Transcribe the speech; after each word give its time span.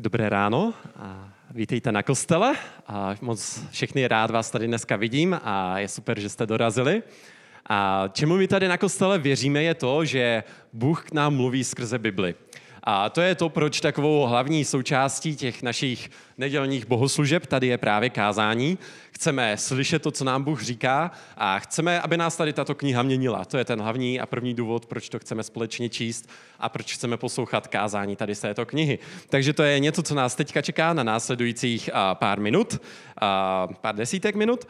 Dobré 0.00 0.28
ráno 0.28 0.74
a 0.96 1.32
vítejte 1.50 1.92
na 1.92 2.02
kostele. 2.02 2.54
A 2.86 3.14
moc 3.20 3.62
všechny 3.70 4.08
rád 4.08 4.30
vás 4.30 4.50
tady 4.50 4.66
dneska 4.66 4.96
vidím 4.96 5.40
a 5.44 5.78
je 5.78 5.88
super, 5.88 6.20
že 6.20 6.28
jste 6.28 6.46
dorazili. 6.46 7.02
A 7.68 8.04
čemu 8.12 8.36
my 8.36 8.48
tady 8.48 8.68
na 8.68 8.78
kostele 8.78 9.18
věříme 9.18 9.62
je 9.62 9.74
to, 9.74 10.04
že 10.04 10.44
Bůh 10.72 11.04
k 11.04 11.12
nám 11.12 11.36
mluví 11.36 11.64
skrze 11.64 11.98
Bibli. 11.98 12.34
A 12.90 13.08
to 13.08 13.20
je 13.20 13.34
to, 13.34 13.48
proč 13.48 13.80
takovou 13.80 14.26
hlavní 14.26 14.64
součástí 14.64 15.36
těch 15.36 15.62
našich 15.62 16.10
nedělních 16.38 16.86
bohoslužeb 16.86 17.46
tady 17.46 17.66
je 17.66 17.78
právě 17.78 18.10
kázání. 18.10 18.78
Chceme 19.12 19.56
slyšet 19.56 20.02
to, 20.02 20.10
co 20.10 20.24
nám 20.24 20.44
Bůh 20.44 20.62
říká 20.62 21.10
a 21.36 21.58
chceme, 21.58 22.00
aby 22.00 22.16
nás 22.16 22.36
tady 22.36 22.52
tato 22.52 22.74
kniha 22.74 23.02
měnila. 23.02 23.44
To 23.44 23.58
je 23.58 23.64
ten 23.64 23.80
hlavní 23.80 24.20
a 24.20 24.26
první 24.26 24.54
důvod, 24.54 24.86
proč 24.86 25.08
to 25.08 25.18
chceme 25.18 25.42
společně 25.42 25.88
číst 25.88 26.28
a 26.58 26.68
proč 26.68 26.94
chceme 26.94 27.16
poslouchat 27.16 27.66
kázání 27.66 28.16
tady 28.16 28.34
z 28.34 28.40
této 28.40 28.66
knihy. 28.66 28.98
Takže 29.28 29.52
to 29.52 29.62
je 29.62 29.78
něco, 29.78 30.02
co 30.02 30.14
nás 30.14 30.34
teďka 30.34 30.62
čeká 30.62 30.92
na 30.92 31.02
následujících 31.02 31.90
pár 32.14 32.40
minut, 32.40 32.80
pár 33.80 33.94
desítek 33.94 34.34
minut. 34.34 34.64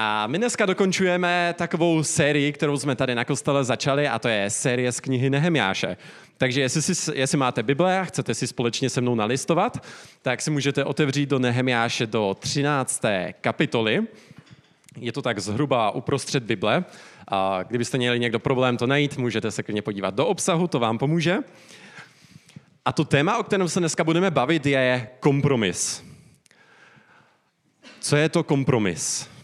A 0.00 0.26
my 0.26 0.38
dneska 0.38 0.66
dokončujeme 0.66 1.54
takovou 1.58 2.02
sérii, 2.02 2.52
kterou 2.52 2.76
jsme 2.76 2.96
tady 2.96 3.14
na 3.14 3.24
kostele 3.24 3.64
začali, 3.64 4.08
a 4.08 4.18
to 4.18 4.28
je 4.28 4.50
série 4.50 4.92
z 4.92 5.00
knihy 5.00 5.30
Nehemiáše. 5.30 5.96
Takže 6.36 6.60
jestli, 6.60 6.82
si, 6.82 7.12
jestli 7.14 7.38
máte 7.38 7.62
Bible 7.62 8.00
a 8.00 8.04
chcete 8.04 8.34
si 8.34 8.46
společně 8.46 8.90
se 8.90 9.00
mnou 9.00 9.14
nalistovat, 9.14 9.86
tak 10.22 10.42
si 10.42 10.50
můžete 10.50 10.84
otevřít 10.84 11.28
do 11.28 11.38
Nehemiáše 11.38 12.06
do 12.06 12.36
13. 12.40 13.02
kapitoly. 13.40 14.06
Je 15.00 15.12
to 15.12 15.22
tak 15.22 15.38
zhruba 15.38 15.90
uprostřed 15.90 16.42
Bible. 16.42 16.84
A 17.28 17.62
kdybyste 17.62 17.98
měli 17.98 18.20
někdo 18.20 18.38
problém 18.38 18.76
to 18.76 18.86
najít, 18.86 19.18
můžete 19.18 19.50
se 19.50 19.62
klidně 19.62 19.82
podívat 19.82 20.14
do 20.14 20.26
obsahu, 20.26 20.68
to 20.68 20.78
vám 20.78 20.98
pomůže. 20.98 21.38
A 22.84 22.92
to 22.92 23.04
téma, 23.04 23.38
o 23.38 23.42
kterém 23.42 23.68
se 23.68 23.80
dneska 23.80 24.04
budeme 24.04 24.30
bavit, 24.30 24.66
je 24.66 25.08
kompromis. 25.20 26.04
Co 28.00 28.16
je 28.16 28.28
to 28.28 28.44
kompromis? 28.44 29.37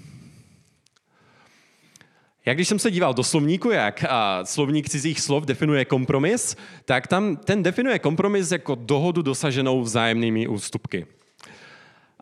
Jak 2.46 2.56
když 2.56 2.68
jsem 2.68 2.78
se 2.78 2.90
díval 2.90 3.14
do 3.14 3.24
slovníku, 3.24 3.70
jak 3.70 4.04
a, 4.08 4.44
slovník 4.44 4.88
cizích 4.88 5.20
slov 5.20 5.44
definuje 5.44 5.84
kompromis, 5.84 6.56
tak 6.84 7.06
tam 7.06 7.36
ten 7.36 7.62
definuje 7.62 7.98
kompromis 7.98 8.52
jako 8.52 8.74
dohodu 8.74 9.22
dosaženou 9.22 9.82
vzájemnými 9.82 10.48
ústupky. 10.48 11.06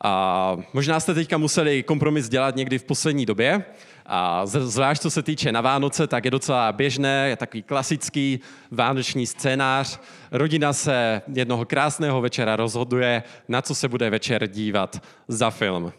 A 0.05 0.57
možná 0.73 1.01
jste 1.01 1.15
teďka 1.15 1.39
museli 1.39 1.83
kompromis 1.83 2.29
dělat 2.29 2.57
někdy 2.57 2.79
v 2.79 2.85
poslední 2.85 3.27
době, 3.27 3.65
a 4.07 4.47
zvlášť 4.47 5.03
co 5.03 5.11
se 5.11 5.23
týče 5.23 5.53
na 5.53 5.61
Vánoce, 5.61 6.07
tak 6.07 6.25
je 6.25 6.31
docela 6.31 6.73
běžné, 6.73 7.29
je 7.29 7.37
takový 7.37 7.63
klasický 7.63 8.41
vánoční 8.71 9.27
scénář. 9.27 10.01
Rodina 10.31 10.73
se 10.73 11.23
jednoho 11.35 11.65
krásného 11.65 12.21
večera 12.21 12.57
rozhoduje, 12.57 13.23
na 13.49 13.63
co 13.63 13.75
se 13.75 13.89
bude 13.89 14.11
večer 14.11 14.47
dívat 14.47 15.03
za 15.29 15.51
film. 15.51 15.93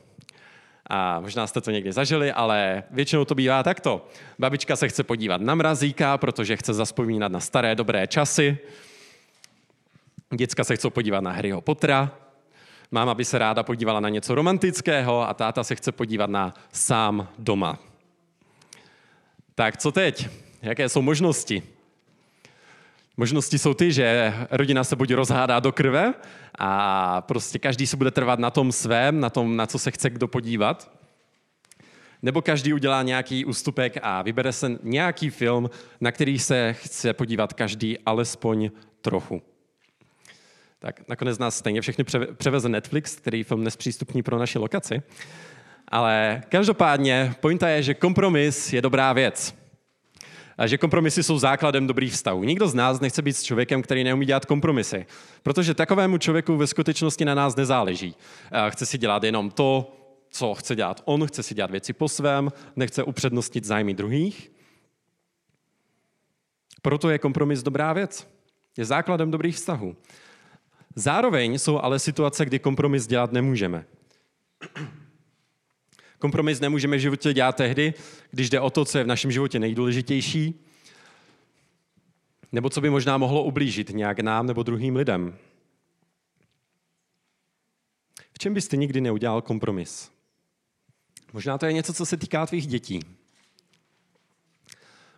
A 0.95 1.19
možná 1.19 1.47
jste 1.47 1.61
to 1.61 1.71
někdy 1.71 1.91
zažili, 1.91 2.31
ale 2.31 2.83
většinou 2.91 3.25
to 3.25 3.35
bývá 3.35 3.63
takto. 3.63 4.07
Babička 4.39 4.75
se 4.75 4.87
chce 4.87 5.03
podívat 5.03 5.41
na 5.41 5.55
mrazíka, 5.55 6.17
protože 6.17 6.57
chce 6.57 6.73
zaspomínat 6.73 7.31
na 7.31 7.39
staré 7.39 7.75
dobré 7.75 8.07
časy. 8.07 8.57
Děcka 10.35 10.63
se 10.63 10.75
chcou 10.75 10.89
podívat 10.89 11.21
na 11.21 11.31
Harryho 11.31 11.61
Pottera. 11.61 12.11
Máma 12.91 13.15
by 13.15 13.25
se 13.25 13.37
ráda 13.37 13.63
podívala 13.63 13.99
na 13.99 14.09
něco 14.09 14.35
romantického 14.35 15.29
a 15.29 15.33
táta 15.33 15.63
se 15.63 15.75
chce 15.75 15.91
podívat 15.91 16.29
na 16.29 16.53
sám 16.71 17.27
doma. 17.37 17.79
Tak 19.55 19.77
co 19.77 19.91
teď? 19.91 20.27
Jaké 20.61 20.89
jsou 20.89 21.01
možnosti? 21.01 21.63
Možnosti 23.17 23.59
jsou 23.59 23.73
ty, 23.73 23.91
že 23.91 24.33
rodina 24.51 24.83
se 24.83 24.95
buď 24.95 25.13
rozhádá 25.13 25.59
do 25.59 25.71
krve 25.71 26.13
a 26.59 27.21
prostě 27.21 27.59
každý 27.59 27.87
se 27.87 27.97
bude 27.97 28.11
trvat 28.11 28.39
na 28.39 28.49
tom 28.49 28.71
svém, 28.71 29.19
na 29.19 29.29
tom, 29.29 29.55
na 29.55 29.65
co 29.65 29.79
se 29.79 29.91
chce 29.91 30.09
kdo 30.09 30.27
podívat, 30.27 30.91
nebo 32.21 32.41
každý 32.41 32.73
udělá 32.73 33.03
nějaký 33.03 33.45
ústupek 33.45 33.97
a 34.01 34.21
vybere 34.21 34.51
se 34.51 34.77
nějaký 34.83 35.29
film, 35.29 35.69
na 36.01 36.11
který 36.11 36.39
se 36.39 36.73
chce 36.73 37.13
podívat 37.13 37.53
každý 37.53 37.99
alespoň 37.99 38.69
trochu. 39.01 39.41
Tak 40.79 41.07
nakonec 41.07 41.37
nás 41.37 41.57
stejně 41.57 41.81
všechny 41.81 42.05
převeze 42.33 42.69
Netflix, 42.69 43.15
který 43.15 43.43
film 43.43 43.63
nespřístupní 43.63 44.23
pro 44.23 44.39
naši 44.39 44.59
lokaci. 44.59 45.01
Ale 45.87 46.41
každopádně 46.49 47.35
pointa 47.39 47.69
je, 47.69 47.83
že 47.83 47.93
kompromis 47.93 48.73
je 48.73 48.81
dobrá 48.81 49.13
věc 49.13 49.62
a 50.57 50.67
že 50.67 50.77
kompromisy 50.77 51.23
jsou 51.23 51.39
základem 51.39 51.87
dobrých 51.87 52.13
vztahů. 52.13 52.43
Nikdo 52.43 52.67
z 52.67 52.73
nás 52.73 52.99
nechce 52.99 53.21
být 53.21 53.33
s 53.33 53.43
člověkem, 53.43 53.81
který 53.81 54.03
neumí 54.03 54.25
dělat 54.25 54.45
kompromisy, 54.45 55.05
protože 55.43 55.73
takovému 55.73 56.17
člověku 56.17 56.57
ve 56.57 56.67
skutečnosti 56.67 57.25
na 57.25 57.35
nás 57.35 57.55
nezáleží. 57.55 58.15
Chce 58.69 58.85
si 58.85 58.97
dělat 58.97 59.23
jenom 59.23 59.51
to, 59.51 59.95
co 60.29 60.53
chce 60.53 60.75
dělat 60.75 61.01
on, 61.05 61.27
chce 61.27 61.43
si 61.43 61.55
dělat 61.55 61.71
věci 61.71 61.93
po 61.93 62.09
svém, 62.09 62.51
nechce 62.75 63.03
upřednostnit 63.03 63.65
zájmy 63.65 63.93
druhých. 63.93 64.51
Proto 66.81 67.09
je 67.09 67.19
kompromis 67.19 67.63
dobrá 67.63 67.93
věc. 67.93 68.27
Je 68.77 68.85
základem 68.85 69.31
dobrých 69.31 69.55
vztahů. 69.55 69.95
Zároveň 70.95 71.59
jsou 71.59 71.79
ale 71.79 71.99
situace, 71.99 72.45
kdy 72.45 72.59
kompromis 72.59 73.07
dělat 73.07 73.31
nemůžeme. 73.31 73.85
Kompromis 76.23 76.59
nemůžeme 76.59 76.97
v 76.97 76.99
životě 76.99 77.33
dělat 77.33 77.55
tehdy, 77.55 77.93
když 78.31 78.49
jde 78.49 78.59
o 78.59 78.69
to, 78.69 78.85
co 78.85 78.97
je 78.97 79.03
v 79.03 79.07
našem 79.07 79.31
životě 79.31 79.59
nejdůležitější, 79.59 80.65
nebo 82.51 82.69
co 82.69 82.81
by 82.81 82.89
možná 82.89 83.17
mohlo 83.17 83.43
ublížit 83.43 83.89
nějak 83.89 84.19
nám 84.19 84.47
nebo 84.47 84.63
druhým 84.63 84.95
lidem. 84.95 85.37
V 88.33 88.39
čem 88.39 88.53
byste 88.53 88.77
nikdy 88.77 89.01
neudělal 89.01 89.41
kompromis? 89.41 90.11
Možná 91.33 91.57
to 91.57 91.65
je 91.65 91.73
něco, 91.73 91.93
co 91.93 92.05
se 92.05 92.17
týká 92.17 92.45
tvých 92.45 92.67
dětí. 92.67 92.99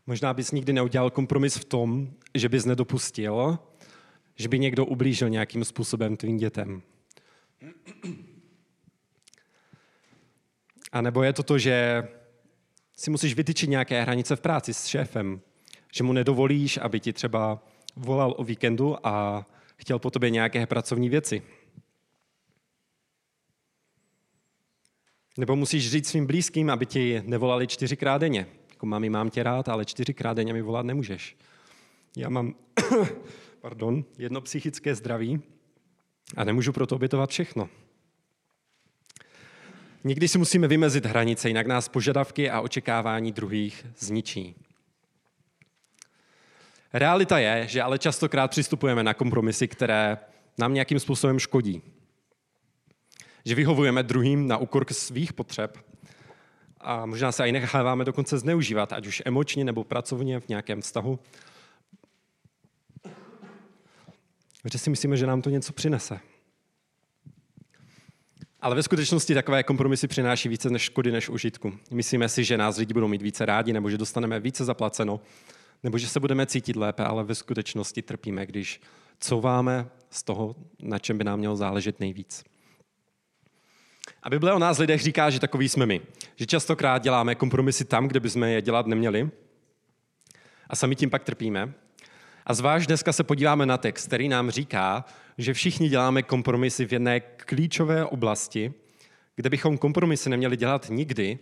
Možná 0.08 0.34
bys 0.34 0.52
nikdy 0.52 0.74
neudělal 0.74 1.10
kompromis 1.10 1.56
v 1.56 1.66
tom, 1.66 2.10
že 2.34 2.50
bys 2.50 2.66
nedopustil, 2.66 3.60
že 4.36 4.48
by 4.48 4.60
někdo 4.60 4.86
ublížil 4.86 5.30
nějakým 5.30 5.66
způsobem 5.66 6.18
tvým 6.18 6.38
dětem. 6.38 6.82
A 10.96 11.02
nebo 11.02 11.24
je 11.24 11.34
to 11.34 11.44
to, 11.44 11.58
že 11.58 12.08
si 12.98 13.12
musíš 13.12 13.34
vytyčit 13.34 13.70
nějaké 13.70 14.02
hranice 14.02 14.36
v 14.36 14.42
práci 14.42 14.74
s 14.74 14.86
šéfem, 14.86 15.42
že 15.94 16.04
mu 16.04 16.14
nedovolíš, 16.14 16.78
aby 16.78 17.00
ti 17.00 17.14
třeba 17.14 17.64
volal 17.96 18.34
o 18.38 18.44
víkendu 18.44 19.08
a 19.08 19.46
chtěl 19.78 20.00
po 20.00 20.12
tobě 20.12 20.30
nějaké 20.30 20.66
pracovní 20.66 21.10
věci. 21.10 21.42
Nebo 25.38 25.56
musíš 25.56 25.92
říct 25.92 26.10
svým 26.10 26.28
blízkým, 26.28 26.70
aby 26.70 26.86
ti 26.86 27.24
nevolali 27.26 27.68
čtyřikrát 27.68 28.18
denně. 28.18 28.48
Jako 28.70 28.86
mami, 28.86 29.10
mám 29.10 29.30
tě 29.30 29.44
rád, 29.44 29.70
ale 29.70 29.86
čtyřikrát 29.86 30.34
denně 30.34 30.54
mi 30.54 30.62
volat 30.62 30.86
nemůžeš. 30.86 31.38
Já 32.18 32.30
mám 32.30 32.56
pardon, 33.62 34.06
jedno 34.18 34.42
psychické 34.42 34.96
zdraví 34.96 35.42
a 36.38 36.44
nemůžu 36.44 36.74
proto 36.74 36.96
obětovat 36.96 37.30
všechno. 37.30 37.70
Někdy 40.08 40.28
si 40.28 40.38
musíme 40.38 40.68
vymezit 40.68 41.06
hranice, 41.06 41.48
jinak 41.48 41.68
nás 41.68 41.90
požadavky 41.90 42.50
a 42.50 42.62
očekávání 42.62 43.32
druhých 43.32 43.86
zničí. 43.98 44.56
Realita 46.94 47.40
je, 47.40 47.68
že 47.68 47.82
ale 47.82 48.00
častokrát 48.00 48.52
přistupujeme 48.52 49.04
na 49.04 49.14
kompromisy, 49.14 49.68
které 49.68 50.18
nám 50.58 50.74
nějakým 50.74 51.00
způsobem 51.00 51.40
škodí. 51.40 51.82
Že 53.46 53.56
vyhovujeme 53.56 54.04
druhým 54.04 54.48
na 54.48 54.58
úkor 54.58 54.94
svých 54.94 55.34
potřeb 55.34 55.78
a 56.82 57.06
možná 57.06 57.32
se 57.32 57.48
i 57.48 57.52
necháváme 57.52 58.06
dokonce 58.06 58.38
zneužívat, 58.38 58.94
ať 58.94 59.08
už 59.08 59.22
emočně 59.26 59.64
nebo 59.64 59.84
pracovně 59.84 60.40
v 60.40 60.48
nějakém 60.48 60.82
vztahu. 60.82 61.20
Že 64.72 64.78
si 64.78 64.90
myslíme, 64.90 65.18
že 65.18 65.28
nám 65.28 65.42
to 65.42 65.50
něco 65.50 65.74
přinese. 65.74 66.20
Ale 68.66 68.76
ve 68.76 68.84
skutečnosti 68.84 69.34
takové 69.34 69.64
kompromisy 69.64 70.08
přináší 70.08 70.50
více 70.50 70.70
než 70.70 70.82
škody 70.82 71.12
než 71.12 71.29
užitku. 71.29 71.73
Myslíme 71.91 72.29
si, 72.29 72.44
že 72.44 72.58
nás 72.58 72.78
lidi 72.78 72.94
budou 72.94 73.08
mít 73.08 73.22
více 73.22 73.46
rádi, 73.46 73.73
nebo 73.73 73.90
že 73.90 73.97
dostaneme 73.97 74.40
více 74.40 74.66
zaplaceno, 74.66 75.20
nebo 75.84 75.97
že 75.97 76.08
se 76.08 76.20
budeme 76.20 76.46
cítit 76.46 76.76
lépe, 76.76 77.03
ale 77.03 77.23
ve 77.23 77.35
skutečnosti 77.35 78.02
trpíme, 78.02 78.46
když 78.46 78.82
couváme 79.20 79.88
z 80.09 80.23
toho, 80.23 80.56
na 80.79 81.00
čem 81.00 81.17
by 81.17 81.23
nám 81.23 81.40
mělo 81.40 81.56
záležet 81.56 82.00
nejvíc. 82.00 82.44
A 84.23 84.29
Bible 84.29 84.53
o 84.53 84.59
nás 84.59 84.78
lidech 84.78 85.02
říká, 85.02 85.29
že 85.29 85.40
takový 85.40 85.70
jsme 85.70 85.85
my. 85.85 86.02
Že 86.35 86.46
častokrát 86.46 87.03
děláme 87.03 87.35
kompromisy 87.35 87.85
tam, 87.85 88.08
kde 88.08 88.20
bychom 88.20 88.44
je 88.44 88.62
dělat 88.62 88.88
neměli. 88.88 89.29
A 90.70 90.76
sami 90.76 90.96
tím 90.96 91.09
pak 91.09 91.23
trpíme. 91.23 91.73
A 92.46 92.53
zvlášť 92.53 92.88
dneska 92.88 93.14
se 93.14 93.23
podíváme 93.23 93.66
na 93.66 93.78
text, 93.78 94.08
který 94.08 94.29
nám 94.29 94.50
říká, 94.50 95.06
že 95.37 95.53
všichni 95.53 95.90
děláme 95.90 96.23
kompromisy 96.23 96.85
v 96.85 96.93
jedné 96.93 97.20
klíčové 97.20 98.05
oblasti, 98.05 98.73
kde 99.35 99.49
bychom 99.49 99.78
kompromisy 99.78 100.29
neměli 100.29 100.58
dělat 100.58 100.87
nikdy, 100.90 101.40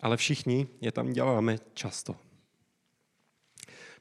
ale 0.00 0.16
všichni 0.16 0.66
je 0.80 0.92
tam 0.92 1.12
děláme 1.12 1.56
často. 1.74 2.16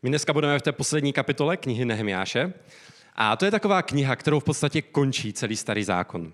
My 0.03 0.09
dneska 0.09 0.33
budeme 0.33 0.59
v 0.59 0.61
té 0.61 0.71
poslední 0.71 1.13
kapitole 1.13 1.57
knihy 1.57 1.85
Nehemiáše 1.85 2.53
A 3.15 3.35
to 3.35 3.45
je 3.45 3.51
taková 3.51 3.81
kniha, 3.81 4.15
kterou 4.15 4.39
v 4.39 4.43
podstatě 4.43 4.81
končí 4.81 5.33
celý 5.33 5.55
starý 5.55 5.83
zákon. 5.83 6.33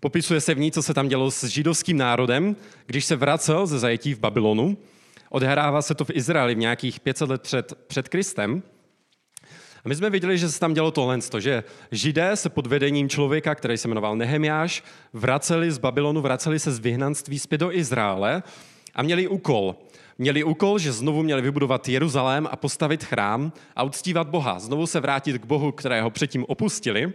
Popisuje 0.00 0.40
se 0.40 0.54
v 0.54 0.58
ní, 0.58 0.72
co 0.72 0.82
se 0.82 0.94
tam 0.94 1.08
dělo 1.08 1.30
s 1.30 1.44
židovským 1.44 1.96
národem, 1.96 2.56
když 2.86 3.04
se 3.04 3.16
vracel 3.16 3.66
ze 3.66 3.78
zajetí 3.78 4.14
v 4.14 4.18
Babylonu. 4.18 4.78
Odhrává 5.30 5.82
se 5.82 5.94
to 5.94 6.04
v 6.04 6.10
Izraeli 6.10 6.54
v 6.54 6.58
nějakých 6.58 7.00
500 7.00 7.28
let 7.28 7.42
před, 7.42 7.74
před 7.86 8.08
Kristem. 8.08 8.62
A 9.84 9.88
my 9.88 9.94
jsme 9.94 10.10
viděli, 10.10 10.38
že 10.38 10.48
se 10.48 10.60
tam 10.60 10.74
dělo 10.74 10.90
tohle, 10.90 11.18
že 11.38 11.64
židé 11.92 12.36
se 12.36 12.48
pod 12.48 12.66
vedením 12.66 13.08
člověka, 13.08 13.54
který 13.54 13.78
se 13.78 13.88
jmenoval 13.88 14.16
Nehemiáš, 14.16 14.84
vraceli 15.12 15.70
z 15.70 15.78
Babylonu, 15.78 16.20
vraceli 16.20 16.58
se 16.58 16.72
z 16.72 16.78
vyhnanství 16.78 17.38
zpět 17.38 17.58
do 17.58 17.72
Izraele 17.72 18.42
a 18.94 19.02
měli 19.02 19.28
úkol. 19.28 19.76
Měli 20.18 20.44
úkol, 20.44 20.78
že 20.78 20.92
znovu 20.92 21.22
měli 21.22 21.42
vybudovat 21.42 21.88
Jeruzalém 21.88 22.48
a 22.50 22.56
postavit 22.56 23.04
chrám 23.04 23.52
a 23.76 23.82
uctívat 23.82 24.28
Boha. 24.28 24.58
Znovu 24.58 24.86
se 24.86 25.00
vrátit 25.00 25.38
k 25.38 25.46
Bohu, 25.46 25.72
kterého 25.72 26.10
předtím 26.10 26.44
opustili. 26.48 27.12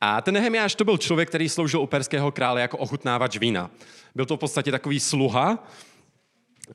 A 0.00 0.22
ten 0.22 0.34
Nehemiáš 0.34 0.74
to 0.74 0.84
byl 0.84 0.98
člověk, 0.98 1.28
který 1.28 1.48
sloužil 1.48 1.80
u 1.80 1.86
perského 1.86 2.32
krále 2.32 2.60
jako 2.60 2.78
ochutnávač 2.78 3.38
vína. 3.38 3.70
Byl 4.14 4.26
to 4.26 4.36
v 4.36 4.40
podstatě 4.40 4.70
takový 4.70 5.00
sluha, 5.00 5.68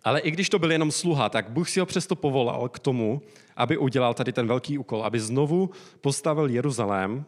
ale 0.03 0.19
i 0.19 0.31
když 0.31 0.49
to 0.49 0.59
byl 0.59 0.71
jenom 0.71 0.91
sluha, 0.91 1.29
tak 1.29 1.49
Bůh 1.49 1.69
si 1.69 1.79
ho 1.79 1.85
přesto 1.85 2.15
povolal 2.15 2.69
k 2.69 2.79
tomu, 2.79 3.21
aby 3.55 3.77
udělal 3.77 4.13
tady 4.13 4.33
ten 4.33 4.47
velký 4.47 4.77
úkol, 4.77 5.03
aby 5.03 5.19
znovu 5.19 5.69
postavil 6.01 6.49
Jeruzalém 6.49 7.25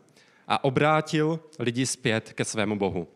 a 0.48 0.64
obrátil 0.64 1.40
lidi 1.60 1.86
zpět 1.86 2.34
ke 2.34 2.46
svému 2.46 2.78
Bohu. 2.80 3.08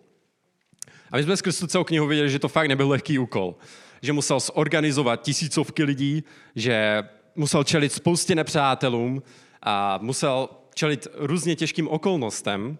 A 1.11 1.17
my 1.17 1.23
jsme 1.23 1.37
skrz 1.37 1.59
tu 1.59 1.67
celou 1.67 1.83
knihu 1.83 2.07
viděli, 2.07 2.29
že 2.29 2.39
to 2.39 2.47
fakt 2.47 2.67
nebyl 2.67 2.89
lehký 2.89 3.19
úkol. 3.19 3.55
Že 4.01 4.13
musel 4.13 4.39
zorganizovat 4.39 5.21
tisícovky 5.21 5.83
lidí, 5.83 6.23
že 6.55 7.03
musel 7.35 7.63
čelit 7.63 7.93
spoustě 7.93 8.35
nepřátelům 8.35 9.23
a 9.63 9.99
musel 10.01 10.49
čelit 10.73 11.07
různě 11.15 11.55
těžkým 11.55 11.87
okolnostem, 11.87 12.77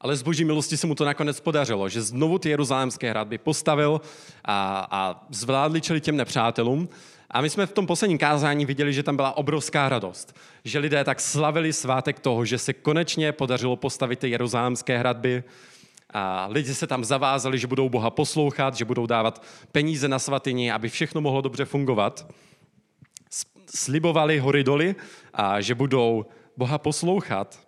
ale 0.00 0.16
z 0.16 0.22
boží 0.22 0.44
milosti 0.44 0.76
se 0.76 0.86
mu 0.86 0.94
to 0.94 1.04
nakonec 1.04 1.40
podařilo, 1.40 1.88
že 1.88 2.02
znovu 2.02 2.38
ty 2.38 2.48
jeruzalémské 2.48 3.10
hradby 3.10 3.38
postavil 3.38 4.00
a, 4.44 4.86
a 4.90 5.26
zvládli 5.30 5.80
čelit 5.80 6.04
těm 6.04 6.16
nepřátelům. 6.16 6.88
A 7.30 7.40
my 7.40 7.50
jsme 7.50 7.66
v 7.66 7.72
tom 7.72 7.86
posledním 7.86 8.18
kázání 8.18 8.66
viděli, 8.66 8.92
že 8.92 9.02
tam 9.02 9.16
byla 9.16 9.36
obrovská 9.36 9.88
radost. 9.88 10.36
Že 10.64 10.78
lidé 10.78 11.04
tak 11.04 11.20
slavili 11.20 11.72
svátek 11.72 12.20
toho, 12.20 12.44
že 12.44 12.58
se 12.58 12.72
konečně 12.72 13.32
podařilo 13.32 13.76
postavit 13.76 14.18
ty 14.18 14.30
jeruzalémské 14.30 14.98
hradby. 14.98 15.44
A 16.12 16.46
lidi 16.50 16.74
se 16.74 16.86
tam 16.86 17.04
zavázali, 17.04 17.58
že 17.58 17.66
budou 17.66 17.88
Boha 17.88 18.10
poslouchat, 18.10 18.74
že 18.74 18.84
budou 18.84 19.06
dávat 19.06 19.42
peníze 19.72 20.08
na 20.08 20.18
svatyni, 20.18 20.72
aby 20.72 20.88
všechno 20.88 21.20
mohlo 21.20 21.40
dobře 21.40 21.64
fungovat. 21.64 22.26
Slibovali 23.74 24.38
hory 24.38 24.64
doly 24.64 24.94
a 25.34 25.60
že 25.60 25.74
budou 25.74 26.26
Boha 26.56 26.78
poslouchat. 26.78 27.67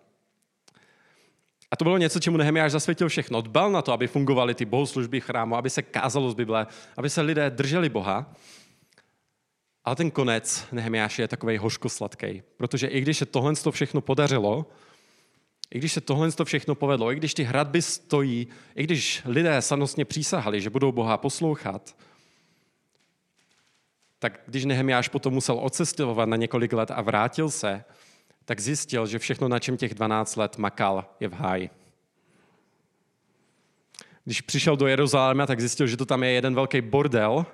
A 1.71 1.77
to 1.77 1.85
bylo 1.85 1.99
něco, 1.99 2.21
čemu 2.21 2.37
Nehemiáš 2.37 2.73
zasvětil 2.73 3.09
všechno. 3.09 3.41
Dbal 3.41 3.71
na 3.71 3.83
to, 3.83 3.93
aby 3.93 4.07
fungovaly 4.07 4.55
ty 4.55 4.65
bohoslužby 4.65 5.21
chrámu, 5.21 5.57
aby 5.57 5.71
se 5.71 5.83
kázalo 5.83 6.31
z 6.31 6.35
Bible, 6.35 6.67
aby 6.97 7.11
se 7.11 7.21
lidé 7.21 7.51
drželi 7.51 7.89
Boha. 7.89 8.35
Ale 9.85 9.97
ten 9.97 10.11
konec 10.11 10.67
Nehemiáš 10.73 11.19
je 11.19 11.29
takový 11.29 11.59
hořkosladký, 11.59 12.43
protože 12.57 12.87
i 12.87 13.01
když 13.01 13.19
se 13.19 13.27
tohle 13.27 13.57
to 13.57 13.73
všechno 13.73 14.01
podařilo, 14.01 14.67
i 15.71 15.79
když 15.79 15.93
se 15.93 16.01
tohle 16.01 16.33
to 16.33 16.45
všechno 16.45 16.75
povedlo, 16.75 17.13
i 17.13 17.17
když 17.17 17.35
ty 17.35 17.43
hradby 17.43 17.83
stojí, 17.83 18.49
i 18.75 18.85
když 18.85 19.23
lidé 19.25 19.63
sanostně 19.63 20.05
přísahali, 20.05 20.61
že 20.61 20.71
budou 20.71 20.93
Boha 20.93 21.17
poslouchat, 21.17 21.97
tak 24.19 24.41
když 24.47 24.65
Nehemiáš 24.65 25.09
potom 25.09 25.35
musel 25.35 25.59
odcestovat 25.59 26.29
na 26.29 26.37
několik 26.37 26.73
let 26.73 26.91
a 26.91 27.03
vrátil 27.03 27.51
se, 27.51 27.85
tak 28.51 28.61
zjistil, 28.61 29.07
že 29.07 29.19
všechno, 29.19 29.49
na 29.49 29.59
čem 29.59 29.77
těch 29.77 29.95
12 29.95 30.37
let 30.37 30.59
makal, 30.59 31.05
je 31.21 31.29
v 31.29 31.33
háji. 31.33 31.71
Když 34.25 34.41
přišel 34.41 34.77
do 34.77 34.87
Jeruzaléma, 34.87 35.47
tak 35.47 35.61
zjistil, 35.61 35.87
že 35.87 35.97
to 35.97 36.07
tam 36.07 36.23
je 36.23 36.31
jeden 36.31 36.55
velký 36.55 36.81
bordel. 36.81 37.47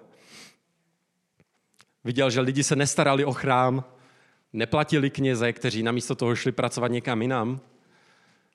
Viděl, 2.05 2.31
že 2.31 2.41
lidi 2.41 2.65
se 2.65 2.77
nestarali 2.77 3.25
o 3.25 3.33
chrám, 3.33 3.85
neplatili 4.53 5.11
kněze, 5.11 5.53
kteří 5.53 5.83
namísto 5.83 6.15
toho 6.15 6.37
šli 6.37 6.53
pracovat 6.53 6.91
někam 6.91 7.23
jinam, 7.23 7.61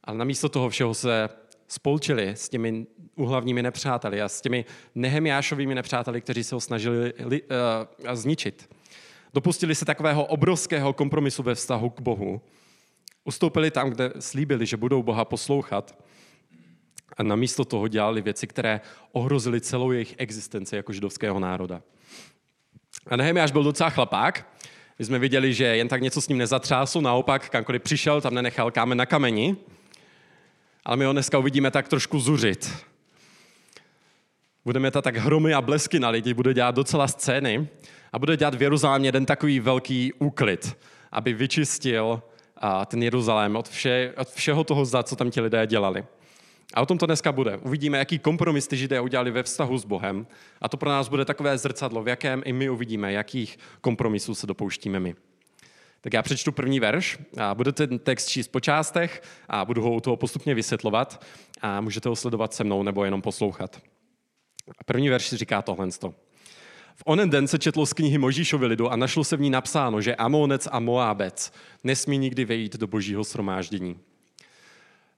ale 0.04 0.18
namísto 0.18 0.50
toho 0.50 0.70
všeho 0.70 0.94
se 0.94 1.30
spolčili 1.68 2.30
s 2.30 2.50
těmi 2.50 2.86
uhlavními 3.16 3.64
nepřáteli 3.64 4.22
a 4.22 4.30
s 4.30 4.42
těmi 4.42 4.66
nehemiášovými 4.96 5.76
nepřáteli, 5.76 6.22
kteří 6.22 6.44
se 6.44 6.56
ho 6.56 6.62
snažili 6.62 7.14
uh, 7.14 8.14
zničit. 8.14 8.81
Dopustili 9.34 9.76
se 9.76 9.86
takového 9.86 10.26
obrovského 10.26 10.94
kompromisu 10.94 11.44
ve 11.44 11.56
vztahu 11.56 11.90
k 11.90 12.02
Bohu. 12.02 12.42
Ustoupili 13.24 13.72
tam, 13.72 13.90
kde 13.90 14.14
slíbili, 14.20 14.66
že 14.66 14.78
budou 14.78 15.04
Boha 15.04 15.26
poslouchat 15.26 16.04
a 17.18 17.24
namísto 17.24 17.66
toho 17.66 17.88
dělali 17.88 18.22
věci, 18.22 18.48
které 18.48 18.82
ohrozily 19.12 19.62
celou 19.62 19.92
jejich 19.92 20.16
existenci 20.18 20.76
jako 20.76 20.94
židovského 20.94 21.40
národa. 21.40 21.82
A 23.08 23.16
Nehemiáš 23.16 23.52
byl 23.52 23.64
docela 23.64 23.90
chlapák. 23.90 24.48
My 25.00 25.06
jsme 25.06 25.20
viděli, 25.20 25.54
že 25.54 25.64
jen 25.64 25.88
tak 25.88 26.02
něco 26.02 26.22
s 26.22 26.28
ním 26.28 26.38
nezatřásl, 26.38 27.02
naopak, 27.02 27.50
kamkoliv 27.50 27.82
přišel, 27.82 28.22
tam 28.22 28.34
nenechal 28.34 28.72
kámen 28.72 28.98
na 28.98 29.06
kameni. 29.06 29.56
Ale 30.86 30.98
my 30.98 31.06
ho 31.06 31.12
dneska 31.12 31.38
uvidíme 31.38 31.72
tak 31.72 31.88
trošku 31.88 32.20
zuřit. 32.20 32.86
Budeme 34.66 34.92
to 34.92 35.02
tak 35.02 35.16
hromy 35.16 35.54
a 35.54 35.62
blesky 35.62 36.00
na 36.00 36.10
lidi, 36.10 36.34
bude 36.34 36.54
dělat 36.54 36.76
docela 36.76 37.08
scény 37.08 37.68
a 38.12 38.20
bude 38.20 38.38
dělat 38.38 38.56
v 38.56 38.62
Jeruzalémě 38.62 39.08
jeden 39.08 39.26
takový 39.26 39.60
velký 39.60 40.14
úklid, 40.14 40.78
aby 41.12 41.34
vyčistil 41.34 42.22
ten 42.86 43.04
Jeruzalém 43.04 43.56
od, 43.56 43.70
vše, 43.70 44.14
od 44.18 44.30
všeho 44.30 44.64
toho 44.64 44.86
zda, 44.86 45.04
co 45.04 45.16
tam 45.16 45.32
ti 45.32 45.42
lidé 45.42 45.68
dělali. 45.68 46.06
A 46.74 46.82
o 46.82 46.86
tom 46.86 46.98
to 46.98 47.06
dneska 47.06 47.32
bude. 47.32 47.58
Uvidíme, 47.58 47.98
jaký 47.98 48.20
kompromis 48.20 48.68
ty 48.68 48.78
židé 48.78 49.02
udělali 49.02 49.32
ve 49.32 49.44
vztahu 49.44 49.78
s 49.78 49.86
Bohem. 49.86 50.28
A 50.62 50.70
to 50.70 50.78
pro 50.78 50.90
nás 50.90 51.10
bude 51.10 51.26
takové 51.26 51.58
zrcadlo, 51.58 52.04
v 52.04 52.08
jakém 52.08 52.42
i 52.46 52.54
my 52.54 52.70
uvidíme, 52.70 53.14
jakých 53.14 53.58
kompromisů 53.82 54.36
se 54.36 54.48
dopouštíme 54.48 55.00
my. 55.00 55.16
Tak 56.02 56.14
já 56.14 56.22
přečtu 56.22 56.52
první 56.52 56.80
verš 56.80 57.20
a 57.38 57.56
bude 57.56 57.72
ten 57.72 58.00
text 58.00 58.28
číst 58.28 58.48
po 58.48 58.60
částech 58.60 59.22
a 59.50 59.66
budu 59.66 59.82
ho 59.82 59.94
u 59.94 60.00
toho 60.00 60.18
postupně 60.18 60.56
vysvětlovat 60.56 61.26
a 61.62 61.82
můžete 61.82 62.10
ho 62.10 62.16
sledovat 62.16 62.54
se 62.54 62.64
mnou 62.64 62.84
nebo 62.84 63.06
jenom 63.06 63.22
poslouchat. 63.22 63.82
A 64.78 64.84
první 64.84 65.10
verš 65.10 65.34
říká 65.34 65.62
tohle. 65.62 65.88
V 66.96 67.04
onen 67.06 67.30
den 67.30 67.48
se 67.48 67.60
četlo 67.60 67.86
z 67.86 67.94
knihy 67.94 68.18
Možíšovi 68.18 68.66
lidu 68.66 68.92
a 68.92 68.96
našlo 68.96 69.24
se 69.24 69.38
v 69.38 69.42
ní 69.42 69.50
napsáno, 69.50 70.02
že 70.02 70.16
Amonec 70.16 70.68
a 70.72 70.80
Moábec 70.80 71.54
nesmí 71.84 72.18
nikdy 72.18 72.46
vejít 72.46 72.78
do 72.78 72.88
božího 72.88 73.24
shromáždění. 73.24 74.00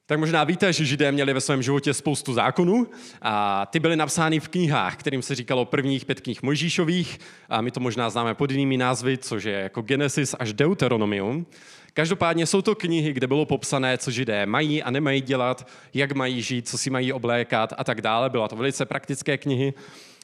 Tak 0.06 0.20
možná 0.20 0.44
víte, 0.44 0.74
že 0.74 0.86
Židé 0.86 1.12
měli 1.12 1.34
ve 1.34 1.42
svém 1.42 1.62
životě 1.62 1.94
spoustu 1.94 2.34
zákonů 2.34 2.88
a 3.22 3.66
ty 3.66 3.80
byly 3.80 3.96
napsány 3.96 4.40
v 4.40 4.48
knihách, 4.48 4.98
kterým 4.98 5.22
se 5.22 5.36
říkalo 5.36 5.66
prvních 5.66 6.06
pět 6.06 6.22
knih 6.22 6.44
Mojžíšových 6.44 7.20
a 7.50 7.62
my 7.62 7.72
to 7.72 7.80
možná 7.80 8.10
známe 8.10 8.34
pod 8.34 8.52
jinými 8.52 8.78
názvy, 8.78 9.18
což 9.18 9.44
je 9.44 9.54
jako 9.54 9.82
Genesis 9.82 10.36
až 10.40 10.54
Deuteronomium. 10.54 11.46
Každopádně 11.94 12.46
jsou 12.46 12.62
to 12.62 12.76
knihy, 12.76 13.14
kde 13.14 13.28
bylo 13.28 13.46
popsané, 13.46 13.98
co 13.98 14.12
Židé 14.12 14.46
mají 14.46 14.84
a 14.84 14.92
nemají 14.92 15.22
dělat, 15.22 15.68
jak 15.94 16.12
mají 16.12 16.42
žít, 16.42 16.68
co 16.68 16.78
si 16.78 16.90
mají 16.90 17.14
oblékat 17.14 17.74
a 17.78 17.84
tak 17.84 18.02
dále. 18.02 18.30
Byla 18.30 18.48
to 18.48 18.56
velice 18.56 18.86
praktické 18.86 19.38
knihy 19.38 19.74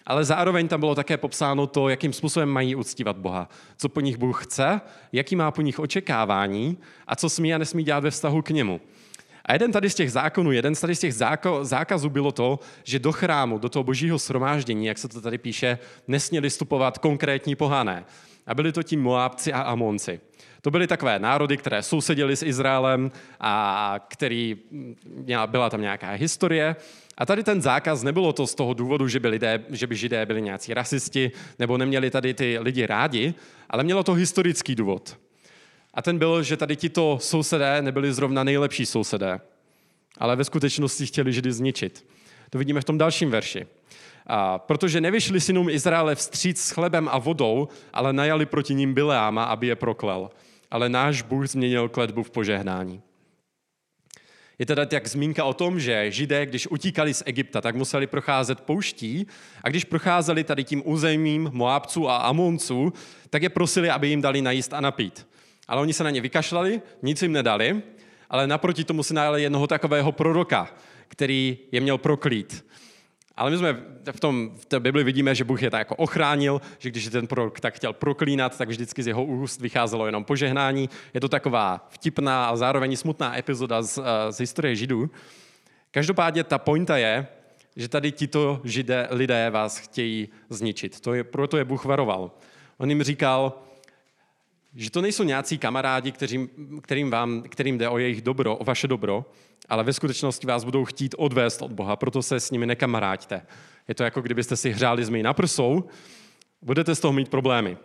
ale 0.10 0.26
zároveň 0.26 0.68
tam 0.68 0.80
bylo 0.80 0.96
také 0.96 1.18
popsáno 1.18 1.68
to, 1.68 1.90
jakým 1.90 2.14
způsobem 2.14 2.50
mají 2.50 2.76
uctívat 2.76 3.18
Boha. 3.18 3.50
Co 3.78 3.90
po 3.90 4.00
nich 4.00 4.18
Bůh 4.18 4.44
chce, 4.44 4.82
jaký 5.12 5.36
má 5.36 5.52
po 5.52 5.62
nich 5.62 5.80
očekávání 5.80 6.78
a 7.08 7.16
co 7.16 7.30
smí 7.30 7.54
a 7.54 7.58
nesmí 7.58 7.84
dělat 7.84 8.04
ve 8.04 8.12
vztahu 8.12 8.42
k 8.42 8.50
němu. 8.50 8.82
A 9.46 9.54
jeden 9.54 9.72
tady 9.72 9.90
z 9.90 9.96
těch 9.96 10.12
zákonů, 10.12 10.52
jeden 10.52 10.76
tady 10.76 10.96
z 10.96 11.00
těch 11.00 11.14
zákazů 11.62 12.10
bylo 12.10 12.32
to, 12.32 12.60
že 12.84 13.00
do 13.00 13.12
chrámu, 13.12 13.58
do 13.58 13.70
toho 13.70 13.84
božího 13.84 14.18
shromáždění, 14.18 14.86
jak 14.86 14.98
se 14.98 15.08
to 15.08 15.22
tady 15.22 15.38
píše, 15.38 15.78
nesměli 16.08 16.50
vstupovat 16.50 16.98
konkrétní 16.98 17.56
pohané. 17.56 18.06
A 18.48 18.54
byli 18.56 18.72
to 18.72 18.84
ti 18.84 18.98
Moábci 18.98 19.54
a 19.54 19.62
Amonci. 19.62 20.20
To 20.62 20.72
byly 20.72 20.88
takové 20.88 21.20
národy, 21.20 21.58
které 21.58 21.84
sousedili 21.84 22.36
s 22.36 22.44
Izraelem 22.44 23.12
a 23.40 23.96
který, 24.08 24.58
byla 25.46 25.70
tam 25.70 25.82
nějaká 25.82 26.12
historie. 26.12 26.76
A 27.20 27.26
tady 27.26 27.44
ten 27.44 27.62
zákaz 27.62 28.04
nebylo 28.04 28.34
to 28.34 28.48
z 28.48 28.56
toho 28.56 28.74
důvodu, 28.74 29.08
že 29.08 29.20
by, 29.20 29.28
lidé, 29.28 29.64
že 29.70 29.88
by 29.88 29.96
židé 29.96 30.26
byli 30.26 30.42
nějací 30.42 30.74
rasisti 30.74 31.32
nebo 31.60 31.78
neměli 31.78 32.10
tady 32.10 32.34
ty 32.34 32.60
lidi 32.60 32.86
rádi, 32.86 33.34
ale 33.70 33.84
mělo 33.84 34.04
to 34.04 34.14
historický 34.14 34.76
důvod. 34.76 35.18
A 35.94 36.02
ten 36.02 36.18
byl, 36.18 36.44
že 36.44 36.58
tady 36.58 36.76
tito 36.76 37.18
sousedé 37.22 37.82
nebyli 37.82 38.14
zrovna 38.14 38.44
nejlepší 38.44 38.86
sousedé, 38.86 39.40
ale 40.18 40.36
ve 40.36 40.44
skutečnosti 40.44 41.06
chtěli 41.06 41.34
židy 41.34 41.52
zničit. 41.52 42.06
To 42.50 42.58
vidíme 42.58 42.82
v 42.82 42.86
tom 42.86 42.98
dalším 42.98 43.30
verši. 43.30 43.68
A 44.28 44.60
protože 44.60 45.02
nevyšli 45.02 45.42
synům 45.42 45.70
Izraele 45.70 46.16
vstříc 46.16 46.62
s 46.62 46.72
chlebem 46.72 47.10
a 47.12 47.18
vodou, 47.18 47.68
ale 47.94 48.14
najali 48.14 48.46
proti 48.46 48.76
ním 48.76 48.94
Bileáma, 48.94 49.44
aby 49.44 49.68
je 49.68 49.76
proklel. 49.76 50.30
Ale 50.72 50.90
náš 50.90 51.22
Bůh 51.22 51.48
změnil 51.48 51.90
kletbu 51.90 52.24
v 52.24 52.30
požehnání. 52.30 53.02
Je 54.60 54.66
teda 54.66 54.88
jak 54.92 55.08
zmínka 55.08 55.44
o 55.44 55.54
tom, 55.54 55.80
že 55.80 56.12
židé, 56.12 56.46
když 56.46 56.68
utíkali 56.68 57.14
z 57.14 57.24
Egypta, 57.26 57.62
tak 57.62 57.76
museli 57.76 58.08
procházet 58.08 58.62
pouští 58.62 59.28
a 59.64 59.70
když 59.70 59.84
procházeli 59.84 60.44
tady 60.44 60.64
tím 60.64 60.84
územím 60.86 61.50
Moabců 61.54 62.10
a 62.10 62.18
Amonců, 62.18 62.94
tak 63.30 63.44
je 63.44 63.50
prosili, 63.50 63.90
aby 63.90 64.08
jim 64.08 64.22
dali 64.22 64.42
najíst 64.42 64.74
a 64.74 64.82
napít. 64.82 65.28
Ale 65.68 65.82
oni 65.82 65.94
se 65.94 66.04
na 66.04 66.10
ně 66.10 66.22
vykašlali, 66.22 66.82
nic 67.02 67.22
jim 67.22 67.32
nedali, 67.32 67.82
ale 68.30 68.48
naproti 68.48 68.84
tomu 68.84 69.04
si 69.04 69.14
najeli 69.14 69.44
jednoho 69.44 69.68
takového 69.68 70.12
proroka, 70.12 70.74
který 71.08 71.58
je 71.72 71.82
měl 71.82 71.98
proklít. 71.98 72.66
Ale 73.40 73.52
my 73.52 73.58
jsme 73.58 73.74
v, 74.12 74.20
tom, 74.20 74.52
v 74.56 74.66
té 74.66 74.80
Bibli 74.80 75.04
vidíme, 75.04 75.36
že 75.36 75.44
Bůh 75.44 75.62
je 75.62 75.72
tak 75.72 75.80
jako 75.80 75.96
ochránil, 75.96 76.62
že 76.80 76.90
když 76.90 77.08
ten 77.08 77.28
prorok 77.28 77.60
tak 77.60 77.76
chtěl 77.76 77.94
proklínat, 77.94 78.58
tak 78.58 78.70
vždycky 78.70 79.04
z 79.04 79.08
jeho 79.08 79.24
úst 79.24 79.62
vycházelo 79.62 80.06
jenom 80.06 80.24
požehnání. 80.24 80.90
Je 81.14 81.22
to 81.22 81.30
taková 81.30 81.88
vtipná 81.90 82.46
a 82.46 82.56
zároveň 82.56 82.96
smutná 82.96 83.38
epizoda 83.38 83.82
z, 83.82 83.98
eh, 83.98 84.32
z 84.32 84.40
historie 84.40 84.76
Židů. 84.76 85.10
Každopádně 85.92 86.44
ta 86.44 86.58
pointa 86.58 86.98
je, 86.98 87.28
že 87.76 87.88
tady 87.88 88.12
tito 88.12 88.62
židé, 88.64 89.08
lidé 89.12 89.50
vás 89.50 89.78
chtějí 89.78 90.30
zničit. 90.50 91.00
To 91.00 91.14
je, 91.14 91.24
proto 91.24 91.58
je 91.58 91.66
Bůh 91.66 91.86
varoval. 91.86 92.32
On 92.78 92.90
jim 92.90 93.04
říkal, 93.04 93.62
že 94.76 94.92
to 94.92 95.02
nejsou 95.02 95.24
nějací 95.24 95.58
kamarádi, 95.58 96.12
kterým, 96.12 96.50
kterým, 96.82 97.10
vám, 97.10 97.42
kterým 97.42 97.78
jde 97.78 97.90
o 97.90 97.98
jejich 97.98 98.22
dobro, 98.22 98.56
o 98.56 98.64
vaše 98.64 98.88
dobro, 98.88 99.26
ale 99.70 99.84
ve 99.84 99.94
skutečnosti 99.94 100.48
vás 100.48 100.64
budou 100.64 100.86
chtít 100.86 101.16
odvést 101.18 101.62
od 101.62 101.72
Boha, 101.72 101.96
proto 101.96 102.22
se 102.24 102.40
s 102.40 102.52
nimi 102.52 102.66
nekamaráďte. 102.66 103.42
Je 103.88 103.96
to 103.96 104.04
jako 104.04 104.22
kdybyste 104.22 104.58
si 104.58 104.70
hřáli 104.70 105.06
zmí 105.06 105.24
na 105.24 105.34
prsou, 105.34 105.84
budete 106.62 106.96
z 106.96 107.00
toho 107.00 107.14
mít 107.14 107.30
problémy. 107.30 107.78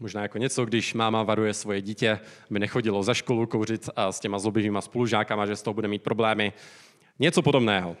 Možná 0.00 0.22
jako 0.22 0.38
něco, 0.38 0.64
když 0.64 0.94
máma 0.94 1.22
varuje 1.22 1.54
svoje 1.54 1.82
dítě, 1.82 2.20
aby 2.50 2.58
nechodilo 2.58 3.02
za 3.02 3.14
školu 3.14 3.46
kouřit 3.46 3.90
a 3.96 4.12
s 4.12 4.20
těma 4.20 4.38
zlobivýma 4.38 4.80
spolužákama, 4.80 5.46
že 5.46 5.56
z 5.56 5.62
toho 5.62 5.74
bude 5.74 5.88
mít 5.88 6.02
problémy. 6.02 6.52
Něco 7.18 7.42
podobného. 7.42 7.96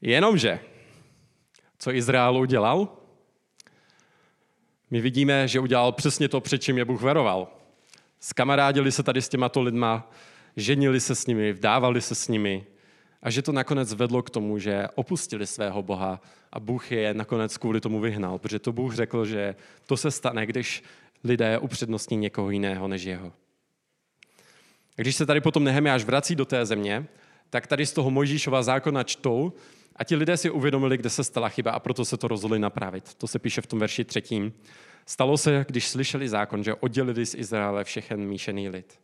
Jenomže, 0.00 0.60
co 1.78 1.92
Izrael 1.94 2.36
udělal? 2.36 2.88
My 4.92 5.00
vidíme, 5.00 5.48
že 5.48 5.60
udělal 5.60 5.92
přesně 5.92 6.28
to, 6.28 6.40
před 6.40 6.62
čím 6.62 6.78
je 6.78 6.84
Bůh 6.84 7.02
varoval. 7.02 7.48
Skamarádili 8.20 8.92
se 8.92 9.02
tady 9.02 9.22
s 9.22 9.28
těmato 9.28 9.62
lidma, 9.62 10.10
ženili 10.56 11.00
se 11.00 11.14
s 11.14 11.26
nimi, 11.26 11.52
vdávali 11.52 12.00
se 12.00 12.14
s 12.14 12.28
nimi 12.28 12.66
a 13.22 13.30
že 13.30 13.42
to 13.42 13.52
nakonec 13.52 13.94
vedlo 13.94 14.22
k 14.22 14.30
tomu, 14.30 14.58
že 14.58 14.86
opustili 14.94 15.46
svého 15.46 15.82
Boha 15.82 16.20
a 16.52 16.60
Bůh 16.60 16.92
je 16.92 17.14
nakonec 17.14 17.56
kvůli 17.56 17.80
tomu 17.80 18.00
vyhnal, 18.00 18.38
protože 18.38 18.58
to 18.58 18.72
Bůh 18.72 18.94
řekl, 18.94 19.24
že 19.24 19.54
to 19.86 19.96
se 19.96 20.10
stane, 20.10 20.46
když 20.46 20.82
lidé 21.24 21.58
upřednostní 21.58 22.16
někoho 22.16 22.50
jiného 22.50 22.88
než 22.88 23.02
jeho. 23.02 23.32
A 24.98 25.02
když 25.02 25.16
se 25.16 25.26
tady 25.26 25.40
potom 25.40 25.64
Nehemiáš 25.64 26.04
vrací 26.04 26.34
do 26.34 26.44
té 26.44 26.66
země, 26.66 27.06
tak 27.50 27.66
tady 27.66 27.86
z 27.86 27.92
toho 27.92 28.10
Mojžíšova 28.10 28.62
zákona 28.62 29.02
čtou 29.02 29.52
a 29.96 30.04
ti 30.04 30.16
lidé 30.16 30.36
si 30.36 30.50
uvědomili, 30.50 30.96
kde 30.96 31.10
se 31.10 31.24
stala 31.24 31.48
chyba 31.48 31.70
a 31.70 31.80
proto 31.80 32.04
se 32.04 32.16
to 32.16 32.28
rozhodli 32.28 32.58
napravit. 32.58 33.14
To 33.14 33.26
se 33.26 33.38
píše 33.38 33.60
v 33.60 33.66
tom 33.66 33.78
verši 33.78 34.04
třetím. 34.04 34.52
Stalo 35.06 35.38
se, 35.38 35.64
když 35.68 35.88
slyšeli 35.88 36.28
zákon, 36.28 36.64
že 36.64 36.74
oddělili 36.74 37.26
z 37.26 37.34
Izraele 37.34 37.84
všechen 37.84 38.20
míšený 38.20 38.68
lid. 38.68 38.98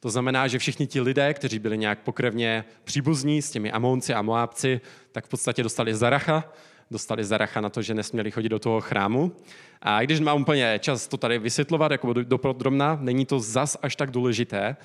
To 0.00 0.10
znamená, 0.10 0.48
že 0.48 0.58
všichni 0.58 0.86
ti 0.86 1.00
lidé, 1.00 1.34
kteří 1.34 1.58
byli 1.58 1.78
nějak 1.78 1.98
pokrevně 1.98 2.64
příbuzní 2.84 3.42
s 3.42 3.50
těmi 3.50 3.72
Amonci 3.72 4.14
a 4.14 4.22
Moábci, 4.22 4.80
tak 5.12 5.26
v 5.26 5.28
podstatě 5.28 5.62
dostali 5.62 5.94
zaracha, 5.94 6.52
dostali 6.90 7.24
zaracha 7.24 7.60
na 7.60 7.70
to, 7.70 7.82
že 7.82 7.94
nesměli 7.94 8.30
chodit 8.30 8.48
do 8.48 8.58
toho 8.58 8.80
chrámu. 8.80 9.36
A 9.82 10.02
když 10.02 10.20
mám 10.20 10.42
úplně 10.42 10.78
čas 10.82 11.08
to 11.08 11.16
tady 11.16 11.38
vysvětlovat 11.38 11.92
jako 11.92 12.12
do 12.12 12.38
podrobna, 12.38 12.98
není 13.00 13.26
to 13.26 13.40
zas 13.40 13.76
až 13.82 13.96
tak 13.96 14.10
důležité, 14.10 14.76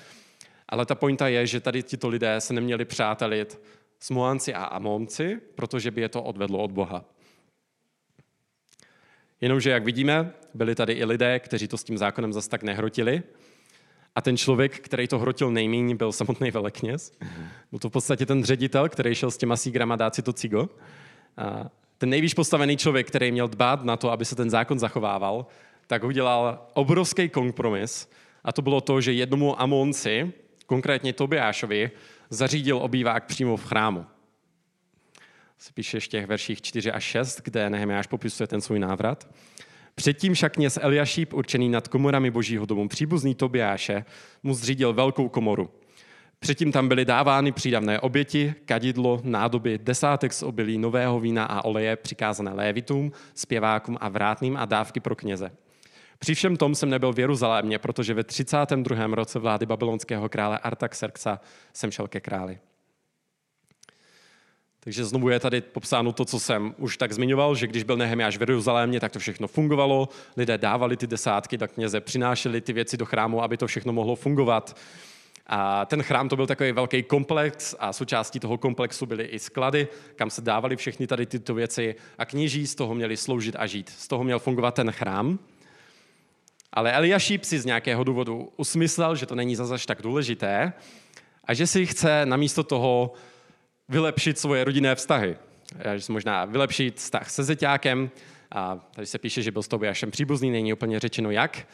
ale 0.68 0.86
ta 0.86 0.94
pointa 0.94 1.28
je, 1.28 1.46
že 1.46 1.60
tady 1.60 1.82
tito 1.82 2.08
lidé 2.08 2.40
se 2.40 2.54
neměli 2.54 2.84
přátelit 2.84 3.60
s 4.04 4.10
Moánci 4.10 4.54
a 4.54 4.64
Amonci, 4.64 5.40
protože 5.54 5.90
by 5.90 6.00
je 6.00 6.08
to 6.08 6.22
odvedlo 6.22 6.58
od 6.58 6.72
Boha. 6.72 7.04
Jenomže, 9.40 9.70
jak 9.70 9.84
vidíme, 9.84 10.32
byli 10.54 10.74
tady 10.74 10.92
i 10.92 11.04
lidé, 11.04 11.40
kteří 11.40 11.68
to 11.68 11.78
s 11.78 11.84
tím 11.84 11.98
zákonem 11.98 12.32
zase 12.32 12.48
tak 12.48 12.62
nehrotili, 12.62 13.22
a 14.14 14.20
ten 14.20 14.36
člověk, 14.36 14.78
který 14.78 15.08
to 15.08 15.18
hrotil 15.18 15.50
nejméně, 15.50 15.94
byl 15.94 16.12
samotný 16.12 16.50
velekněz. 16.50 17.12
Byl 17.70 17.78
to 17.78 17.88
v 17.88 17.92
podstatě 17.92 18.26
ten 18.26 18.44
ředitel, 18.44 18.88
který 18.88 19.14
šel 19.14 19.30
s 19.30 19.36
těma 19.36 19.56
sígrama 19.56 19.96
dát 19.96 20.14
si 20.14 20.22
to 20.22 20.32
cigo. 20.32 20.68
A 21.36 21.70
ten 21.98 22.10
nejvíc 22.10 22.34
postavený 22.34 22.76
člověk, 22.76 23.08
který 23.08 23.32
měl 23.32 23.48
dbát 23.48 23.84
na 23.84 23.96
to, 23.96 24.10
aby 24.10 24.24
se 24.24 24.36
ten 24.36 24.50
zákon 24.50 24.78
zachovával, 24.78 25.46
tak 25.86 26.04
udělal 26.04 26.66
obrovský 26.74 27.28
kompromis. 27.28 28.10
A 28.44 28.52
to 28.52 28.62
bylo 28.62 28.80
to, 28.80 29.00
že 29.00 29.12
jednomu 29.12 29.60
Amonci, 29.60 30.32
konkrétně 30.66 31.12
Tobiášovi, 31.12 31.90
zařídil 32.30 32.78
obývák 32.78 33.24
přímo 33.24 33.56
v 33.56 33.64
chrámu. 33.64 34.06
Se 35.58 35.72
píše 35.72 35.96
ještě 35.96 36.26
v 36.26 36.28
verších 36.28 36.62
4 36.62 36.92
a 36.92 37.00
6, 37.00 37.40
kde 37.44 37.70
Nehemiáš 37.70 38.06
popisuje 38.06 38.46
ten 38.46 38.60
svůj 38.60 38.78
návrat. 38.78 39.28
Předtím 39.94 40.34
však 40.34 40.52
kněz 40.54 40.78
Eliašíp, 40.82 41.32
určený 41.32 41.68
nad 41.68 41.88
komorami 41.88 42.30
božího 42.30 42.66
domu, 42.66 42.88
příbuzný 42.88 43.34
Tobiáše, 43.34 44.04
mu 44.42 44.54
zřídil 44.54 44.92
velkou 44.92 45.28
komoru. 45.28 45.70
Předtím 46.38 46.72
tam 46.72 46.88
byly 46.88 47.04
dávány 47.04 47.52
přídavné 47.52 48.00
oběti, 48.00 48.54
kadidlo, 48.64 49.20
nádoby, 49.24 49.78
desátek 49.82 50.32
z 50.32 50.42
obilí, 50.42 50.78
nového 50.78 51.20
vína 51.20 51.44
a 51.44 51.64
oleje 51.64 51.96
přikázané 51.96 52.52
lévitům, 52.52 53.12
zpěvákům 53.34 53.98
a 54.00 54.08
vrátným 54.08 54.56
a 54.56 54.64
dávky 54.64 55.00
pro 55.00 55.16
kněze. 55.16 55.50
Při 56.18 56.34
všem 56.34 56.56
tom 56.56 56.74
jsem 56.74 56.90
nebyl 56.90 57.12
v 57.12 57.18
Jeruzalémě, 57.18 57.78
protože 57.78 58.14
ve 58.14 58.24
32. 58.24 59.06
roce 59.06 59.38
vlády 59.38 59.66
babylonského 59.66 60.28
krále 60.28 60.58
Artaxerxa 60.58 61.40
jsem 61.72 61.90
šel 61.90 62.08
ke 62.08 62.20
králi. 62.20 62.58
Takže 64.80 65.04
znovu 65.04 65.28
je 65.28 65.40
tady 65.40 65.60
popsáno 65.60 66.12
to, 66.12 66.24
co 66.24 66.40
jsem 66.40 66.74
už 66.78 66.96
tak 66.96 67.12
zmiňoval, 67.12 67.54
že 67.54 67.66
když 67.66 67.82
byl 67.82 67.96
Nehemiáš 67.96 68.36
v 68.36 68.40
Jeruzalémě, 68.40 69.00
tak 69.00 69.12
to 69.12 69.18
všechno 69.18 69.48
fungovalo, 69.48 70.08
lidé 70.36 70.58
dávali 70.58 70.96
ty 70.96 71.06
desátky, 71.06 71.58
tak 71.58 71.72
kněze 71.72 72.00
přinášeli 72.00 72.60
ty 72.60 72.72
věci 72.72 72.96
do 72.96 73.06
chrámu, 73.06 73.42
aby 73.42 73.56
to 73.56 73.66
všechno 73.66 73.92
mohlo 73.92 74.16
fungovat. 74.16 74.76
A 75.46 75.84
ten 75.84 76.02
chrám 76.02 76.28
to 76.28 76.36
byl 76.36 76.46
takový 76.46 76.72
velký 76.72 77.02
komplex 77.02 77.74
a 77.78 77.92
součástí 77.92 78.40
toho 78.40 78.58
komplexu 78.58 79.06
byly 79.06 79.24
i 79.24 79.38
sklady, 79.38 79.88
kam 80.16 80.30
se 80.30 80.40
dávaly 80.40 80.76
všechny 80.76 81.06
tady 81.06 81.26
tyto 81.26 81.54
věci 81.54 81.94
a 82.18 82.24
kněží 82.24 82.66
z 82.66 82.74
toho 82.74 82.94
měli 82.94 83.16
sloužit 83.16 83.56
a 83.58 83.66
žít. 83.66 83.90
Z 83.90 84.08
toho 84.08 84.24
měl 84.24 84.38
fungovat 84.38 84.74
ten 84.74 84.90
chrám. 84.90 85.38
Ale 86.74 86.92
Eliašíp 86.92 87.44
si 87.44 87.58
z 87.58 87.64
nějakého 87.64 88.04
důvodu 88.04 88.52
usmyslel, 88.56 89.16
že 89.16 89.26
to 89.26 89.34
není 89.34 89.56
zase 89.56 89.86
tak 89.86 90.02
důležité 90.02 90.72
a 91.44 91.54
že 91.54 91.66
si 91.66 91.86
chce 91.86 92.26
namísto 92.26 92.62
toho 92.62 93.12
vylepšit 93.88 94.38
svoje 94.38 94.64
rodinné 94.64 94.94
vztahy. 94.94 95.36
Že 95.94 96.00
si 96.00 96.12
možná 96.12 96.44
vylepšit 96.44 96.96
vztah 96.96 97.30
se 97.30 97.44
zeťákem, 97.44 98.10
a 98.54 98.76
tady 98.94 99.06
se 99.06 99.18
píše, 99.18 99.42
že 99.42 99.50
byl 99.50 99.62
s 99.62 99.68
Tobiášem 99.68 100.10
příbuzný, 100.10 100.50
není 100.50 100.72
úplně 100.72 101.00
řečeno 101.00 101.30
jak. 101.30 101.66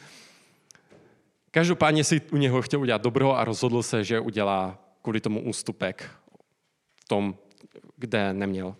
Každopádně 1.51 2.03
si 2.03 2.21
u 2.31 2.37
něho 2.37 2.61
chtěl 2.61 2.81
udělat 2.81 3.01
dobro 3.01 3.37
a 3.37 3.45
rozhodl 3.45 3.83
se, 3.83 4.03
že 4.03 4.19
udělá 4.19 4.77
kvůli 5.01 5.19
tomu 5.19 5.41
ústupek 5.41 6.09
v 6.95 7.05
tom, 7.07 7.35
kde 7.97 8.33
neměl. 8.33 8.75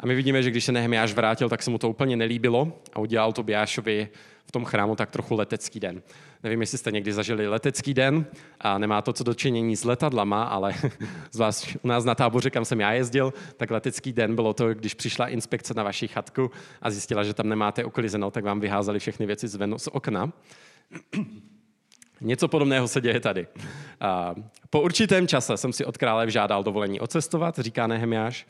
A 0.00 0.06
my 0.06 0.14
vidíme, 0.14 0.42
že 0.42 0.50
když 0.50 0.64
se 0.64 0.72
Nehemiáš 0.72 1.12
vrátil, 1.12 1.48
tak 1.48 1.62
se 1.62 1.70
mu 1.70 1.78
to 1.78 1.90
úplně 1.90 2.16
nelíbilo 2.16 2.72
a 2.92 2.98
udělal 2.98 3.32
Tobiášovi 3.32 4.08
v 4.46 4.52
tom 4.52 4.64
chrámu 4.64 4.96
tak 4.96 5.10
trochu 5.10 5.34
letecký 5.34 5.80
den. 5.80 6.02
Nevím, 6.42 6.60
jestli 6.60 6.78
jste 6.78 6.90
někdy 6.90 7.12
zažili 7.12 7.48
letecký 7.48 7.94
den 7.94 8.26
a 8.60 8.78
nemá 8.78 9.02
to 9.02 9.12
co 9.12 9.24
dočinění 9.24 9.76
s 9.76 9.84
letadlama, 9.84 10.44
ale 10.44 10.74
zvlášť 11.32 11.76
u 11.82 11.88
nás 11.88 12.04
na 12.04 12.14
táboře, 12.14 12.50
kam 12.50 12.64
jsem 12.64 12.80
já 12.80 12.92
jezdil, 12.92 13.32
tak 13.56 13.70
letecký 13.70 14.12
den 14.12 14.34
bylo 14.34 14.54
to, 14.54 14.74
když 14.74 14.94
přišla 14.94 15.28
inspekce 15.28 15.74
na 15.74 15.82
vaši 15.82 16.08
chatku 16.08 16.50
a 16.82 16.90
zjistila, 16.90 17.24
že 17.24 17.34
tam 17.34 17.48
nemáte 17.48 17.84
uklizeno, 17.84 18.30
tak 18.30 18.44
vám 18.44 18.60
vyházeli 18.60 18.98
všechny 18.98 19.26
věci 19.26 19.48
z, 19.48 19.58
z 19.76 19.88
okna. 19.88 20.32
Něco 22.20 22.48
podobného 22.48 22.88
se 22.88 23.00
děje 23.00 23.20
tady. 23.20 23.46
Po 24.70 24.80
určitém 24.80 25.28
čase 25.28 25.56
jsem 25.56 25.72
si 25.72 25.84
od 25.84 25.98
krále 25.98 26.30
žádal 26.30 26.64
dovolení 26.64 27.00
odcestovat, 27.00 27.58
říká 27.58 27.86
Nehemiáš. 27.86 28.46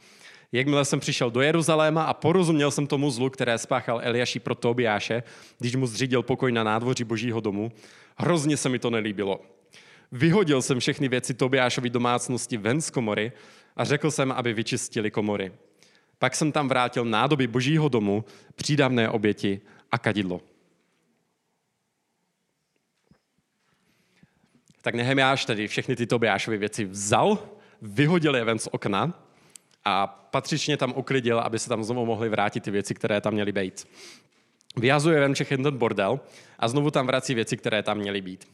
Jakmile 0.53 0.85
jsem 0.85 1.01
přišel 1.01 1.31
do 1.31 1.41
Jeruzaléma 1.41 2.05
a 2.05 2.15
porozuměl 2.15 2.71
jsem 2.71 2.87
tomu 2.87 3.11
zlu, 3.11 3.31
které 3.31 3.59
spáchal 3.59 4.01
Eliáši 4.03 4.41
pro 4.41 4.55
Tobiáše, 4.55 5.23
když 5.59 5.75
mu 5.75 5.87
zřídil 5.87 6.23
pokoj 6.23 6.53
na 6.53 6.65
nádvoří 6.65 7.05
božího 7.05 7.41
domu, 7.41 7.73
hrozně 8.17 8.57
se 8.57 8.69
mi 8.69 8.79
to 8.79 8.91
nelíbilo. 8.91 9.41
Vyhodil 10.13 10.63
jsem 10.63 10.81
všechny 10.81 11.09
věci 11.09 11.35
Tobiášovi 11.35 11.91
domácnosti 11.91 12.57
ven 12.57 12.81
z 12.81 12.91
komory 12.91 13.33
a 13.77 13.85
řekl 13.85 14.11
jsem, 14.11 14.33
aby 14.33 14.53
vyčistili 14.53 15.11
komory. 15.11 15.53
Pak 16.19 16.35
jsem 16.35 16.53
tam 16.53 16.69
vrátil 16.69 17.05
nádoby 17.05 17.47
božího 17.47 17.89
domu, 17.89 18.25
přídavné 18.55 19.09
oběti 19.09 19.61
a 19.91 19.99
kadidlo. 19.99 20.41
Tak 24.83 24.95
Nehemiáš 24.95 25.45
tedy 25.45 25.69
všechny 25.69 25.97
ty 25.97 26.07
Tobiášovy 26.07 26.59
věci 26.59 26.85
vzal, 26.85 27.39
vyhodil 27.83 28.37
je 28.37 28.45
ven 28.45 28.59
z 28.59 28.69
okna 28.73 29.28
a 29.89 30.07
patřičně 30.07 30.77
tam 30.77 30.93
uklidil, 30.97 31.41
aby 31.41 31.59
se 31.59 31.69
tam 31.69 31.85
znovu 31.85 32.07
mohly 32.07 32.29
vrátit 32.29 32.63
ty 32.63 32.71
věci, 32.71 32.95
které 32.95 33.21
tam 33.21 33.33
měly 33.33 33.53
být. 33.53 33.89
Vyhazuje 34.77 35.21
ven 35.21 35.35
všechny 35.35 35.57
ten 35.57 35.79
bordel 35.79 36.21
a 36.59 36.69
znovu 36.69 36.91
tam 36.91 37.07
vrací 37.07 37.35
věci, 37.35 37.57
které 37.57 37.83
tam 37.83 37.99
měly 37.99 38.21
být. 38.21 38.49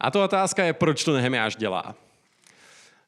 A 0.00 0.10
to 0.10 0.24
otázka 0.24 0.64
je, 0.64 0.72
proč 0.72 1.04
to 1.04 1.12
Nehemiáš 1.12 1.56
dělá. 1.56 1.94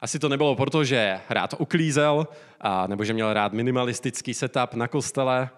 Asi 0.00 0.18
to 0.18 0.28
nebylo 0.28 0.56
proto, 0.56 0.84
že 0.84 1.20
rád 1.28 1.54
uklízel, 1.58 2.28
a, 2.60 2.86
nebo 2.86 3.04
že 3.04 3.12
měl 3.12 3.32
rád 3.32 3.52
minimalistický 3.52 4.34
setup 4.34 4.74
na 4.74 4.88
kostele, 4.88 5.50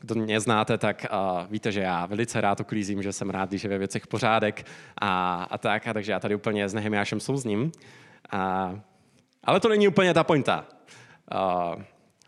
Kdo 0.00 0.14
mě 0.14 0.40
znáte, 0.40 0.78
tak 0.78 1.06
víte, 1.50 1.72
že 1.72 1.80
já 1.80 2.06
velice 2.06 2.40
rád 2.40 2.60
uklízím, 2.60 3.02
že 3.02 3.12
jsem 3.12 3.30
rád, 3.30 3.48
když 3.48 3.64
je 3.64 3.70
ve 3.70 3.78
věcech 3.78 4.06
pořádek 4.06 4.66
a, 5.00 5.42
a 5.50 5.58
tak. 5.58 5.86
A 5.86 5.92
takže 5.92 6.12
já 6.12 6.20
tady 6.20 6.34
úplně 6.34 6.68
s 6.68 6.74
Nehemiášem 6.74 7.20
souzním. 7.20 7.72
A, 8.30 8.74
ale 9.44 9.60
to 9.60 9.68
není 9.68 9.88
úplně 9.88 10.14
ta 10.14 10.24
pointa. 10.24 10.64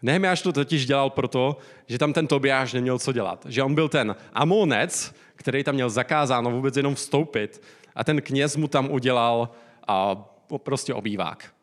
Nehemiáš 0.03 0.43
to 0.43 0.53
totiž 0.53 0.87
dělal 0.87 1.11
proto, 1.11 1.57
že 1.87 1.99
tam 1.99 2.13
ten 2.13 2.27
Tobiáš 2.27 2.73
neměl 2.73 2.99
co 2.99 3.13
dělat. 3.13 3.47
Že 3.49 3.63
on 3.63 3.75
byl 3.75 3.89
ten 3.89 4.17
Amonec, 4.33 5.15
který 5.35 5.65
tam 5.65 5.75
měl 5.75 5.91
zakázáno 5.91 6.51
vůbec 6.51 6.77
jenom 6.77 6.95
vstoupit 6.95 7.63
a 7.95 8.05
ten 8.05 8.23
kněz 8.23 8.57
mu 8.57 8.69
tam 8.69 8.91
udělal 8.91 9.49
a, 9.89 10.17
prostě 10.57 10.95
obývák. 10.95 11.55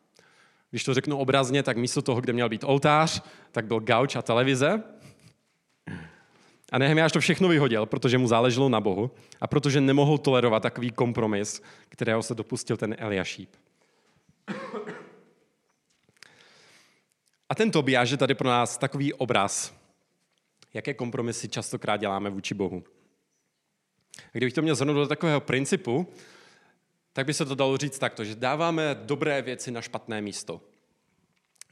Když 0.70 0.84
to 0.84 0.94
řeknu 0.94 1.18
obrazně, 1.18 1.62
tak 1.62 1.76
místo 1.76 2.02
toho, 2.02 2.20
kde 2.20 2.32
měl 2.32 2.48
být 2.48 2.64
oltář, 2.64 3.22
tak 3.52 3.66
byl 3.66 3.80
gauč 3.80 4.16
a 4.16 4.22
televize. 4.22 4.82
A 6.72 6.78
Nehemiáš 6.78 7.12
to 7.12 7.20
všechno 7.20 7.48
vyhodil, 7.48 7.86
protože 7.86 8.18
mu 8.18 8.26
záleželo 8.28 8.68
na 8.68 8.80
Bohu 8.80 9.10
a 9.40 9.46
protože 9.46 9.80
nemohl 9.80 10.18
tolerovat 10.18 10.62
takový 10.62 10.90
kompromis, 10.90 11.62
kterého 11.88 12.22
se 12.22 12.34
dopustil 12.34 12.76
ten 12.76 12.96
Eliašíp. 12.98 13.50
A 17.60 17.62
ten 17.62 17.70
Tobiáš 17.70 18.10
je 18.10 18.16
tady 18.16 18.34
pro 18.34 18.48
nás 18.48 18.78
takový 18.78 19.12
obraz, 19.12 19.74
jaké 20.74 20.94
kompromisy 20.94 21.48
častokrát 21.48 22.00
děláme 22.00 22.30
vůči 22.30 22.54
Bohu. 22.54 22.84
Kdybych 24.32 24.54
to 24.54 24.62
měl 24.62 24.74
zhrnout 24.74 24.96
do 24.96 25.06
takového 25.06 25.40
principu, 25.40 26.06
tak 27.12 27.26
by 27.26 27.34
se 27.34 27.44
to 27.44 27.54
dalo 27.54 27.76
říct 27.76 27.98
takto, 27.98 28.24
že 28.24 28.34
dáváme 28.34 28.94
dobré 28.94 29.42
věci 29.42 29.70
na 29.70 29.80
špatné 29.80 30.22
místo. 30.22 30.60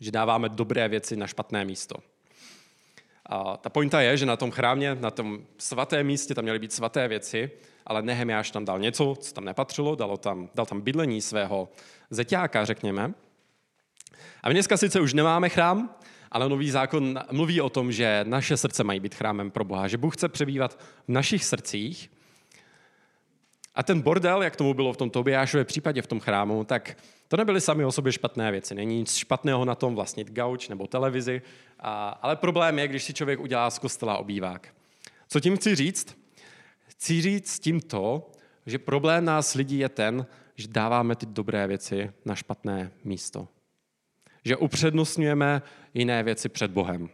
Že 0.01 0.11
dáváme 0.11 0.49
dobré 0.49 0.89
věci 0.89 1.17
na 1.17 1.27
špatné 1.27 1.65
místo. 1.65 1.97
A 3.27 3.57
ta 3.57 3.71
pointa 3.71 4.01
je, 4.01 4.17
že 4.17 4.27
na 4.27 4.37
tom 4.37 4.51
chrámě, 4.51 4.95
na 4.95 5.11
tom 5.11 5.47
svatém 5.59 6.07
místě 6.07 6.35
tam 6.35 6.45
měly 6.45 6.59
být 6.59 6.73
svaté 6.73 7.09
věci, 7.09 7.51
ale 7.87 8.03
Nehemiáš 8.03 8.51
tam 8.51 8.65
dal 8.65 8.79
něco, 8.79 9.17
co 9.21 9.35
tam 9.35 9.45
nepatřilo, 9.45 9.95
dal 9.95 10.17
tam, 10.17 10.51
dal 10.55 10.67
tam 10.67 10.81
bydlení 10.81 11.23
svého 11.23 11.69
zeťáka, 12.11 12.65
řekněme. 12.65 13.15
A 14.43 14.49
my 14.49 14.55
dneska 14.55 14.77
sice 14.77 15.01
už 15.01 15.15
nemáme 15.15 15.49
chrám, 15.49 15.91
ale 16.31 16.49
nový 16.49 16.71
zákon 16.71 17.21
mluví 17.33 17.61
o 17.61 17.71
tom, 17.71 17.93
že 17.93 18.25
naše 18.29 18.57
srdce 18.57 18.85
mají 18.85 19.01
být 19.01 19.15
chrámem 19.15 19.51
pro 19.51 19.65
Boha, 19.65 19.89
že 19.89 19.99
Bůh 19.99 20.17
chce 20.17 20.29
přebývat 20.29 20.79
v 21.09 21.09
našich 21.09 21.45
srdcích. 21.45 22.11
A 23.75 23.83
ten 23.83 24.01
bordel, 24.01 24.43
jak 24.43 24.57
tomu 24.57 24.75
bylo 24.75 24.93
v 24.93 24.97
tom 24.97 25.11
Tobiášově 25.11 25.65
případě 25.65 26.03
v 26.03 26.07
tom 26.07 26.21
chrámu, 26.21 26.65
tak 26.65 26.97
to 27.29 27.37
nebyly 27.37 27.61
sami 27.61 27.85
o 27.85 27.93
sobě 27.93 28.13
špatné 28.13 28.51
věci. 28.51 28.75
Není 28.75 28.99
nic 28.99 29.15
špatného 29.15 29.65
na 29.65 29.75
tom 29.75 29.95
vlastnit 29.95 30.31
gauč 30.31 30.69
nebo 30.69 30.87
televizi, 30.87 31.43
a, 31.81 32.09
ale 32.09 32.37
problém 32.37 32.79
je, 32.79 32.89
když 32.89 33.05
si 33.05 33.15
člověk 33.15 33.41
udělá 33.41 33.71
z 33.71 33.79
kostela 33.79 34.19
obývák. 34.19 34.69
Co 35.29 35.41
tím 35.41 35.57
chci 35.57 35.75
říct? 35.75 36.19
Chci 36.87 37.21
říct 37.23 37.59
tím 37.59 37.81
to, 37.81 38.31
že 38.67 38.79
problém 38.79 39.25
nás 39.25 39.55
lidí 39.55 39.79
je 39.79 39.89
ten, 39.89 40.27
že 40.57 40.69
dáváme 40.69 41.17
ty 41.17 41.27
dobré 41.27 41.67
věci 41.67 42.11
na 42.25 42.35
špatné 42.35 42.91
místo. 43.05 43.49
Že 44.49 44.57
upřednostňujeme 44.57 45.63
jiné 45.95 46.23
věci 46.23 46.49
před 46.49 46.71
Bohem. 46.71 47.09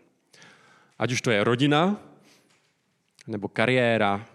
Ať 0.99 1.13
už 1.13 1.23
to 1.23 1.31
je 1.31 1.45
rodina, 1.45 2.01
nebo 3.27 3.49
kariéra, 3.49 4.27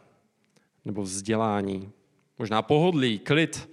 nebo 0.85 1.01
vzdělání, 1.01 1.91
možná 2.39 2.61
pohodlí, 2.61 3.19
klid, 3.19 3.69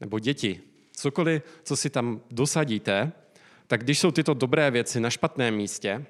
nebo 0.00 0.18
děti. 0.18 0.60
Cokoliv, 0.92 1.42
co 1.62 1.76
si 1.76 1.90
tam 1.90 2.20
dosadíte, 2.30 3.12
tak 3.66 3.82
když 3.82 3.98
jsou 3.98 4.10
tyto 4.10 4.34
dobré 4.34 4.70
věci 4.70 5.00
na 5.00 5.10
špatném 5.10 5.54
místě, 5.54 6.06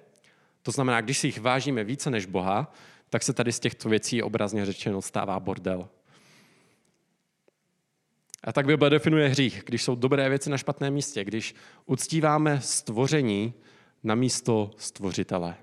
to 0.62 0.70
znamená, 0.70 1.00
když 1.00 1.18
si 1.18 1.26
jich 1.26 1.40
vážíme 1.40 1.84
více 1.84 2.10
než 2.10 2.26
Boha, 2.26 2.72
tak 3.10 3.22
se 3.22 3.32
tady 3.32 3.52
z 3.52 3.60
těchto 3.60 3.88
věcí 3.88 4.22
obrazně 4.22 4.66
řečeno 4.66 5.02
stává 5.02 5.40
bordel. 5.40 5.88
A 8.44 8.52
tak 8.52 8.66
Bible 8.66 8.90
definuje 8.90 9.28
hřích, 9.28 9.62
když 9.66 9.82
jsou 9.82 9.94
dobré 9.94 10.28
věci 10.28 10.50
na 10.50 10.58
špatném 10.58 10.94
místě, 10.94 11.24
když 11.24 11.54
uctíváme 11.86 12.60
stvoření 12.60 13.54
na 14.02 14.14
místo 14.14 14.70
stvořitele. 14.76 15.56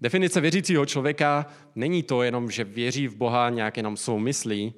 Definice 0.00 0.40
věřícího 0.40 0.86
člověka 0.86 1.46
není 1.74 2.02
to 2.02 2.22
jenom, 2.22 2.50
že 2.50 2.64
věří 2.64 3.08
v 3.08 3.16
Boha 3.16 3.50
nějak 3.50 3.76
jenom 3.76 3.96
svou 3.96 4.18
myslí, 4.18 4.74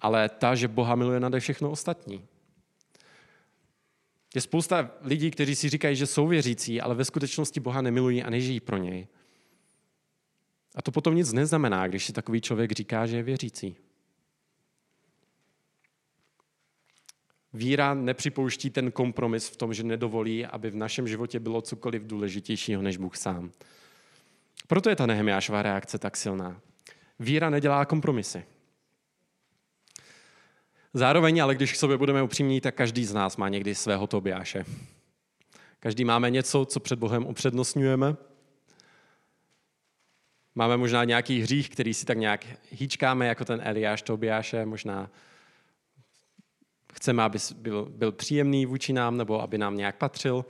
ale 0.00 0.28
ta, 0.28 0.54
že 0.54 0.68
Boha 0.68 0.94
miluje 0.94 1.20
nade 1.20 1.40
všechno 1.40 1.70
ostatní. 1.70 2.24
Je 4.34 4.40
spousta 4.40 4.90
lidí, 5.02 5.30
kteří 5.30 5.56
si 5.56 5.68
říkají, 5.68 5.96
že 5.96 6.06
jsou 6.06 6.26
věřící, 6.26 6.80
ale 6.80 6.94
ve 6.94 7.04
skutečnosti 7.04 7.60
Boha 7.60 7.82
nemilují 7.82 8.22
a 8.22 8.30
nežijí 8.30 8.60
pro 8.60 8.76
něj. 8.76 9.06
A 10.74 10.82
to 10.82 10.92
potom 10.92 11.14
nic 11.14 11.32
neznamená, 11.32 11.88
když 11.88 12.06
si 12.06 12.12
takový 12.12 12.40
člověk 12.40 12.72
říká, 12.72 13.06
že 13.06 13.16
je 13.16 13.22
věřící. 13.22 13.76
Víra 17.56 17.94
nepřipouští 17.94 18.70
ten 18.70 18.92
kompromis 18.92 19.48
v 19.48 19.56
tom, 19.56 19.74
že 19.74 19.82
nedovolí, 19.82 20.46
aby 20.46 20.70
v 20.70 20.76
našem 20.76 21.08
životě 21.08 21.40
bylo 21.40 21.62
cokoliv 21.62 22.02
důležitějšího 22.02 22.82
než 22.82 22.96
Bůh 22.96 23.16
sám. 23.16 23.50
Proto 24.66 24.90
je 24.90 24.96
ta 24.96 25.06
Nehemiášová 25.06 25.62
reakce 25.62 25.98
tak 25.98 26.16
silná. 26.16 26.60
Víra 27.18 27.50
nedělá 27.50 27.84
kompromisy. 27.84 28.44
Zároveň, 30.94 31.42
ale 31.42 31.54
když 31.54 31.72
k 31.72 31.76
sobě 31.76 31.96
budeme 31.96 32.22
upřímní, 32.22 32.60
tak 32.60 32.74
každý 32.74 33.04
z 33.04 33.14
nás 33.14 33.36
má 33.36 33.48
někdy 33.48 33.74
svého 33.74 34.06
Tobiáše. 34.06 34.64
Každý 35.80 36.04
máme 36.04 36.30
něco, 36.30 36.64
co 36.64 36.80
před 36.80 36.98
Bohem 36.98 37.26
upřednostňujeme. 37.26 38.16
Máme 40.54 40.76
možná 40.76 41.04
nějaký 41.04 41.40
hřích, 41.40 41.70
který 41.70 41.94
si 41.94 42.06
tak 42.06 42.18
nějak 42.18 42.46
hýčkáme, 42.70 43.26
jako 43.26 43.44
ten 43.44 43.60
Eliáš 43.64 44.02
Tobiáše, 44.02 44.66
možná 44.66 45.10
chceme, 46.96 47.22
aby 47.22 47.38
byl, 47.56 47.88
byl 47.90 48.12
příjemný 48.12 48.66
vůči 48.66 48.92
nám, 48.92 49.16
nebo 49.16 49.42
aby 49.42 49.58
nám 49.58 49.76
nějak 49.76 49.96
patřil. 49.96 50.44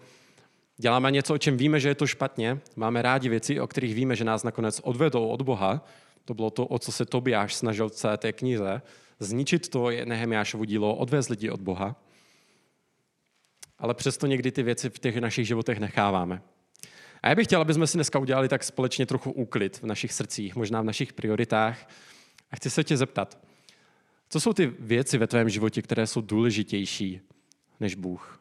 Děláme 0.77 1.11
něco, 1.11 1.35
o 1.35 1.39
čem 1.39 1.57
víme, 1.57 1.81
že 1.81 1.89
je 1.89 1.95
to 1.95 2.07
špatně. 2.07 2.59
Máme 2.77 3.03
rádi 3.03 3.29
věci, 3.29 3.61
o 3.61 3.67
kterých 3.67 3.95
víme, 3.95 4.17
že 4.17 4.25
nás 4.25 4.45
nakonec 4.45 4.81
odvedou 4.85 5.29
od 5.29 5.43
Boha. 5.43 5.85
To 6.25 6.35
bylo 6.35 6.51
to, 6.51 6.67
o 6.67 6.79
co 6.79 6.93
se 6.93 7.05
Tobiáš 7.05 7.55
snažil 7.55 7.89
v 7.89 7.93
celé 7.93 8.17
té 8.17 8.33
knize. 8.33 8.83
Zničit 9.21 9.69
to 9.69 9.91
je 9.91 10.07
Nehemiášovo 10.07 10.65
dílo, 10.65 10.97
odvést 10.97 11.29
lidi 11.29 11.51
od 11.51 11.61
Boha. 11.61 11.97
Ale 13.79 13.95
přesto 13.95 14.27
někdy 14.27 14.53
ty 14.53 14.63
věci 14.63 14.91
v 14.91 14.99
těch 14.99 15.17
našich 15.17 15.47
životech 15.47 15.79
necháváme. 15.79 16.43
A 17.23 17.29
já 17.29 17.35
bych 17.35 17.47
chtěl, 17.47 17.61
aby 17.61 17.75
jsme 17.75 17.87
si 17.87 17.99
dneska 17.99 18.19
udělali 18.19 18.49
tak 18.49 18.65
společně 18.65 19.07
trochu 19.07 19.31
úklid 19.31 19.79
v 19.79 19.87
našich 19.87 20.13
srdcích, 20.13 20.57
možná 20.57 20.81
v 20.81 20.85
našich 20.85 21.13
prioritách. 21.13 21.89
A 22.51 22.57
chci 22.57 22.71
se 22.71 22.85
tě 22.85 22.97
zeptat, 22.97 23.39
co 24.29 24.41
jsou 24.41 24.53
ty 24.53 24.67
věci 24.67 25.19
ve 25.19 25.27
tvém 25.27 25.49
životě, 25.49 25.83
které 25.83 26.07
jsou 26.07 26.21
důležitější 26.21 27.21
než 27.81 27.95
Bůh? 27.95 28.41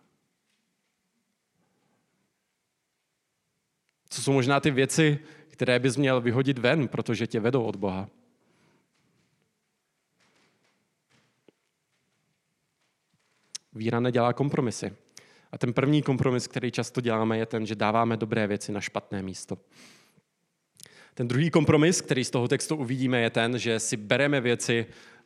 Co 4.09 4.21
jsou 4.21 4.33
možná 4.33 4.59
ty 4.59 4.71
věci, 4.71 5.19
které 5.47 5.79
bys 5.79 5.97
měl 5.97 6.21
vyhodit 6.21 6.57
ven, 6.57 6.87
protože 6.87 7.27
tě 7.27 7.39
vedou 7.39 7.63
od 7.63 7.75
Boha? 7.75 8.09
Víra 13.73 13.99
nedělá 13.99 14.33
kompromisy. 14.33 14.95
A 15.51 15.57
ten 15.57 15.73
první 15.73 16.01
kompromis, 16.01 16.47
který 16.47 16.71
často 16.71 17.01
děláme, 17.01 17.37
je 17.37 17.45
ten, 17.45 17.65
že 17.65 17.75
dáváme 17.75 18.17
dobré 18.17 18.47
věci 18.47 18.71
na 18.71 18.81
špatné 18.81 19.21
místo. 19.21 19.57
Ten 21.13 21.27
druhý 21.27 21.51
kompromis, 21.51 22.01
který 22.01 22.25
z 22.25 22.29
toho 22.29 22.47
textu 22.47 22.75
uvidíme, 22.75 23.21
je 23.21 23.29
ten, 23.29 23.59
že 23.59 23.79
si 23.79 23.97
bereme 23.97 24.41
věci, 24.41 24.85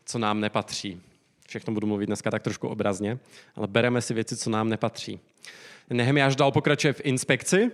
co 0.09 0.19
nám 0.19 0.39
nepatří. 0.39 1.01
Všechno 1.47 1.73
budu 1.73 1.87
mluvit 1.87 2.05
dneska 2.05 2.31
tak 2.31 2.43
trošku 2.43 2.67
obrazně, 2.67 3.19
ale 3.55 3.67
bereme 3.67 4.01
si 4.01 4.13
věci, 4.13 4.37
co 4.37 4.49
nám 4.49 4.69
nepatří. 4.69 5.19
Nehemiáš 5.89 6.35
dal 6.35 6.51
pokračuje 6.51 6.93
v 6.93 7.01
inspekci 7.03 7.71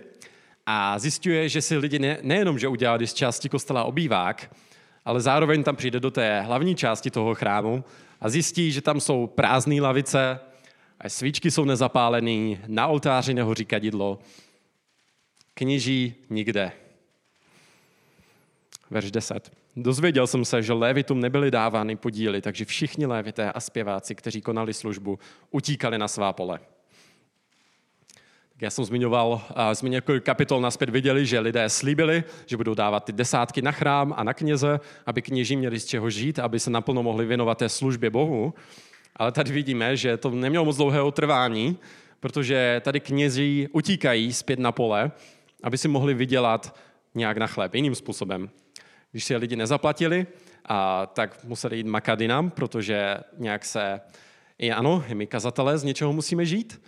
a 0.66 0.98
zjišťuje, 0.98 1.48
že 1.48 1.62
si 1.62 1.76
lidi 1.76 1.98
ne, 1.98 2.18
nejenom, 2.22 2.58
že 2.58 2.68
udělali 2.68 3.06
z 3.06 3.14
části 3.14 3.48
kostela 3.48 3.84
obývák, 3.84 4.56
ale 5.04 5.20
zároveň 5.20 5.62
tam 5.62 5.76
přijde 5.76 6.00
do 6.00 6.10
té 6.10 6.40
hlavní 6.40 6.74
části 6.74 7.10
toho 7.10 7.34
chrámu 7.34 7.84
a 8.20 8.28
zjistí, 8.28 8.72
že 8.72 8.80
tam 8.80 9.00
jsou 9.00 9.26
prázdné 9.26 9.80
lavice, 9.80 10.40
a 11.00 11.08
svíčky 11.08 11.50
jsou 11.50 11.64
nezapálené, 11.64 12.58
na 12.66 12.86
oltáři 12.86 13.34
nehoří 13.34 13.64
kadidlo, 13.64 14.18
kněží 15.54 16.14
nikde. 16.30 16.72
Verš 18.90 19.10
10. 19.10 19.65
Dozvěděl 19.76 20.26
jsem 20.26 20.44
se, 20.44 20.62
že 20.62 20.72
lévitům 20.72 21.20
nebyly 21.20 21.50
dávány 21.50 21.96
podíly, 21.96 22.40
takže 22.40 22.64
všichni 22.64 23.06
lévité 23.06 23.52
a 23.52 23.60
zpěváci, 23.60 24.14
kteří 24.14 24.40
konali 24.40 24.74
službu, 24.74 25.18
utíkali 25.50 25.98
na 25.98 26.08
svá 26.08 26.32
pole. 26.32 26.60
Já 28.60 28.70
jsem 28.70 28.84
zmiňoval, 28.84 29.42
jsme 29.72 29.88
několik 29.88 30.24
kapitol 30.24 30.60
naspět 30.60 30.90
viděli, 30.90 31.26
že 31.26 31.40
lidé 31.40 31.68
slíbili, 31.68 32.24
že 32.46 32.56
budou 32.56 32.74
dávat 32.74 33.04
ty 33.04 33.12
desátky 33.12 33.62
na 33.62 33.72
chrám 33.72 34.14
a 34.16 34.24
na 34.24 34.34
kněze, 34.34 34.80
aby 35.06 35.22
kněží 35.22 35.56
měli 35.56 35.80
z 35.80 35.84
čeho 35.84 36.10
žít, 36.10 36.38
aby 36.38 36.60
se 36.60 36.70
naplno 36.70 37.02
mohli 37.02 37.26
věnovat 37.26 37.58
té 37.58 37.68
službě 37.68 38.10
Bohu. 38.10 38.54
Ale 39.16 39.32
tady 39.32 39.52
vidíme, 39.52 39.96
že 39.96 40.16
to 40.16 40.30
nemělo 40.30 40.64
moc 40.64 40.76
dlouhého 40.76 41.10
trvání, 41.10 41.78
protože 42.20 42.80
tady 42.84 43.00
kněží 43.00 43.68
utíkají 43.72 44.32
zpět 44.32 44.58
na 44.58 44.72
pole, 44.72 45.10
aby 45.62 45.78
si 45.78 45.88
mohli 45.88 46.14
vydělat 46.14 46.76
nějak 47.14 47.36
na 47.36 47.46
chléb, 47.46 47.74
jiným 47.74 47.94
způsobem. 47.94 48.50
Když 49.10 49.24
si 49.24 49.36
lidi 49.36 49.56
nezaplatili, 49.56 50.26
a, 50.64 51.06
tak 51.06 51.44
museli 51.44 51.76
jít 51.76 51.86
makat 51.86 52.20
jinam, 52.20 52.50
protože 52.50 53.16
nějak 53.38 53.64
se, 53.64 54.00
i 54.58 54.72
ano, 54.72 55.04
my 55.14 55.26
kazatelé 55.26 55.78
z 55.78 55.84
něčeho 55.84 56.12
musíme 56.12 56.46
žít. 56.46 56.82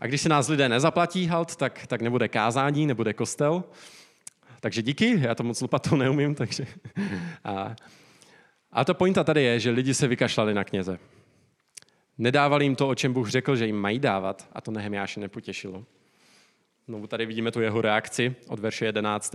A, 0.00 0.06
když 0.06 0.20
si 0.20 0.28
nás 0.28 0.48
lidé 0.48 0.68
nezaplatí 0.68 1.26
halt, 1.26 1.56
tak, 1.56 1.86
tak 1.86 2.02
nebude 2.02 2.28
kázání, 2.28 2.86
nebude 2.86 3.12
kostel. 3.12 3.64
Takže 4.60 4.82
díky, 4.82 5.20
já 5.20 5.34
to 5.34 5.42
moc 5.42 5.60
lopatou 5.60 5.96
neumím, 5.96 6.34
takže... 6.40 6.66
A, 7.44 7.76
a 8.72 8.84
ta 8.84 8.94
pointa 8.94 9.24
tady 9.24 9.42
je, 9.42 9.60
že 9.60 9.70
lidi 9.70 9.94
se 9.94 10.08
vykašlali 10.08 10.54
na 10.54 10.64
kněze. 10.64 10.98
Nedávali 12.18 12.64
jim 12.64 12.76
to, 12.76 12.88
o 12.88 12.94
čem 12.94 13.12
Bůh 13.12 13.28
řekl, 13.28 13.56
že 13.56 13.66
jim 13.66 13.76
mají 13.76 13.98
dávat, 13.98 14.48
a 14.52 14.60
to 14.60 14.70
Nehemiáše 14.70 15.20
nepotěšilo. 15.20 15.84
Znovu 16.88 17.06
tady 17.06 17.26
vidíme 17.26 17.50
tu 17.50 17.60
jeho 17.60 17.80
reakci 17.80 18.36
od 18.48 18.58
verše 18.58 18.84
11. 18.84 19.34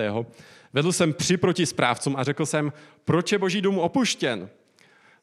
Vedl 0.73 0.91
jsem 0.91 1.13
při 1.13 1.37
proti 1.37 1.65
správcům 1.65 2.15
a 2.17 2.23
řekl 2.23 2.45
jsem, 2.45 2.73
proč 3.05 3.31
je 3.31 3.37
boží 3.37 3.61
dům 3.61 3.79
opuštěn? 3.79 4.49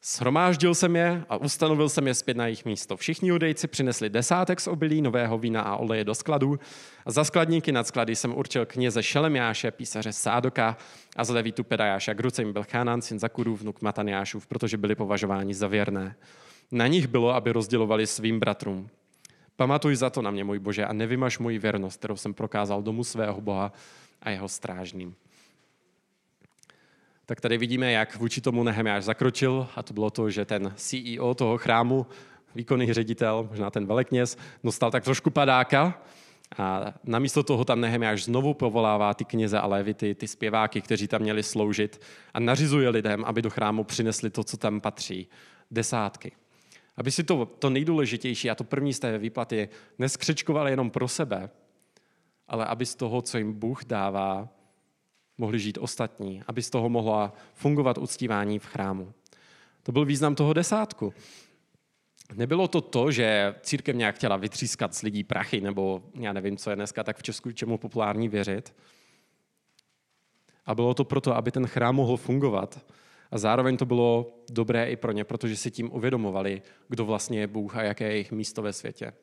Shromáždil 0.03 0.75
jsem 0.75 0.95
je 0.95 1.23
a 1.29 1.37
ustanovil 1.37 1.89
jsem 1.89 2.07
je 2.07 2.13
zpět 2.13 2.37
na 2.37 2.45
jejich 2.45 2.65
místo. 2.65 2.97
Všichni 2.97 3.29
judejci 3.29 3.67
přinesli 3.67 4.09
desátek 4.09 4.61
z 4.61 4.67
obilí, 4.67 5.01
nového 5.01 5.37
vína 5.37 5.61
a 5.61 5.75
oleje 5.75 6.03
do 6.03 6.15
skladu. 6.15 6.59
A 7.05 7.11
za 7.11 7.23
skladníky 7.23 7.71
nad 7.71 7.87
sklady 7.87 8.15
jsem 8.15 8.37
určil 8.37 8.65
kněze 8.65 9.03
Šelemiáše, 9.03 9.71
písaře 9.71 10.13
Sádoka 10.13 10.77
a 11.15 11.23
z 11.23 11.29
levítu 11.29 11.63
Pedajáša. 11.63 12.13
K 12.13 12.19
ruce 12.19 12.41
jim 12.41 12.53
byl 12.53 12.63
Chánán, 12.71 13.01
syn 13.01 13.19
Zakudů, 13.19 13.55
vnuk 13.55 13.81
Mataniášův, 13.81 14.47
protože 14.47 14.77
byli 14.77 14.95
považováni 14.95 15.53
za 15.53 15.67
věrné. 15.67 16.15
Na 16.71 16.87
nich 16.87 17.07
bylo, 17.07 17.35
aby 17.35 17.51
rozdělovali 17.51 18.07
svým 18.07 18.39
bratrům. 18.39 18.89
Pamatuj 19.57 19.95
za 19.95 20.09
to 20.09 20.21
na 20.21 20.31
mě, 20.31 20.43
můj 20.43 20.59
Bože, 20.59 20.85
a 20.85 20.93
nevymaš 20.93 21.39
moji 21.39 21.59
věrnost, 21.59 21.97
kterou 21.97 22.15
jsem 22.15 22.33
prokázal 22.33 22.81
domu 22.81 23.03
svého 23.03 23.41
Boha 23.41 23.71
a 24.21 24.29
jeho 24.29 24.47
strážným. 24.47 25.15
Tak 27.25 27.41
tady 27.41 27.57
vidíme, 27.57 27.91
jak 27.91 28.15
vůči 28.15 28.41
tomu 28.41 28.63
Nehemiáš 28.63 29.03
zakročil 29.03 29.67
a 29.75 29.83
to 29.83 29.93
bylo 29.93 30.09
to, 30.09 30.29
že 30.29 30.45
ten 30.45 30.73
CEO 30.75 31.33
toho 31.33 31.57
chrámu, 31.57 32.05
výkonný 32.55 32.93
ředitel, 32.93 33.47
možná 33.49 33.69
ten 33.69 33.85
velekněz, 33.85 34.37
dostal 34.63 34.91
tak 34.91 35.03
trošku 35.03 35.29
padáka 35.29 36.01
a 36.57 36.93
namísto 37.03 37.43
toho 37.43 37.65
tam 37.65 37.81
Nehemiáš 37.81 38.23
znovu 38.23 38.53
povolává 38.53 39.13
ty 39.13 39.25
kněze 39.25 39.59
a 39.59 39.67
levity, 39.67 40.15
ty 40.15 40.27
zpěváky, 40.27 40.81
kteří 40.81 41.07
tam 41.07 41.21
měli 41.21 41.43
sloužit 41.43 42.01
a 42.33 42.39
nařizuje 42.39 42.89
lidem, 42.89 43.25
aby 43.25 43.41
do 43.41 43.49
chrámu 43.49 43.83
přinesli 43.83 44.29
to, 44.29 44.43
co 44.43 44.57
tam 44.57 44.81
patří, 44.81 45.27
desátky. 45.71 46.31
Aby 46.97 47.11
si 47.11 47.23
to, 47.23 47.45
to 47.45 47.69
nejdůležitější 47.69 48.49
a 48.49 48.55
to 48.55 48.63
první 48.63 48.93
z 48.93 48.99
té 48.99 49.17
výplaty 49.17 49.69
neskřečkovali 49.99 50.71
jenom 50.71 50.89
pro 50.89 51.07
sebe, 51.07 51.49
ale 52.47 52.65
aby 52.65 52.85
z 52.85 52.95
toho, 52.95 53.21
co 53.21 53.37
jim 53.37 53.53
Bůh 53.53 53.85
dává, 53.85 54.49
mohli 55.37 55.59
žít 55.59 55.77
ostatní, 55.77 56.43
aby 56.47 56.63
z 56.63 56.69
toho 56.69 56.89
mohla 56.89 57.33
fungovat 57.53 57.97
uctívání 57.97 58.59
v 58.59 58.65
chrámu. 58.65 59.13
To 59.83 59.91
byl 59.91 60.05
význam 60.05 60.35
toho 60.35 60.53
desátku. 60.53 61.13
Nebylo 62.33 62.67
to 62.67 62.81
to, 62.81 63.11
že 63.11 63.55
církev 63.61 63.95
nějak 63.95 64.15
chtěla 64.15 64.37
vytřískat 64.37 64.95
z 64.95 65.01
lidí 65.01 65.23
prachy, 65.23 65.61
nebo 65.61 66.03
já 66.19 66.33
nevím, 66.33 66.57
co 66.57 66.69
je 66.69 66.75
dneska 66.75 67.03
tak 67.03 67.17
v 67.17 67.23
Česku, 67.23 67.51
čemu 67.51 67.77
populární 67.77 68.29
věřit. 68.29 68.75
A 70.65 70.75
bylo 70.75 70.93
to 70.93 71.03
proto, 71.03 71.35
aby 71.35 71.51
ten 71.51 71.67
chrám 71.67 71.95
mohl 71.95 72.17
fungovat, 72.17 72.85
a 73.31 73.37
zároveň 73.37 73.77
to 73.77 73.85
bylo 73.85 74.33
dobré 74.51 74.89
i 74.89 74.95
pro 74.95 75.11
ně, 75.11 75.23
protože 75.23 75.55
si 75.57 75.71
tím 75.71 75.93
uvědomovali, 75.93 76.61
kdo 76.87 77.05
vlastně 77.05 77.39
je 77.39 77.47
Bůh 77.47 77.75
a 77.75 77.83
jaké 77.83 78.05
je 78.05 78.11
jejich 78.11 78.31
místo 78.31 78.61
ve 78.61 78.73
světě. 78.73 79.13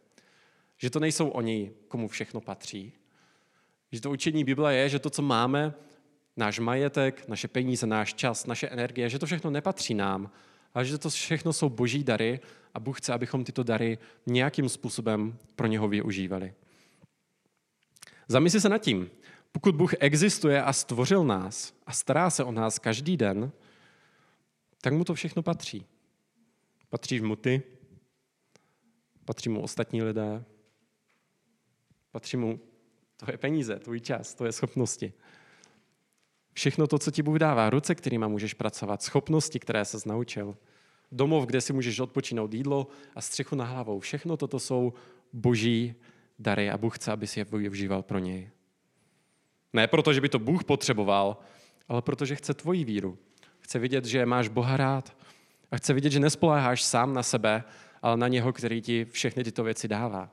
Že 0.77 0.91
to 0.91 1.01
nejsou 1.01 1.29
oni, 1.29 1.71
komu 1.89 2.09
všechno 2.09 2.41
patří. 2.41 2.93
Že 3.93 4.01
to 4.01 4.11
učení 4.11 4.45
Bible 4.45 4.75
je, 4.75 4.89
že 4.89 4.99
to, 4.99 5.11
co 5.11 5.23
máme, 5.23 5.75
náš 6.37 6.59
majetek, 6.59 7.29
naše 7.29 7.49
peníze, 7.49 7.87
náš 7.87 8.15
čas, 8.15 8.47
naše 8.47 8.69
energie, 8.69 9.09
že 9.09 9.19
to 9.19 9.27
všechno 9.27 9.51
nepatří 9.51 9.95
nám, 9.95 10.31
ale 10.75 10.85
že 10.85 10.99
to 10.99 11.11
všechno 11.11 11.53
jsou 11.53 11.69
boží 11.69 12.05
dary 12.05 12.41
a 12.75 12.81
Bůh 12.81 13.01
chce, 13.01 13.13
abychom 13.13 13.45
tyto 13.45 13.63
dary 13.63 13.99
nějakým 14.27 14.69
způsobem 14.69 15.39
pro 15.57 15.67
něho 15.67 15.89
využívali. 15.89 16.55
Zamysli 18.29 18.61
se 18.61 18.69
nad 18.69 18.79
tím. 18.79 19.11
Pokud 19.53 19.75
Bůh 19.75 19.95
existuje 20.01 20.63
a 20.63 20.73
stvořil 20.73 21.25
nás 21.25 21.75
a 21.87 21.93
stará 21.93 22.31
se 22.31 22.45
o 22.45 22.53
nás 22.53 22.79
každý 22.79 23.17
den, 23.17 23.53
tak 24.85 24.93
mu 24.93 25.05
to 25.05 25.15
všechno 25.15 25.43
patří. 25.43 25.87
Patří 26.89 27.21
mu 27.21 27.37
ty, 27.37 27.63
patří 29.25 29.49
mu 29.49 29.63
ostatní 29.63 30.03
lidé, 30.03 30.45
patří 32.11 32.37
mu 32.37 32.61
tvoje 33.17 33.39
peníze, 33.39 33.79
tvůj 33.79 34.01
čas, 34.01 34.35
tvoje 34.35 34.53
schopnosti. 34.53 35.13
Všechno 36.53 36.87
to, 36.87 36.99
co 36.99 37.11
ti 37.11 37.23
Bůh 37.23 37.39
dává, 37.39 37.71
ruce, 37.71 37.95
kterými 37.95 38.29
můžeš 38.29 38.55
pracovat, 38.55 39.03
schopnosti, 39.03 39.61
které 39.61 39.85
se 39.85 40.09
naučil, 40.09 40.57
domov, 41.13 41.47
kde 41.47 41.61
si 41.61 41.73
můžeš 41.73 42.01
odpočinout 42.01 42.55
jídlo 42.55 42.87
a 43.15 43.21
střechu 43.21 43.57
na 43.57 43.65
hlavou. 43.65 44.01
Všechno 44.01 44.37
toto 44.37 44.61
jsou 44.61 44.93
boží 45.33 45.95
dary 46.39 46.71
a 46.71 46.79
Bůh 46.79 46.97
chce, 46.97 47.13
aby 47.13 47.27
si 47.27 47.41
je 47.41 47.45
využíval 47.45 48.03
pro 48.03 48.19
něj. 48.19 48.51
Ne 49.73 49.87
proto, 49.87 50.13
že 50.13 50.21
by 50.21 50.29
to 50.29 50.39
Bůh 50.39 50.65
potřeboval, 50.65 51.37
ale 51.89 52.03
protože 52.03 52.37
chce 52.37 52.55
tvoji 52.55 52.85
víru. 52.85 53.19
Chce 53.65 53.79
vidět, 53.79 54.05
že 54.05 54.27
máš 54.27 54.49
Boha 54.49 54.77
rád. 54.77 55.17
A 55.71 55.77
chce 55.77 55.93
vidět, 55.95 56.11
že 56.11 56.21
nespoléháš 56.21 56.83
sám 56.83 57.15
na 57.15 57.23
sebe, 57.23 57.65
ale 58.03 58.17
na 58.17 58.29
něho, 58.29 58.53
který 58.53 58.83
ti 58.83 59.05
všechny 59.05 59.45
tyto 59.45 59.65
věci 59.65 59.89
dává. 59.89 60.31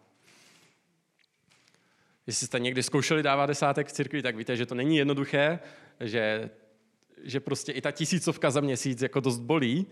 Jestli 2.27 2.47
jste 2.47 2.59
někdy 2.59 2.83
zkoušeli 2.83 3.23
dávat 3.23 3.45
desátek 3.45 3.87
v 3.87 3.91
církvi, 3.91 4.21
tak 4.21 4.35
víte, 4.35 4.55
že 4.57 4.65
to 4.65 4.75
není 4.75 4.97
jednoduché, 4.97 5.59
že, 5.99 6.49
že 7.23 7.39
prostě 7.39 7.71
i 7.71 7.81
ta 7.81 7.91
tisícovka 7.91 8.51
za 8.51 8.61
měsíc 8.61 9.01
jako 9.01 9.19
dost 9.19 9.39
bolí, 9.39 9.87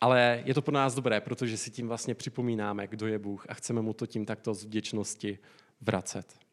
ale 0.00 0.42
je 0.44 0.54
to 0.54 0.62
pro 0.62 0.74
nás 0.74 0.94
dobré, 0.94 1.20
protože 1.20 1.56
si 1.56 1.70
tím 1.70 1.88
vlastně 1.88 2.14
připomínáme, 2.14 2.86
kdo 2.86 3.06
je 3.06 3.18
Bůh 3.18 3.46
a 3.48 3.54
chceme 3.54 3.82
mu 3.82 3.92
to 3.92 4.06
tím 4.06 4.26
takto 4.26 4.54
z 4.54 4.64
vděčnosti 4.64 5.38
vracet. 5.80 6.49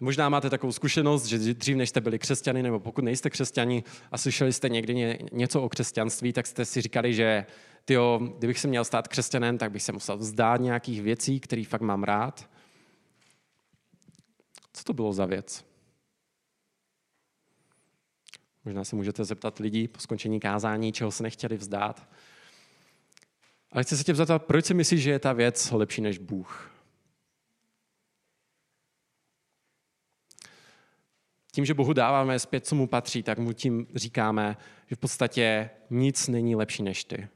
Možná 0.00 0.28
máte 0.28 0.50
takovou 0.50 0.72
zkušenost, 0.72 1.24
že 1.24 1.38
dřív, 1.38 1.76
než 1.76 1.88
jste 1.88 2.00
byli 2.00 2.18
křesťani, 2.18 2.62
nebo 2.62 2.80
pokud 2.80 3.04
nejste 3.04 3.30
křesťani 3.30 3.84
a 4.12 4.18
slyšeli 4.18 4.52
jste 4.52 4.68
někdy 4.68 5.18
něco 5.32 5.62
o 5.62 5.68
křesťanství, 5.68 6.32
tak 6.32 6.46
jste 6.46 6.64
si 6.64 6.80
říkali, 6.80 7.14
že 7.14 7.46
tyjo, 7.84 8.20
kdybych 8.38 8.58
se 8.58 8.68
měl 8.68 8.84
stát 8.84 9.08
křesťanem, 9.08 9.58
tak 9.58 9.72
bych 9.72 9.82
se 9.82 9.92
musel 9.92 10.16
vzdát 10.16 10.60
nějakých 10.60 11.02
věcí, 11.02 11.40
které 11.40 11.64
fakt 11.64 11.80
mám 11.80 12.04
rád. 12.04 12.50
Co 14.72 14.84
to 14.84 14.92
bylo 14.92 15.12
za 15.12 15.26
věc? 15.26 15.64
Možná 18.64 18.84
se 18.84 18.96
můžete 18.96 19.24
zeptat 19.24 19.58
lidí 19.58 19.88
po 19.88 20.00
skončení 20.00 20.40
kázání, 20.40 20.92
čeho 20.92 21.10
se 21.10 21.22
nechtěli 21.22 21.56
vzdát. 21.56 22.08
Ale 23.72 23.84
chci 23.84 23.96
se 23.96 24.04
tě 24.04 24.14
zeptat, 24.14 24.44
proč 24.44 24.64
si 24.64 24.74
myslíš, 24.74 25.02
že 25.02 25.10
je 25.10 25.18
ta 25.18 25.32
věc 25.32 25.70
lepší 25.70 26.00
než 26.00 26.18
Bůh? 26.18 26.69
Tím, 31.52 31.64
že 31.64 31.74
Bohu 31.74 31.92
dáváme 31.92 32.38
zpět, 32.38 32.66
co 32.66 32.74
mu 32.74 32.86
patří, 32.86 33.22
tak 33.22 33.38
mu 33.38 33.52
tím 33.52 33.86
říkáme, 33.94 34.56
že 34.86 34.96
v 34.96 34.98
podstatě 34.98 35.70
nic 35.90 36.28
není 36.28 36.56
lepší 36.56 36.82
než 36.82 37.04
ty. 37.04 37.28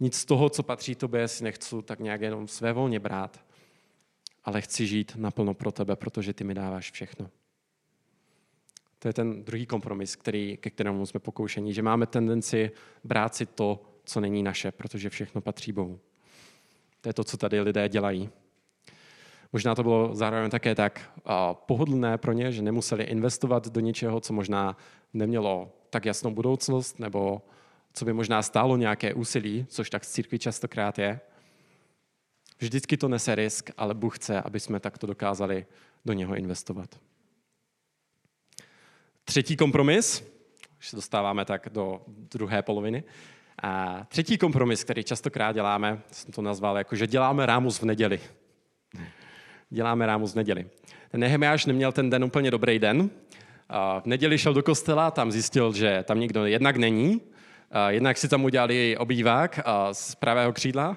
Nic 0.00 0.14
z 0.14 0.24
toho, 0.24 0.50
co 0.50 0.62
patří 0.62 0.94
tobě, 0.94 1.28
si 1.28 1.44
nechci 1.44 1.76
tak 1.84 2.00
nějak 2.00 2.20
jenom 2.20 2.48
své 2.48 2.72
volně 2.72 3.00
brát, 3.00 3.44
ale 4.44 4.60
chci 4.60 4.86
žít 4.86 5.12
naplno 5.16 5.54
pro 5.54 5.72
tebe, 5.72 5.96
protože 5.96 6.32
ty 6.32 6.44
mi 6.44 6.54
dáváš 6.54 6.90
všechno. 6.90 7.30
To 8.98 9.08
je 9.08 9.12
ten 9.12 9.44
druhý 9.44 9.66
kompromis, 9.66 10.16
který, 10.16 10.56
ke 10.56 10.70
kterému 10.70 11.06
jsme 11.06 11.20
pokoušení, 11.20 11.74
že 11.74 11.82
máme 11.82 12.06
tendenci 12.06 12.70
brát 13.04 13.34
si 13.34 13.46
to, 13.46 13.82
co 14.04 14.20
není 14.20 14.42
naše, 14.42 14.72
protože 14.72 15.10
všechno 15.10 15.40
patří 15.40 15.72
Bohu. 15.72 16.00
To 17.00 17.08
je 17.08 17.12
to, 17.12 17.24
co 17.24 17.36
tady 17.36 17.60
lidé 17.60 17.88
dělají. 17.88 18.30
Možná 19.52 19.74
to 19.74 19.82
bylo 19.82 20.14
zároveň 20.14 20.50
také 20.50 20.74
tak 20.74 21.20
pohodlné 21.52 22.18
pro 22.18 22.32
ně, 22.32 22.52
že 22.52 22.62
nemuseli 22.62 23.04
investovat 23.04 23.68
do 23.68 23.80
něčeho, 23.80 24.20
co 24.20 24.32
možná 24.32 24.76
nemělo 25.14 25.72
tak 25.90 26.04
jasnou 26.04 26.30
budoucnost, 26.30 26.98
nebo 26.98 27.42
co 27.92 28.04
by 28.04 28.12
možná 28.12 28.42
stálo 28.42 28.76
nějaké 28.76 29.14
úsilí, 29.14 29.66
což 29.68 29.90
tak 29.90 30.04
z 30.04 30.12
církvi 30.12 30.38
častokrát 30.38 30.98
je. 30.98 31.20
Vždycky 32.58 32.96
to 32.96 33.08
nese 33.08 33.34
risk, 33.34 33.70
ale 33.76 33.94
Bůh 33.94 34.18
chce, 34.18 34.42
aby 34.42 34.60
jsme 34.60 34.80
takto 34.80 35.06
dokázali 35.06 35.66
do 36.04 36.12
něho 36.12 36.34
investovat. 36.34 37.00
Třetí 39.24 39.56
kompromis, 39.56 40.24
už 40.78 40.88
se 40.88 40.96
dostáváme 40.96 41.44
tak 41.44 41.68
do 41.72 42.02
druhé 42.06 42.62
poloviny. 42.62 43.04
A 43.62 44.04
třetí 44.08 44.38
kompromis, 44.38 44.84
který 44.84 45.04
častokrát 45.04 45.54
děláme, 45.54 46.02
jsem 46.12 46.32
to 46.32 46.42
nazval 46.42 46.78
jako, 46.78 46.96
že 46.96 47.06
děláme 47.06 47.46
rámus 47.46 47.78
v 47.78 47.82
neděli 47.82 48.20
děláme 49.70 50.06
rámu 50.06 50.26
z 50.26 50.34
neděli. 50.34 50.66
Nehemiáš 51.12 51.66
neměl 51.66 51.92
ten 51.92 52.10
den 52.10 52.24
úplně 52.24 52.50
dobrý 52.50 52.78
den. 52.78 53.10
V 54.00 54.06
neděli 54.06 54.38
šel 54.38 54.54
do 54.54 54.62
kostela, 54.62 55.10
tam 55.10 55.32
zjistil, 55.32 55.72
že 55.72 56.04
tam 56.06 56.20
nikdo 56.20 56.46
jednak 56.46 56.76
není, 56.76 57.20
jednak 57.88 58.18
si 58.18 58.28
tam 58.28 58.44
udělali 58.44 58.96
obývák 58.96 59.60
z 59.92 60.14
pravého 60.14 60.52
křídla 60.52 60.96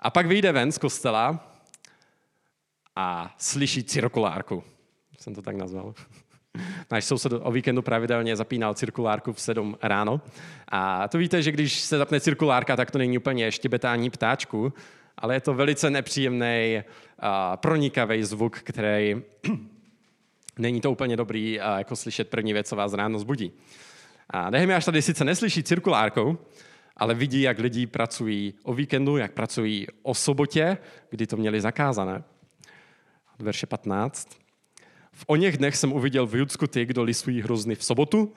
a 0.00 0.10
pak 0.10 0.26
vyjde 0.26 0.52
ven 0.52 0.72
z 0.72 0.78
kostela 0.78 1.56
a 2.96 3.34
slyší 3.38 3.84
cirkulárku. 3.84 4.64
Jsem 5.18 5.34
to 5.34 5.42
tak 5.42 5.56
nazval. 5.56 5.94
Náš 6.90 7.04
soused 7.04 7.32
o 7.42 7.52
víkendu 7.52 7.82
pravidelně 7.82 8.36
zapínal 8.36 8.74
cirkulárku 8.74 9.32
v 9.32 9.40
7 9.40 9.76
ráno. 9.82 10.20
A 10.68 11.08
to 11.08 11.18
víte, 11.18 11.42
že 11.42 11.52
když 11.52 11.80
se 11.80 11.98
zapne 11.98 12.20
cirkulárka, 12.20 12.76
tak 12.76 12.90
to 12.90 12.98
není 12.98 13.18
úplně 13.18 13.52
štěbetání 13.52 14.10
ptáčku, 14.10 14.72
ale 15.18 15.34
je 15.34 15.40
to 15.40 15.54
velice 15.54 15.90
nepříjemný, 15.90 16.82
pronikavý 17.56 18.22
zvuk, 18.22 18.58
který 18.58 19.16
není 20.58 20.80
to 20.80 20.90
úplně 20.90 21.16
dobrý, 21.16 21.52
jako 21.52 21.96
slyšet 21.96 22.28
první 22.28 22.52
věc, 22.52 22.68
co 22.68 22.76
vás 22.76 22.94
ráno 22.94 23.18
zbudí. 23.18 23.52
A 24.30 24.50
Nehemiáš 24.50 24.84
tady 24.84 25.02
sice 25.02 25.24
neslyší 25.24 25.62
cirkulárkou, 25.62 26.38
ale 26.96 27.14
vidí, 27.14 27.42
jak 27.42 27.58
lidi 27.58 27.86
pracují 27.86 28.54
o 28.62 28.74
víkendu, 28.74 29.16
jak 29.16 29.32
pracují 29.32 29.86
o 30.02 30.14
sobotě, 30.14 30.78
kdy 31.10 31.26
to 31.26 31.36
měli 31.36 31.60
zakázané. 31.60 32.24
Verše 33.38 33.66
15. 33.66 34.28
V 35.12 35.24
o 35.26 35.36
něch 35.36 35.56
dnech 35.56 35.76
jsem 35.76 35.92
uviděl 35.92 36.26
v 36.26 36.36
Judsku 36.36 36.66
ty, 36.66 36.86
kdo 36.86 37.02
lisují 37.02 37.42
hrozny 37.42 37.74
v 37.74 37.84
sobotu, 37.84 38.34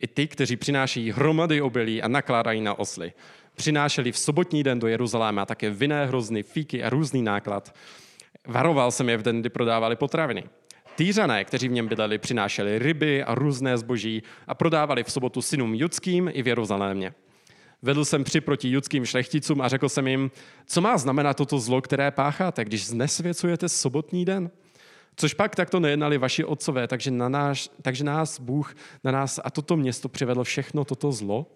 i 0.00 0.06
ty, 0.06 0.26
kteří 0.28 0.56
přináší 0.56 1.12
hromady 1.12 1.60
obilí 1.60 2.02
a 2.02 2.08
nakládají 2.08 2.60
na 2.60 2.78
osly. 2.78 3.12
Přinášeli 3.58 4.12
v 4.12 4.18
sobotní 4.18 4.62
den 4.62 4.78
do 4.78 4.86
Jeruzaléma 4.86 5.46
také 5.46 5.70
vinné 5.70 6.06
hrozny, 6.06 6.42
fíky 6.42 6.84
a 6.84 6.90
různý 6.90 7.22
náklad. 7.22 7.74
Varoval 8.46 8.90
jsem 8.90 9.08
je 9.08 9.16
v 9.16 9.22
den, 9.22 9.40
kdy 9.40 9.48
prodávali 9.48 9.96
potraviny. 9.96 10.44
Týřané, 10.96 11.44
kteří 11.44 11.68
v 11.68 11.72
něm 11.72 11.88
bydleli, 11.88 12.18
přinášeli 12.18 12.78
ryby 12.78 13.24
a 13.24 13.34
různé 13.34 13.78
zboží 13.78 14.22
a 14.46 14.54
prodávali 14.54 15.04
v 15.04 15.12
sobotu 15.12 15.42
synům 15.42 15.74
judským 15.74 16.30
i 16.32 16.42
v 16.42 16.48
Jeruzalémě. 16.48 17.14
Vedl 17.82 18.04
jsem 18.04 18.24
při 18.24 18.40
proti 18.40 18.68
judským 18.68 19.04
šlechticům 19.04 19.60
a 19.60 19.68
řekl 19.68 19.88
jsem 19.88 20.08
jim, 20.08 20.30
co 20.66 20.80
má 20.80 20.98
znamenat 20.98 21.36
toto 21.36 21.58
zlo, 21.58 21.80
které 21.80 22.10
pácháte, 22.10 22.64
když 22.64 22.86
znesvěcujete 22.86 23.68
sobotní 23.68 24.24
den? 24.24 24.50
Což 25.16 25.34
pak 25.34 25.56
takto 25.56 25.80
nejednali 25.80 26.18
vaši 26.18 26.44
otcové, 26.44 26.88
takže, 26.88 27.10
na 27.10 27.28
náš, 27.28 27.70
takže 27.82 28.04
nás 28.04 28.40
Bůh 28.40 28.74
na 29.04 29.12
nás 29.12 29.40
a 29.44 29.50
toto 29.50 29.76
město 29.76 30.08
přivedl 30.08 30.44
všechno 30.44 30.84
toto 30.84 31.12
zlo. 31.12 31.46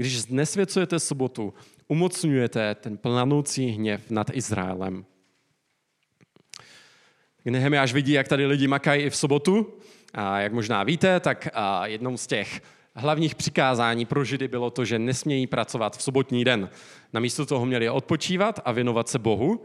Když 0.00 0.20
znesvěcujete 0.20 1.00
sobotu, 1.00 1.54
umocňujete 1.88 2.74
ten 2.74 2.96
planoucí 2.96 3.66
hněv 3.66 4.10
nad 4.10 4.30
Izraelem. 4.32 5.04
Nehemiáš 7.44 7.92
vidí, 7.92 8.12
jak 8.12 8.28
tady 8.28 8.46
lidi 8.46 8.66
makají 8.66 9.02
i 9.02 9.10
v 9.10 9.16
sobotu. 9.16 9.74
A 10.14 10.40
jak 10.40 10.52
možná 10.52 10.82
víte, 10.82 11.20
tak 11.20 11.48
jednou 11.84 12.16
z 12.16 12.26
těch 12.26 12.62
hlavních 12.94 13.34
přikázání 13.34 14.06
pro 14.06 14.24
Židy 14.24 14.48
bylo 14.48 14.70
to, 14.70 14.84
že 14.84 14.98
nesmějí 14.98 15.46
pracovat 15.46 15.96
v 15.96 16.02
sobotní 16.02 16.44
den. 16.44 16.70
Namísto 17.12 17.46
toho 17.46 17.66
měli 17.66 17.90
odpočívat 17.90 18.60
a 18.64 18.72
věnovat 18.72 19.08
se 19.08 19.18
Bohu. 19.18 19.64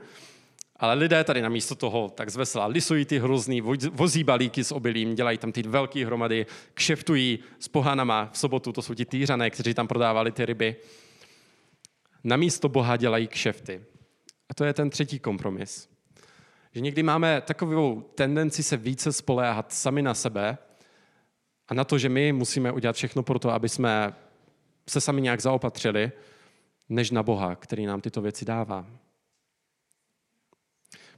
Ale 0.76 0.94
lidé 0.94 1.24
tady 1.24 1.42
namísto 1.42 1.76
toho 1.76 2.10
tak 2.10 2.30
zvesela 2.30 2.66
lisují 2.66 3.06
ty 3.06 3.20
hrozný, 3.20 3.62
vozí 3.92 4.24
balíky 4.24 4.64
s 4.64 4.72
obilím, 4.72 5.16
dělají 5.16 5.38
tam 5.38 5.52
ty 5.52 5.64
velké 5.64 6.06
hromady, 6.06 6.46
kšeftují 6.74 7.40
s 7.60 7.68
pohanama 7.68 8.30
v 8.34 8.38
sobotu, 8.38 8.72
to 8.72 8.82
jsou 8.82 8.94
ti 8.94 9.06
týřané, 9.06 9.50
kteří 9.50 9.74
tam 9.74 9.88
prodávali 9.88 10.32
ty 10.32 10.46
ryby. 10.46 10.76
Namísto 12.24 12.70
Boha 12.70 12.98
dělají 12.98 13.28
kšefty. 13.28 13.82
A 14.50 14.54
to 14.54 14.66
je 14.66 14.74
ten 14.74 14.90
třetí 14.90 15.20
kompromis. 15.20 15.90
Že 16.72 16.82
někdy 16.82 17.04
máme 17.04 17.42
takovou 17.42 18.02
tendenci 18.02 18.64
se 18.64 18.78
více 18.78 19.14
spoléhat 19.14 19.74
sami 19.74 20.02
na 20.02 20.14
sebe 20.14 20.58
a 21.68 21.74
na 21.74 21.84
to, 21.84 21.98
že 21.98 22.10
my 22.10 22.34
musíme 22.34 22.72
udělat 22.72 22.96
všechno 22.96 23.24
pro 23.24 23.40
to, 23.40 23.50
aby 23.50 23.70
jsme 23.70 24.14
se 24.90 25.02
sami 25.02 25.22
nějak 25.22 25.42
zaopatřili, 25.42 26.12
než 26.90 27.12
na 27.12 27.24
Boha, 27.24 27.56
který 27.56 27.86
nám 27.86 28.02
tyto 28.02 28.22
věci 28.22 28.46
dává. 28.46 28.86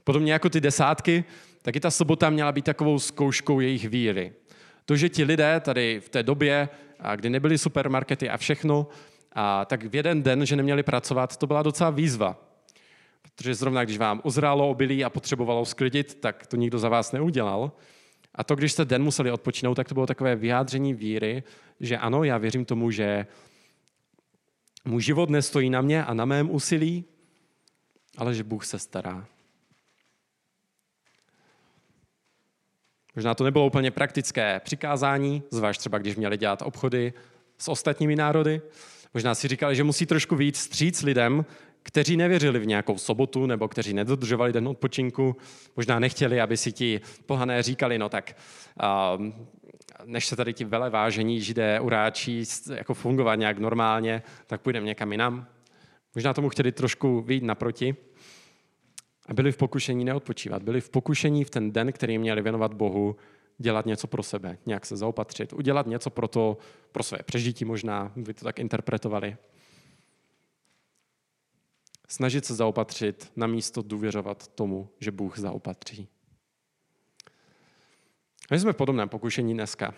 Podobně 0.08 0.32
jako 0.32 0.50
ty 0.50 0.60
desátky, 0.60 1.24
tak 1.62 1.76
i 1.76 1.80
ta 1.80 1.90
sobota 1.90 2.30
měla 2.30 2.52
být 2.52 2.64
takovou 2.64 2.98
zkouškou 2.98 3.60
jejich 3.60 3.88
víry. 3.88 4.32
To, 4.84 4.96
že 4.96 5.08
ti 5.08 5.24
lidé 5.24 5.60
tady 5.60 6.00
v 6.00 6.08
té 6.08 6.22
době, 6.22 6.68
kdy 7.16 7.30
nebyly 7.30 7.58
supermarkety 7.58 8.30
a 8.30 8.36
všechno, 8.36 8.86
a 9.32 9.64
tak 9.64 9.84
v 9.84 9.94
jeden 9.94 10.22
den, 10.22 10.46
že 10.46 10.56
neměli 10.56 10.82
pracovat, 10.82 11.36
to 11.36 11.46
byla 11.46 11.62
docela 11.62 11.90
výzva. 11.90 12.36
Protože 13.22 13.54
zrovna 13.54 13.84
když 13.84 13.98
vám 13.98 14.20
uzrálo 14.24 14.70
obilí 14.70 15.04
a 15.04 15.10
potřebovalo 15.10 15.64
sklidit, 15.64 16.14
tak 16.14 16.46
to 16.46 16.56
nikdo 16.56 16.78
za 16.78 16.88
vás 16.88 17.12
neudělal. 17.12 17.72
A 18.34 18.44
to, 18.44 18.56
když 18.56 18.72
jste 18.72 18.84
den 18.84 19.02
museli 19.02 19.30
odpočinout, 19.30 19.74
tak 19.74 19.88
to 19.88 19.94
bylo 19.94 20.06
takové 20.06 20.36
vyjádření 20.36 20.94
víry, 20.94 21.42
že 21.80 21.98
ano, 21.98 22.24
já 22.24 22.38
věřím 22.38 22.64
tomu, 22.64 22.90
že 22.90 23.26
můj 24.84 25.02
život 25.02 25.30
nestojí 25.30 25.70
na 25.70 25.80
mě 25.80 26.04
a 26.04 26.14
na 26.14 26.24
mém 26.24 26.50
úsilí, 26.50 27.04
ale 28.16 28.34
že 28.34 28.44
Bůh 28.44 28.66
se 28.66 28.78
stará. 28.78 29.26
Možná 33.18 33.34
to 33.34 33.44
nebylo 33.44 33.66
úplně 33.66 33.90
praktické 33.90 34.60
přikázání, 34.64 35.42
zvlášť 35.50 35.78
třeba 35.80 35.98
když 35.98 36.16
měli 36.16 36.36
dělat 36.36 36.62
obchody 36.62 37.12
s 37.58 37.68
ostatními 37.68 38.16
národy. 38.16 38.60
Možná 39.14 39.34
si 39.34 39.48
říkali, 39.48 39.76
že 39.76 39.84
musí 39.84 40.06
trošku 40.06 40.36
víc 40.36 40.56
stříc 40.56 41.02
lidem, 41.02 41.44
kteří 41.82 42.16
nevěřili 42.16 42.58
v 42.58 42.66
nějakou 42.66 42.98
sobotu 42.98 43.46
nebo 43.46 43.68
kteří 43.68 43.94
nedodržovali 43.94 44.52
den 44.52 44.68
odpočinku. 44.68 45.36
Možná 45.76 45.98
nechtěli, 45.98 46.40
aby 46.40 46.56
si 46.56 46.72
ti 46.72 47.00
pohané 47.26 47.62
říkali, 47.62 47.98
no 47.98 48.08
tak 48.08 48.36
um, 49.18 49.48
než 50.04 50.26
se 50.26 50.36
tady 50.36 50.52
ti 50.52 50.64
velevážení 50.64 51.40
židé 51.40 51.80
uráčí 51.80 52.44
jako 52.74 52.94
fungovat 52.94 53.34
nějak 53.34 53.58
normálně, 53.58 54.22
tak 54.46 54.60
půjdeme 54.60 54.86
někam 54.86 55.12
jinam. 55.12 55.46
Možná 56.14 56.34
tomu 56.34 56.48
chtěli 56.48 56.72
trošku 56.72 57.20
vyjít 57.20 57.44
naproti. 57.44 57.96
A 59.28 59.34
byli 59.34 59.52
v 59.52 59.56
pokušení 59.56 60.04
neodpočívat. 60.04 60.62
Byli 60.62 60.80
v 60.80 60.90
pokušení 60.90 61.44
v 61.44 61.50
ten 61.50 61.72
den, 61.72 61.92
který 61.92 62.18
měli 62.18 62.42
věnovat 62.42 62.74
Bohu, 62.74 63.16
dělat 63.58 63.86
něco 63.86 64.06
pro 64.06 64.22
sebe, 64.22 64.58
nějak 64.66 64.86
se 64.86 64.96
zaopatřit, 64.96 65.52
udělat 65.52 65.86
něco 65.86 66.10
pro 66.10 66.28
to, 66.28 66.58
pro 66.92 67.02
své 67.02 67.18
přežití 67.18 67.64
možná, 67.64 68.12
by 68.16 68.34
to 68.34 68.44
tak 68.44 68.58
interpretovali. 68.58 69.36
Snažit 72.08 72.44
se 72.44 72.54
zaopatřit, 72.54 73.32
namísto 73.36 73.82
důvěřovat 73.82 74.48
tomu, 74.48 74.88
že 75.00 75.10
Bůh 75.10 75.38
zaopatří. 75.38 76.08
My 78.50 78.58
jsme 78.58 78.72
v 78.72 78.76
podobném 78.76 79.08
pokušení 79.08 79.54
dneska. 79.54 79.94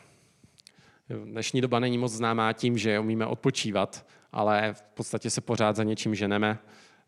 Dnešní 1.24 1.60
doba 1.60 1.80
není 1.80 1.98
moc 1.98 2.12
známá 2.12 2.52
tím, 2.52 2.78
že 2.78 2.98
umíme 2.98 3.26
odpočívat, 3.26 4.06
ale 4.32 4.74
v 4.74 4.82
podstatě 4.82 5.30
se 5.30 5.40
pořád 5.40 5.76
za 5.76 5.84
něčím 5.84 6.14
ženeme 6.14 6.58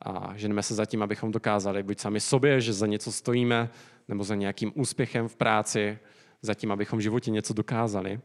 a 0.03 0.33
ženeme 0.37 0.63
se 0.63 0.75
za 0.75 0.87
tím, 0.87 1.03
abychom 1.03 1.33
dokázali 1.33 1.83
buď 1.83 1.99
sami 1.99 2.21
sobě, 2.21 2.61
že 2.61 2.73
za 2.73 2.87
něco 2.87 3.13
stojíme, 3.13 3.71
nebo 4.09 4.25
za 4.25 4.35
nějakým 4.35 4.73
úspěchem 4.75 5.29
v 5.29 5.37
práci, 5.37 5.99
za 6.43 6.55
tím, 6.55 6.73
abychom 6.73 6.99
v 6.99 7.03
životě 7.03 7.31
něco 7.31 7.55
dokázali. 7.55 8.21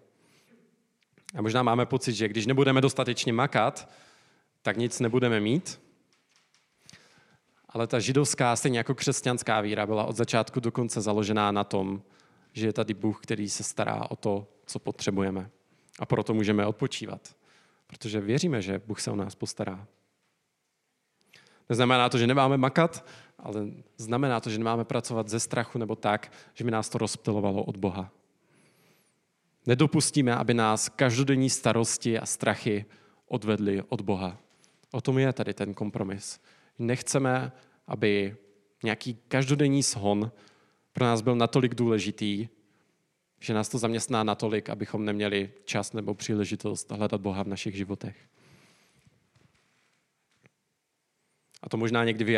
A 1.36 1.42
možná 1.42 1.64
máme 1.64 1.86
pocit, 1.86 2.14
že 2.14 2.28
když 2.28 2.46
nebudeme 2.46 2.82
dostatečně 2.82 3.34
makat, 3.34 3.90
tak 4.62 4.78
nic 4.78 5.00
nebudeme 5.00 5.40
mít. 5.40 5.82
Ale 7.70 7.88
ta 7.88 8.00
židovská, 8.00 8.56
stejně 8.56 8.78
jako 8.78 8.96
křesťanská 8.96 9.62
víra, 9.62 9.86
byla 9.86 10.04
od 10.04 10.16
začátku 10.16 10.60
do 10.60 10.72
konce 10.72 11.02
založená 11.02 11.52
na 11.52 11.64
tom, 11.64 12.02
že 12.54 12.68
je 12.68 12.74
tady 12.74 12.94
Bůh, 12.94 13.20
který 13.22 13.50
se 13.50 13.64
stará 13.64 14.12
o 14.12 14.16
to, 14.16 14.48
co 14.66 14.80
potřebujeme. 14.80 15.50
A 16.00 16.06
proto 16.06 16.34
můžeme 16.34 16.66
odpočívat. 16.66 17.36
Protože 17.88 18.22
věříme, 18.22 18.62
že 18.62 18.82
Bůh 18.88 19.02
se 19.02 19.12
o 19.12 19.16
nás 19.16 19.36
postará. 19.36 19.88
Neznamená 21.70 22.10
to, 22.10 22.18
že 22.18 22.28
nemáme 22.28 22.58
makat, 22.58 23.06
ale 23.40 23.68
znamená 23.98 24.40
to, 24.40 24.50
že 24.50 24.58
nemáme 24.58 24.86
pracovat 24.86 25.30
ze 25.30 25.40
strachu 25.40 25.80
nebo 25.80 25.96
tak, 25.96 26.32
že 26.54 26.64
by 26.64 26.72
nás 26.72 26.90
to 26.90 26.98
rozptilovalo 26.98 27.64
od 27.64 27.78
Boha. 27.78 28.12
Nedopustíme, 29.66 30.36
aby 30.36 30.54
nás 30.54 30.90
každodenní 30.90 31.50
starosti 31.50 32.20
a 32.20 32.26
strachy 32.26 32.86
odvedly 33.28 33.84
od 33.90 34.02
Boha. 34.02 34.38
O 34.92 35.02
tom 35.02 35.20
je 35.20 35.34
tady 35.34 35.54
ten 35.54 35.74
kompromis. 35.74 36.40
Nechceme, 36.80 37.52
aby 37.88 38.36
nějaký 38.84 39.18
každodenní 39.28 39.84
shon 39.84 40.32
pro 40.94 41.06
nás 41.06 41.22
byl 41.22 41.36
natolik 41.36 41.76
důležitý, 41.76 42.48
že 43.40 43.54
nás 43.54 43.70
to 43.70 43.78
zaměstná 43.78 44.24
natolik, 44.24 44.70
abychom 44.70 45.06
neměli 45.06 45.52
čas 45.66 45.94
nebo 45.94 46.14
příležitost 46.14 46.92
hledat 46.92 47.22
Boha 47.22 47.44
v 47.44 47.48
našich 47.48 47.76
životech. 47.76 48.18
A 51.68 51.70
to 51.70 51.78
možná 51.78 52.04
někdy 52.04 52.38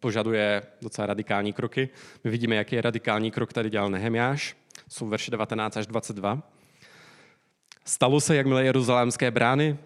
požaduje 0.00 0.62
docela 0.82 1.06
radikální 1.06 1.52
kroky. 1.52 1.88
My 2.24 2.30
vidíme, 2.30 2.56
jaký 2.56 2.76
je 2.76 2.82
radikální 2.82 3.30
krok 3.30 3.52
tady 3.52 3.70
dělal 3.70 3.90
Nehemiáš. 3.90 4.56
Jsou 4.88 5.08
verše 5.08 5.30
19 5.30 5.76
až 5.76 5.86
22. 5.86 6.42
Stalo 7.84 8.20
se, 8.20 8.36
jakmile 8.36 8.64
jeruzalémské 8.64 9.30
brány 9.30 9.78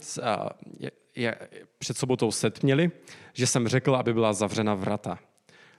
před 1.78 1.98
sobotou 1.98 2.32
setměli, 2.32 2.90
že 3.32 3.46
jsem 3.46 3.68
řekl, 3.68 3.96
aby 3.96 4.14
byla 4.14 4.32
zavřena 4.32 4.74
vrata. 4.74 5.18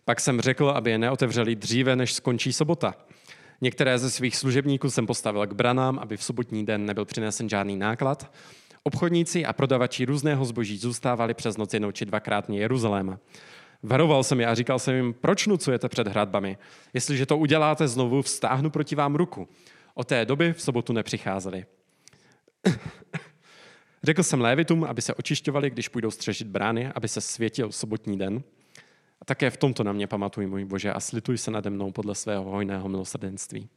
Pak 0.05 0.19
jsem 0.19 0.41
řekl, 0.41 0.69
aby 0.69 0.91
je 0.91 0.97
neotevřeli 0.97 1.55
dříve, 1.55 1.95
než 1.95 2.13
skončí 2.13 2.53
sobota. 2.53 2.95
Některé 3.61 3.99
ze 3.99 4.11
svých 4.11 4.35
služebníků 4.35 4.89
jsem 4.89 5.07
postavil 5.07 5.47
k 5.47 5.53
branám, 5.53 5.99
aby 5.99 6.17
v 6.17 6.23
sobotní 6.23 6.65
den 6.65 6.85
nebyl 6.85 7.05
přinesen 7.05 7.49
žádný 7.49 7.77
náklad 7.77 8.31
Obchodníci 8.87 9.45
a 9.45 9.53
prodavači 9.53 10.05
různého 10.05 10.45
zboží 10.45 10.77
zůstávali 10.77 11.33
přes 11.33 11.57
noc 11.57 11.73
jednou 11.73 11.91
či 11.91 12.05
dvakrát 12.05 12.49
mě 12.49 12.59
Jeruzaléma. 12.59 13.19
Varoval 13.83 14.23
jsem 14.23 14.39
je 14.39 14.47
a 14.47 14.55
říkal 14.55 14.79
jsem 14.79 14.95
jim, 14.95 15.13
proč 15.13 15.47
nucujete 15.47 15.89
před 15.89 16.07
hradbami? 16.07 16.57
Jestliže 16.93 17.25
to 17.25 17.37
uděláte 17.37 17.87
znovu, 17.87 18.21
vztáhnu 18.21 18.69
proti 18.69 18.95
vám 18.95 19.15
ruku. 19.15 19.47
Od 19.93 20.07
té 20.07 20.25
doby 20.25 20.53
v 20.53 20.61
sobotu 20.61 20.93
nepřicházeli. 20.93 21.65
Řekl 24.03 24.23
jsem 24.23 24.41
Lévitům, 24.41 24.83
aby 24.83 25.01
se 25.01 25.13
očišťovali, 25.13 25.69
když 25.69 25.87
půjdou 25.87 26.11
střežit 26.11 26.47
brány, 26.47 26.91
aby 26.95 27.07
se 27.07 27.21
světil 27.21 27.71
sobotní 27.71 28.17
den. 28.17 28.43
A 29.21 29.25
také 29.25 29.49
v 29.49 29.57
tomto 29.57 29.83
na 29.83 29.91
mě 29.91 30.07
pamatuj, 30.07 30.47
můj 30.47 30.65
Bože, 30.65 30.93
a 30.93 30.99
slituj 30.99 31.37
se 31.37 31.51
nade 31.51 31.69
mnou 31.69 31.91
podle 31.91 32.15
svého 32.15 32.43
hojného 32.43 32.89
milosrdenství. 32.89 33.69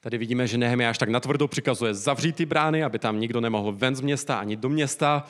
Tady 0.00 0.18
vidíme, 0.18 0.46
že 0.46 0.58
Nehemiáš 0.58 0.98
tak 0.98 1.08
natvrdo 1.08 1.48
přikazuje 1.48 1.94
zavřít 1.94 2.36
ty 2.36 2.46
brány, 2.46 2.84
aby 2.84 2.98
tam 2.98 3.20
nikdo 3.20 3.40
nemohl 3.40 3.72
ven 3.72 3.96
z 3.96 4.00
města 4.00 4.38
ani 4.38 4.56
do 4.56 4.68
města. 4.68 5.24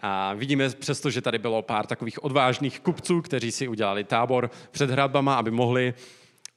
A 0.00 0.34
vidíme 0.34 0.68
přesto, 0.70 1.10
že 1.10 1.20
tady 1.20 1.38
bylo 1.38 1.62
pár 1.62 1.86
takových 1.86 2.24
odvážných 2.24 2.80
kupců, 2.80 3.22
kteří 3.22 3.52
si 3.52 3.68
udělali 3.68 4.04
tábor 4.04 4.50
před 4.70 4.90
hradbama, 4.90 5.34
aby 5.34 5.50
mohli 5.50 5.94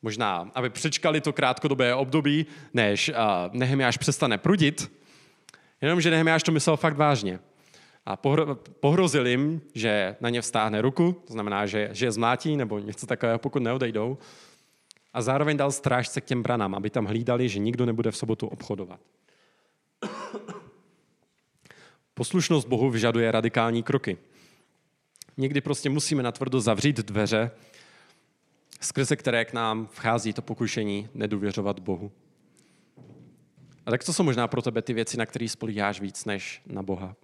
možná, 0.02 0.52
aby 0.56 0.70
přečkali 0.70 1.22
to 1.22 1.34
krátkodobé 1.34 1.96
období, 1.96 2.46
než 2.74 3.12
Nehemiáš 3.52 3.98
přestane 3.98 4.38
prudit. 4.38 4.92
Jenomže 5.82 6.12
Nehemiáš 6.12 6.44
to 6.44 6.52
myslel 6.52 6.78
fakt 6.78 6.98
vážně. 6.98 7.40
A 8.06 8.18
pohrozil 8.80 9.28
jim, 9.28 9.62
že 9.74 10.16
na 10.22 10.30
ně 10.30 10.42
vstáhne 10.42 10.82
ruku, 10.82 11.22
to 11.28 11.34
znamená, 11.34 11.66
že, 11.66 11.90
že 11.92 12.06
je 12.06 12.12
zmlátí 12.12 12.58
nebo 12.58 12.80
něco 12.80 13.08
takového, 13.08 13.40
pokud 13.40 13.64
neodejdou. 13.64 14.18
A 15.14 15.22
zároveň 15.22 15.58
dal 15.58 15.72
strážce 15.72 16.22
k 16.22 16.26
těm 16.26 16.44
branám, 16.44 16.76
aby 16.76 16.90
tam 16.90 17.06
hlídali, 17.06 17.50
že 17.50 17.60
nikdo 17.60 17.86
nebude 17.86 18.12
v 18.12 18.18
sobotu 18.18 18.48
obchodovat. 18.48 19.00
Poslušnost 22.14 22.68
Bohu 22.68 22.90
vyžaduje 22.90 23.32
radikální 23.32 23.84
kroky. 23.84 24.18
Někdy 25.38 25.62
prostě 25.62 25.90
musíme 25.90 26.24
natvrdo 26.24 26.62
zavřít 26.62 26.98
dveře, 26.98 27.52
skrze 28.82 29.16
které 29.16 29.46
k 29.46 29.54
nám 29.54 29.88
vchází 29.92 30.34
to 30.34 30.42
pokušení 30.42 31.10
nedůvěřovat 31.14 31.80
Bohu. 31.80 32.12
A 33.86 33.92
tak 33.92 34.04
co 34.04 34.14
jsou 34.14 34.24
možná 34.24 34.48
pro 34.48 34.62
tebe 34.62 34.82
ty 34.82 34.94
věci, 34.94 35.18
na 35.18 35.26
které 35.26 35.50
spolíháš 35.50 36.02
víc 36.02 36.26
než 36.26 36.62
na 36.66 36.84
Boha? 36.84 37.16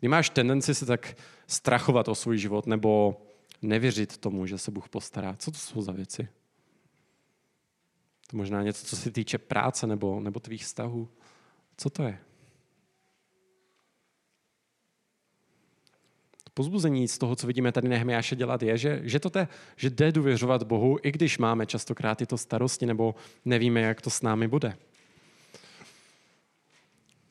Kdy 0.00 0.08
máš 0.08 0.30
tendenci 0.30 0.74
se 0.74 0.86
tak 0.86 1.16
strachovat 1.46 2.08
o 2.08 2.14
svůj 2.14 2.38
život 2.38 2.66
nebo 2.66 3.20
nevěřit 3.62 4.16
tomu, 4.16 4.46
že 4.46 4.58
se 4.58 4.70
Bůh 4.70 4.88
postará? 4.88 5.36
Co 5.38 5.50
to 5.50 5.58
jsou 5.58 5.82
za 5.82 5.92
věci? 5.92 6.28
To 8.26 8.36
možná 8.36 8.62
něco, 8.62 8.86
co 8.86 8.96
se 8.96 9.10
týče 9.10 9.38
práce 9.38 9.86
nebo, 9.86 10.20
nebo 10.20 10.40
tvých 10.40 10.64
vztahů. 10.64 11.08
Co 11.76 11.90
to 11.90 12.02
je? 12.02 12.18
Pozbuzení 16.54 17.08
z 17.08 17.18
toho, 17.18 17.36
co 17.36 17.46
vidíme 17.46 17.72
tady 17.72 17.88
Nehemiáše 17.88 18.36
dělat, 18.36 18.62
je, 18.62 18.78
že, 18.78 19.00
že, 19.02 19.20
to 19.20 19.30
te, 19.30 19.48
že 19.76 19.90
jde 19.90 20.12
důvěřovat 20.12 20.62
Bohu, 20.62 20.98
i 21.02 21.12
když 21.12 21.38
máme 21.38 21.66
častokrát 21.66 22.18
tyto 22.18 22.38
starosti 22.38 22.86
nebo 22.86 23.14
nevíme, 23.44 23.80
jak 23.80 24.00
to 24.00 24.10
s 24.10 24.22
námi 24.22 24.48
bude. 24.48 24.76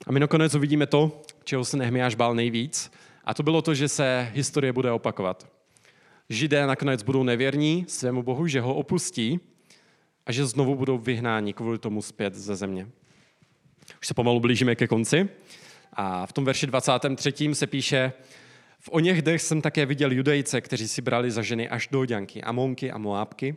A 0.07 0.11
my 0.11 0.19
nakonec 0.19 0.55
uvidíme 0.55 0.87
to, 0.87 1.21
čeho 1.43 1.65
se 1.65 1.77
Nehemiáš 1.77 2.15
bál 2.15 2.35
nejvíc, 2.35 2.91
a 3.23 3.33
to 3.33 3.43
bylo 3.43 3.61
to, 3.61 3.73
že 3.73 3.87
se 3.87 4.31
historie 4.33 4.73
bude 4.73 4.91
opakovat. 4.91 5.47
Židé 6.29 6.67
nakonec 6.67 7.03
budou 7.03 7.23
nevěrní 7.23 7.85
svému 7.87 8.23
Bohu, 8.23 8.47
že 8.47 8.61
ho 8.61 8.75
opustí 8.75 9.39
a 10.25 10.31
že 10.31 10.45
znovu 10.45 10.75
budou 10.75 10.97
vyhnáni 10.97 11.53
kvůli 11.53 11.79
tomu 11.79 12.01
zpět 12.01 12.35
ze 12.35 12.55
země. 12.55 12.87
Už 14.01 14.07
se 14.07 14.13
pomalu 14.13 14.39
blížíme 14.39 14.75
ke 14.75 14.87
konci. 14.87 15.29
A 15.93 16.25
v 16.25 16.33
tom 16.33 16.45
verši 16.45 16.67
23. 16.67 17.33
se 17.53 17.67
píše, 17.67 18.13
v 18.79 18.89
o 18.89 18.99
něch 18.99 19.21
dech 19.21 19.41
jsem 19.41 19.61
také 19.61 19.85
viděl 19.85 20.11
judejce, 20.11 20.61
kteří 20.61 20.87
si 20.87 21.01
brali 21.01 21.31
za 21.31 21.41
ženy 21.41 21.69
až 21.69 21.87
doďanky, 21.91 22.41
amonky 22.41 22.91
a 22.91 22.97
moábky. 22.97 23.55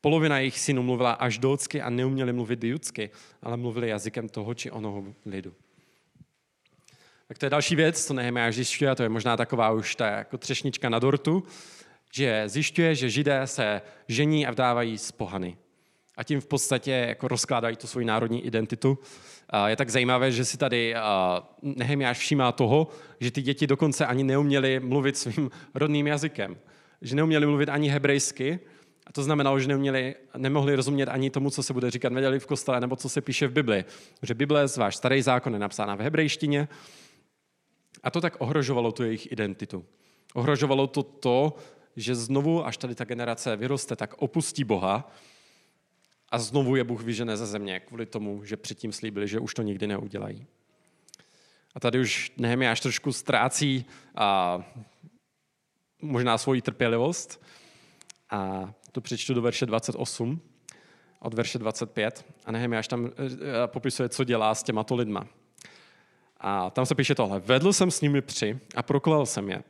Polovina 0.00 0.38
jejich 0.38 0.58
synů 0.58 0.82
mluvila 0.82 1.12
až 1.12 1.38
docky 1.38 1.82
a 1.82 1.90
neuměli 1.90 2.32
mluvit 2.32 2.64
judsky, 2.64 3.10
ale 3.42 3.56
mluvili 3.56 3.88
jazykem 3.88 4.28
toho 4.28 4.54
či 4.54 4.70
onoho 4.70 5.04
lidu. 5.26 5.54
Tak 7.28 7.38
to 7.38 7.46
je 7.46 7.50
další 7.50 7.76
věc, 7.76 8.06
co 8.06 8.14
Nehemiáš 8.14 8.54
zjišťuje, 8.54 8.90
a 8.90 8.94
to 8.94 9.02
je 9.02 9.08
možná 9.08 9.36
taková 9.36 9.70
už 9.70 9.96
ta 9.96 10.06
jako 10.06 10.38
třešnička 10.38 10.88
na 10.88 10.98
dortu, 10.98 11.42
že 12.12 12.48
zjišťuje, 12.48 12.94
že 12.94 13.10
židé 13.10 13.46
se 13.46 13.82
žení 14.08 14.46
a 14.46 14.50
vdávají 14.50 14.98
z 14.98 15.12
pohany. 15.12 15.56
A 16.16 16.24
tím 16.24 16.40
v 16.40 16.46
podstatě 16.46 16.90
jako 16.90 17.28
rozkládají 17.28 17.76
tu 17.76 17.86
svoji 17.86 18.06
národní 18.06 18.46
identitu. 18.46 18.98
A 19.50 19.68
je 19.68 19.76
tak 19.76 19.90
zajímavé, 19.90 20.32
že 20.32 20.44
si 20.44 20.58
tady 20.58 20.94
Nehemiáš 21.62 22.18
všímá 22.18 22.52
toho, 22.52 22.88
že 23.20 23.30
ty 23.30 23.42
děti 23.42 23.66
dokonce 23.66 24.06
ani 24.06 24.24
neuměly 24.24 24.80
mluvit 24.80 25.16
svým 25.16 25.50
rodným 25.74 26.06
jazykem. 26.06 26.56
Že 27.02 27.16
neuměli 27.16 27.46
mluvit 27.46 27.68
ani 27.68 27.88
hebrejsky, 27.88 28.60
a 29.06 29.12
to 29.12 29.22
znamenalo, 29.22 29.60
že 29.60 29.68
neuměli, 29.68 30.14
nemohli 30.36 30.74
rozumět 30.74 31.06
ani 31.06 31.30
tomu, 31.30 31.50
co 31.50 31.62
se 31.62 31.72
bude 31.72 31.90
říkat 31.90 32.12
neděli 32.12 32.40
v 32.40 32.46
kostele, 32.46 32.80
nebo 32.80 32.96
co 32.96 33.08
se 33.08 33.20
píše 33.20 33.46
v 33.46 33.52
Bibli. 33.52 33.84
Že 34.22 34.34
Bible, 34.34 34.66
váš 34.76 34.96
starý 34.96 35.22
zákon, 35.22 35.52
je 35.52 35.58
napsána 35.58 35.94
v 35.94 36.00
hebrejštině, 36.00 36.68
a 38.02 38.10
to 38.10 38.20
tak 38.20 38.36
ohrožovalo 38.38 38.92
tu 38.92 39.02
jejich 39.02 39.32
identitu. 39.32 39.84
Ohrožovalo 40.34 40.86
to 40.86 41.02
to, 41.02 41.56
že 41.96 42.14
znovu, 42.14 42.66
až 42.66 42.76
tady 42.76 42.94
ta 42.94 43.04
generace 43.04 43.56
vyroste, 43.56 43.96
tak 43.96 44.14
opustí 44.18 44.64
Boha 44.64 45.10
a 46.30 46.38
znovu 46.38 46.76
je 46.76 46.84
Bůh 46.84 47.02
vyžené 47.02 47.36
ze 47.36 47.46
země 47.46 47.80
kvůli 47.80 48.06
tomu, 48.06 48.44
že 48.44 48.56
předtím 48.56 48.92
slíbili, 48.92 49.28
že 49.28 49.40
už 49.40 49.54
to 49.54 49.62
nikdy 49.62 49.86
neudělají. 49.86 50.46
A 51.74 51.80
tady 51.80 52.00
už 52.00 52.32
Nehemiáš 52.36 52.80
trošku 52.80 53.12
ztrácí 53.12 53.84
a 54.14 54.60
možná 56.02 56.38
svoji 56.38 56.62
trpělivost. 56.62 57.44
A 58.30 58.72
to 58.92 59.00
přečtu 59.00 59.34
do 59.34 59.42
verše 59.42 59.66
28, 59.66 60.40
od 61.20 61.34
verše 61.34 61.58
25. 61.58 62.24
A 62.44 62.52
Nehemiáš 62.52 62.88
tam 62.88 63.06
eh, 63.06 63.12
popisuje, 63.66 64.08
co 64.08 64.24
dělá 64.24 64.54
s 64.54 64.62
těmato 64.62 64.94
lidma. 64.94 65.26
A 66.40 66.70
tam 66.70 66.86
se 66.86 66.94
píše 66.94 67.14
tohle. 67.14 67.40
Vedl 67.40 67.72
jsem 67.72 67.90
s 67.90 68.00
nimi 68.00 68.22
při 68.22 68.58
a 68.76 68.82
proklal 68.82 69.26
jsem 69.26 69.48
je. 69.48 69.62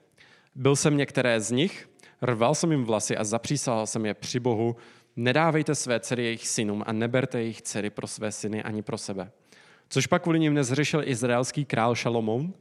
Byl 0.54 0.76
jsem 0.76 0.96
některé 0.96 1.40
z 1.40 1.50
nich, 1.50 1.88
rval 2.22 2.54
jsem 2.54 2.72
jim 2.72 2.84
vlasy 2.84 3.16
a 3.16 3.24
zapřísahal 3.24 3.86
jsem 3.86 4.06
je 4.06 4.14
při 4.14 4.40
Bohu, 4.40 4.76
nedávejte 5.16 5.74
své 5.74 6.00
dcery 6.00 6.24
jejich 6.24 6.48
synům 6.48 6.82
a 6.86 6.92
neberte 6.92 7.40
jejich 7.40 7.62
dcery 7.62 7.90
pro 7.90 8.06
své 8.06 8.32
syny 8.32 8.62
ani 8.62 8.82
pro 8.82 8.98
sebe. 8.98 9.30
Což 9.88 10.06
pak 10.06 10.22
kvůli 10.22 10.38
nim 10.40 10.54
nezřešil 10.54 11.02
izraelský 11.08 11.64
král 11.64 11.94
Šalomoun. 11.94 12.54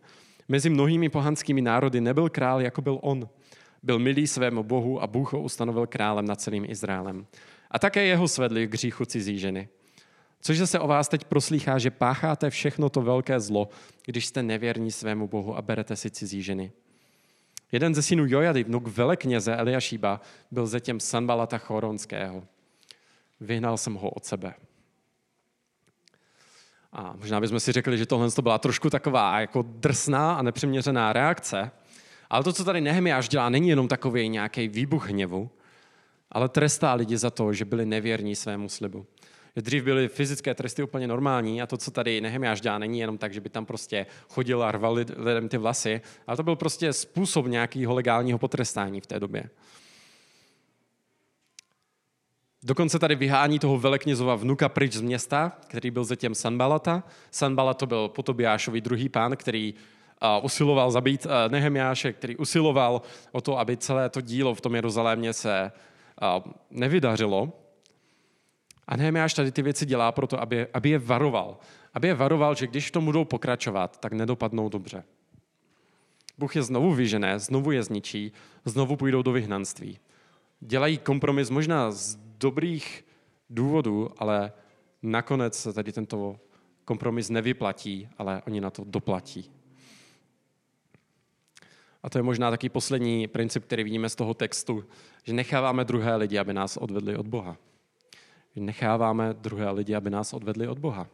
Mezi 0.47 0.69
mnohými 0.69 1.09
pohanskými 1.09 1.61
národy 1.61 2.01
nebyl 2.01 2.29
král, 2.29 2.61
jako 2.61 2.81
byl 2.81 2.99
on. 3.01 3.29
Byl 3.83 3.99
milý 3.99 4.27
svému 4.27 4.63
Bohu 4.63 5.01
a 5.01 5.07
Bůh 5.07 5.33
ho 5.33 5.41
ustanovil 5.41 5.87
králem 5.87 6.25
nad 6.25 6.41
celým 6.41 6.65
Izraelem. 6.69 7.25
A 7.71 7.79
také 7.79 8.05
jeho 8.05 8.27
svedli 8.27 8.67
k 8.67 8.73
hříchu 8.73 9.05
cizí 9.05 9.39
ženy. 9.39 9.67
Což 10.41 10.57
se 10.65 10.79
o 10.79 10.87
vás 10.87 11.07
teď 11.07 11.23
proslýchá, 11.23 11.77
že 11.77 11.91
pácháte 11.91 12.49
všechno 12.49 12.89
to 12.89 13.01
velké 13.01 13.39
zlo, 13.39 13.69
když 14.05 14.25
jste 14.25 14.43
nevěrní 14.43 14.91
svému 14.91 15.27
Bohu 15.27 15.57
a 15.57 15.61
berete 15.61 15.95
si 15.95 16.09
cizí 16.09 16.41
ženy. 16.41 16.71
Jeden 17.71 17.95
ze 17.95 18.01
synů 18.01 18.25
Jojady, 18.27 18.63
vnuk 18.63 18.87
velekněze 18.87 19.55
Eliašíba, 19.55 20.21
byl 20.51 20.67
zetěm 20.67 20.99
Sanbalata 20.99 21.57
Choronského. 21.57 22.43
Vyhnal 23.39 23.77
jsem 23.77 23.93
ho 23.93 24.09
od 24.09 24.25
sebe. 24.25 24.53
A 26.93 27.13
možná 27.17 27.41
bychom 27.41 27.59
si 27.59 27.71
řekli, 27.71 27.97
že 27.97 28.05
tohle 28.05 28.31
to 28.31 28.41
byla 28.41 28.57
trošku 28.57 28.89
taková 28.89 29.39
jako 29.39 29.61
drsná 29.67 30.35
a 30.35 30.41
nepřiměřená 30.41 31.13
reakce, 31.13 31.71
ale 32.29 32.43
to, 32.43 32.53
co 32.53 32.63
tady 32.63 32.81
Nehemiáš 32.81 33.29
dělá, 33.29 33.49
není 33.49 33.69
jenom 33.69 33.87
takový 33.87 34.29
nějaký 34.29 34.67
výbuch 34.67 35.09
hněvu, 35.09 35.49
ale 36.31 36.49
trestá 36.49 36.93
lidi 36.93 37.17
za 37.17 37.29
to, 37.29 37.53
že 37.53 37.65
byli 37.65 37.85
nevěrní 37.85 38.35
svému 38.35 38.69
slibu. 38.69 39.05
Dřív 39.55 39.83
byly 39.83 40.07
fyzické 40.07 40.55
tresty 40.55 40.83
úplně 40.83 41.07
normální 41.07 41.61
a 41.61 41.67
to, 41.67 41.77
co 41.77 41.91
tady 41.91 42.21
Nehemiáš 42.21 42.61
dělá, 42.61 42.77
není 42.77 42.99
jenom 42.99 43.17
tak, 43.17 43.33
že 43.33 43.41
by 43.41 43.49
tam 43.49 43.65
prostě 43.65 44.05
chodil 44.29 44.63
a 44.63 44.71
rval 44.71 44.93
lidem 45.17 45.49
ty 45.49 45.57
vlasy, 45.57 46.01
ale 46.27 46.37
to 46.37 46.43
byl 46.43 46.55
prostě 46.55 46.93
způsob 46.93 47.47
nějakého 47.47 47.93
legálního 47.93 48.39
potrestání 48.39 49.01
v 49.01 49.07
té 49.07 49.19
době. 49.19 49.49
Dokonce 52.63 52.99
tady 52.99 53.15
vyhání 53.15 53.59
toho 53.59 53.77
veleknězova 53.77 54.35
vnuka 54.35 54.69
pryč 54.69 54.93
z 54.93 55.01
města, 55.01 55.57
který 55.67 55.91
byl 55.91 56.03
zetěm 56.03 56.35
Sanbalata. 56.35 57.03
Sanbalat 57.31 57.77
to 57.77 57.87
byl 57.87 58.07
Potobiášový 58.07 58.81
druhý 58.81 59.09
pán, 59.09 59.35
který 59.37 59.73
usiloval 60.41 60.91
zabít 60.91 61.27
Nehemiáše, 61.47 62.13
který 62.13 62.37
usiloval 62.37 63.01
o 63.31 63.41
to, 63.41 63.59
aby 63.59 63.77
celé 63.77 64.09
to 64.09 64.21
dílo 64.21 64.55
v 64.55 64.61
tom 64.61 64.75
Jeruzalémě 64.75 65.33
se 65.33 65.71
nevydařilo. 66.71 67.53
A 68.87 68.97
Nehemiáš 68.97 69.33
tady 69.33 69.51
ty 69.51 69.61
věci 69.61 69.85
dělá 69.85 70.11
proto, 70.11 70.41
aby, 70.41 70.67
aby 70.73 70.89
je 70.89 70.99
varoval. 70.99 71.57
Aby 71.93 72.07
je 72.07 72.13
varoval, 72.13 72.55
že 72.55 72.67
když 72.67 72.87
v 72.87 72.91
tom 72.91 73.05
budou 73.05 73.25
pokračovat, 73.25 73.99
tak 73.99 74.13
nedopadnou 74.13 74.69
dobře. 74.69 75.03
Bůh 76.37 76.55
je 76.55 76.63
znovu 76.63 76.93
vyžené, 76.93 77.39
znovu 77.39 77.71
je 77.71 77.83
zničí, 77.83 78.31
znovu 78.65 78.95
půjdou 78.95 79.21
do 79.21 79.31
vyhnanství. 79.31 79.99
Dělají 80.59 80.97
kompromis 80.97 81.49
možná 81.49 81.91
z 81.91 82.15
dobrých 82.15 83.05
důvodů, 83.49 84.09
ale 84.17 84.51
nakonec 85.03 85.59
se 85.59 85.73
tady 85.73 85.91
tento 85.91 86.39
kompromis 86.85 87.29
nevyplatí, 87.29 88.09
ale 88.17 88.41
oni 88.47 88.61
na 88.61 88.69
to 88.69 88.83
doplatí. 88.85 89.51
A 92.03 92.09
to 92.09 92.17
je 92.17 92.23
možná 92.23 92.49
taky 92.49 92.69
poslední 92.69 93.27
princip, 93.27 93.63
který 93.63 93.83
vidíme 93.83 94.09
z 94.09 94.15
toho 94.15 94.33
textu, 94.33 94.85
že 95.23 95.33
necháváme 95.33 95.85
druhé 95.85 96.15
lidi, 96.15 96.37
aby 96.37 96.53
nás 96.53 96.77
odvedli 96.77 97.17
od 97.17 97.27
Boha. 97.27 97.57
Že 98.55 98.61
necháváme 98.61 99.33
druhé 99.33 99.71
lidi, 99.71 99.95
aby 99.95 100.09
nás 100.09 100.33
odvedli 100.33 100.67
od 100.67 100.79
Boha. 100.79 101.07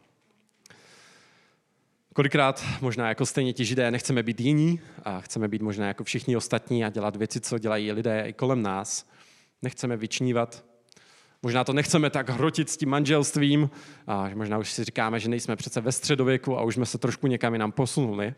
Kolikrát 2.14 2.66
možná 2.82 3.10
jako 3.10 3.26
stejně 3.26 3.54
ti 3.54 3.66
židé 3.66 3.92
nechceme 3.92 4.24
být 4.24 4.42
jiní 4.42 4.80
a 5.04 5.22
chceme 5.22 5.48
být 5.48 5.62
možná 5.62 5.88
jako 5.88 6.04
všichni 6.04 6.36
ostatní 6.36 6.86
a 6.86 6.90
dělat 6.90 7.16
věci, 7.16 7.42
co 7.42 7.60
dělají 7.60 7.92
lidé 7.92 8.24
i 8.28 8.34
kolem 8.34 8.62
nás. 8.62 9.08
Nechceme 9.62 9.98
vyčnívat. 9.98 10.66
Možná 11.44 11.64
to 11.64 11.74
nechceme 11.74 12.10
tak 12.10 12.30
hrotit 12.30 12.70
s 12.70 12.78
tím 12.78 12.90
manželstvím 12.90 13.70
a 14.08 14.30
možná 14.36 14.58
už 14.58 14.72
si 14.72 14.84
říkáme, 14.84 15.20
že 15.20 15.30
nejsme 15.30 15.56
přece 15.56 15.82
ve 15.82 15.92
středověku 15.92 16.58
a 16.58 16.64
už 16.64 16.76
jsme 16.76 16.86
se 16.86 16.98
trošku 16.98 17.28
někam 17.28 17.54
jinam 17.54 17.72
posunuli. 17.72 18.34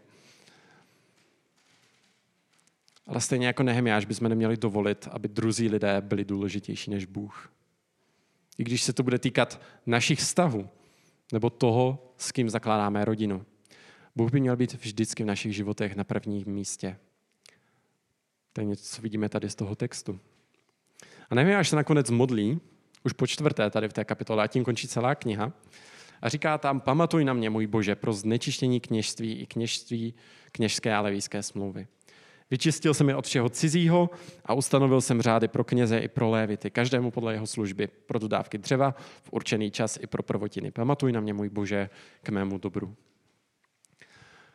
Ale 3.07 3.21
stejně 3.21 3.47
jako 3.47 3.63
Nehemiáš 3.63 4.05
bychom 4.05 4.29
neměli 4.29 4.57
dovolit, 4.57 5.07
aby 5.11 5.27
druzí 5.27 5.69
lidé 5.69 6.01
byli 6.01 6.25
důležitější 6.25 6.91
než 6.91 7.05
Bůh. 7.05 7.49
I 8.57 8.63
když 8.63 8.83
se 8.83 8.93
to 8.93 9.03
bude 9.03 9.19
týkat 9.19 9.61
našich 9.85 10.19
vztahů, 10.19 10.69
nebo 11.33 11.49
toho, 11.49 12.13
s 12.17 12.31
kým 12.31 12.49
zakládáme 12.49 13.05
rodinu. 13.05 13.45
Bůh 14.15 14.31
by 14.31 14.39
měl 14.39 14.55
být 14.55 14.73
vždycky 14.73 15.23
v 15.23 15.25
našich 15.25 15.55
životech 15.55 15.95
na 15.95 16.03
prvním 16.03 16.43
místě. 16.45 16.97
To 18.53 18.61
je 18.61 18.65
něco, 18.65 18.95
co 18.95 19.01
vidíme 19.01 19.29
tady 19.29 19.49
z 19.49 19.55
toho 19.55 19.75
textu. 19.75 20.19
A 21.29 21.35
nevím, 21.35 21.55
až 21.55 21.69
se 21.69 21.75
nakonec 21.75 22.09
modlí, 22.09 22.59
už 23.03 23.13
po 23.13 23.27
čtvrté 23.27 23.69
tady 23.69 23.87
v 23.87 23.93
té 23.93 24.05
kapitole, 24.05 24.43
a 24.43 24.47
tím 24.47 24.63
končí 24.63 24.87
celá 24.87 25.15
kniha, 25.15 25.53
a 26.21 26.29
říká 26.29 26.57
tam, 26.57 26.79
pamatuj 26.79 27.25
na 27.25 27.33
mě, 27.33 27.49
můj 27.49 27.67
Bože, 27.67 27.95
pro 27.95 28.13
znečištění 28.13 28.79
kněžství 28.79 29.39
i 29.39 29.45
kněžství 29.45 30.13
kněžské 30.51 30.95
a 30.95 31.01
levijské 31.01 31.43
smlouvy. 31.43 31.87
Vyčistil 32.51 32.93
jsem 32.93 33.09
je 33.09 33.15
od 33.15 33.25
všeho 33.25 33.49
cizího 33.49 34.09
a 34.45 34.53
ustanovil 34.53 35.01
jsem 35.01 35.21
řády 35.21 35.47
pro 35.47 35.63
kněze 35.63 35.97
i 35.97 36.07
pro 36.07 36.29
lévity, 36.29 36.71
každému 36.71 37.11
podle 37.11 37.33
jeho 37.33 37.47
služby, 37.47 37.87
pro 37.87 38.19
dodávky 38.19 38.57
dřeva 38.57 38.95
v 39.23 39.29
určený 39.31 39.71
čas 39.71 39.97
i 40.01 40.07
pro 40.07 40.23
prvotiny. 40.23 40.71
Pamatuj 40.71 41.11
na 41.11 41.19
mě, 41.19 41.33
můj 41.33 41.49
Bože, 41.49 41.89
k 42.23 42.29
mému 42.29 42.57
dobru. 42.57 42.95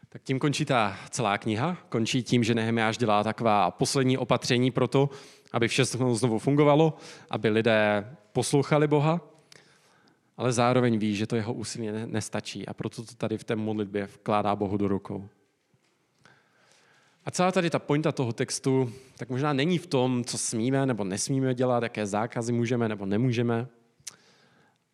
Tak 0.08 0.22
tím 0.22 0.38
končí 0.38 0.64
ta 0.64 0.96
celá 1.10 1.38
kniha. 1.38 1.76
Končí 1.88 2.22
tím, 2.22 2.44
že 2.44 2.54
Nehemiáš 2.54 2.98
dělá 2.98 3.24
taková 3.24 3.70
poslední 3.70 4.18
opatření 4.18 4.70
pro 4.70 4.88
to, 4.88 5.10
aby 5.52 5.68
všechno 5.68 6.14
znovu 6.14 6.38
fungovalo, 6.38 6.96
aby 7.30 7.48
lidé 7.48 8.10
poslouchali 8.32 8.88
Boha, 8.88 9.20
ale 10.36 10.52
zároveň 10.52 10.98
ví, 10.98 11.16
že 11.16 11.26
to 11.26 11.36
jeho 11.36 11.52
úsilí 11.52 11.88
nestačí 12.06 12.68
a 12.68 12.74
proto 12.74 13.02
to 13.02 13.14
tady 13.14 13.38
v 13.38 13.44
té 13.44 13.56
modlitbě 13.56 14.06
vkládá 14.06 14.56
Bohu 14.56 14.76
do 14.76 14.88
rukou. 14.88 15.28
A 17.28 17.30
celá 17.30 17.52
tady 17.52 17.70
ta 17.70 17.78
pointa 17.78 18.12
toho 18.12 18.32
textu, 18.32 18.92
tak 19.18 19.28
možná 19.28 19.52
není 19.52 19.78
v 19.78 19.86
tom, 19.86 20.24
co 20.24 20.38
smíme 20.38 20.86
nebo 20.86 21.04
nesmíme 21.04 21.54
dělat, 21.54 21.82
jaké 21.82 22.06
zákazy 22.06 22.52
můžeme 22.52 22.88
nebo 22.88 23.06
nemůžeme, 23.06 23.66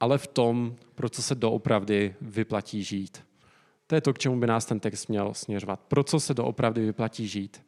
ale 0.01 0.18
v 0.18 0.26
tom, 0.26 0.76
pro 0.95 1.09
co 1.09 1.22
se 1.22 1.35
doopravdy 1.35 2.14
vyplatí 2.20 2.82
žít. 2.82 3.24
To 3.87 3.95
je 3.95 4.01
to, 4.01 4.12
k 4.12 4.18
čemu 4.18 4.41
by 4.41 4.47
nás 4.47 4.66
ten 4.66 4.80
text 4.80 5.07
měl 5.07 5.35
směřovat. 5.35 5.80
Pro 5.80 6.05
co 6.05 6.20
se 6.20 6.35
doopravdy 6.35 6.80
vyplatí 6.80 7.28
žít. 7.28 7.62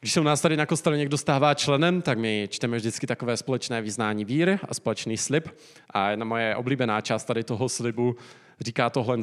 Když 0.00 0.12
se 0.12 0.20
u 0.20 0.24
nás 0.24 0.40
tady 0.40 0.56
na 0.56 0.66
kostele 0.66 0.96
někdo 0.96 1.18
stává 1.18 1.54
členem, 1.54 2.02
tak 2.02 2.18
my 2.18 2.48
čteme 2.50 2.76
vždycky 2.76 3.06
takové 3.06 3.36
společné 3.36 3.82
vyznání 3.82 4.24
víry 4.24 4.58
a 4.68 4.74
společný 4.74 5.16
slib. 5.16 5.48
A 5.90 6.10
jedna 6.10 6.24
moje 6.24 6.56
oblíbená 6.56 7.00
část 7.00 7.24
tady 7.24 7.44
toho 7.44 7.68
slibu 7.68 8.16
říká 8.60 8.90
tohle. 8.90 9.18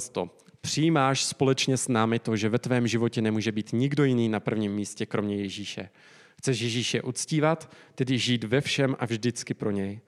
Přijímáš 0.68 1.24
společně 1.24 1.78
s 1.78 1.88
námi 1.88 2.20
to, 2.20 2.36
že 2.36 2.50
ve 2.50 2.60
tvém 2.60 2.88
životě 2.88 3.22
nemůže 3.22 3.52
být 3.52 3.74
nikdo 3.74 4.04
jiný 4.04 4.30
na 4.30 4.40
prvním 4.40 4.74
místě, 4.74 5.06
kromě 5.06 5.36
Ježíše. 5.36 5.90
Chceš 6.38 6.60
Ježíše 6.60 7.02
uctívat, 7.02 7.72
tedy 7.96 8.18
žít 8.18 8.44
ve 8.44 8.62
všem 8.62 8.96
a 9.00 9.06
vždycky 9.06 9.54
pro 9.54 9.72
něj. 9.72 10.02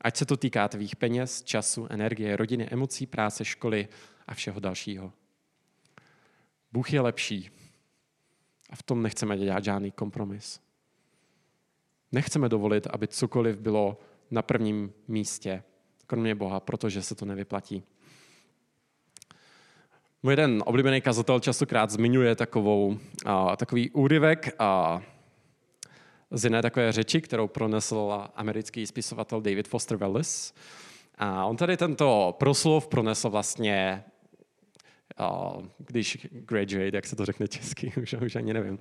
Ať 0.00 0.16
se 0.16 0.26
to 0.26 0.36
týká 0.36 0.68
tvých 0.68 0.96
peněz, 0.96 1.42
času, 1.42 1.86
energie, 1.90 2.36
rodiny, 2.36 2.68
emocí, 2.70 3.06
práce, 3.06 3.44
školy 3.44 3.88
a 4.26 4.34
všeho 4.34 4.60
dalšího. 4.60 5.12
Bůh 6.72 6.92
je 6.92 7.00
lepší 7.00 7.50
a 8.70 8.76
v 8.76 8.82
tom 8.82 9.02
nechceme 9.02 9.38
dělat 9.38 9.64
žádný 9.64 9.90
kompromis. 9.90 10.60
Nechceme 12.12 12.48
dovolit, 12.48 12.86
aby 12.86 13.08
cokoliv 13.08 13.58
bylo 13.58 14.00
na 14.30 14.42
prvním 14.42 14.92
místě, 15.08 15.62
kromě 16.06 16.34
Boha, 16.34 16.60
protože 16.60 17.02
se 17.02 17.14
to 17.14 17.24
nevyplatí. 17.24 17.82
Můj 20.24 20.32
jeden 20.32 20.62
oblíbený 20.66 21.00
kazatel 21.00 21.40
častokrát 21.40 21.90
zmiňuje 21.90 22.34
takovou, 22.34 22.98
a, 23.24 23.56
takový 23.56 23.90
úryvek 23.90 24.54
a, 24.58 25.02
z 26.30 26.44
jedné 26.44 26.62
takové 26.62 26.92
řeči, 26.92 27.20
kterou 27.20 27.48
pronesl 27.48 28.24
americký 28.36 28.86
spisovatel 28.86 29.40
David 29.40 29.68
Foster 29.68 29.96
Wallace. 29.96 30.54
A 31.18 31.44
on 31.44 31.56
tady 31.56 31.76
tento 31.76 32.36
proslov 32.38 32.86
pronesl 32.86 33.30
vlastně, 33.30 34.04
a, 35.18 35.52
když 35.78 36.26
graduate, 36.30 36.96
jak 36.96 37.06
se 37.06 37.16
to 37.16 37.26
řekne 37.26 37.48
česky, 37.48 37.92
už, 38.02 38.12
už 38.12 38.36
ani 38.36 38.54
nevím. 38.54 38.78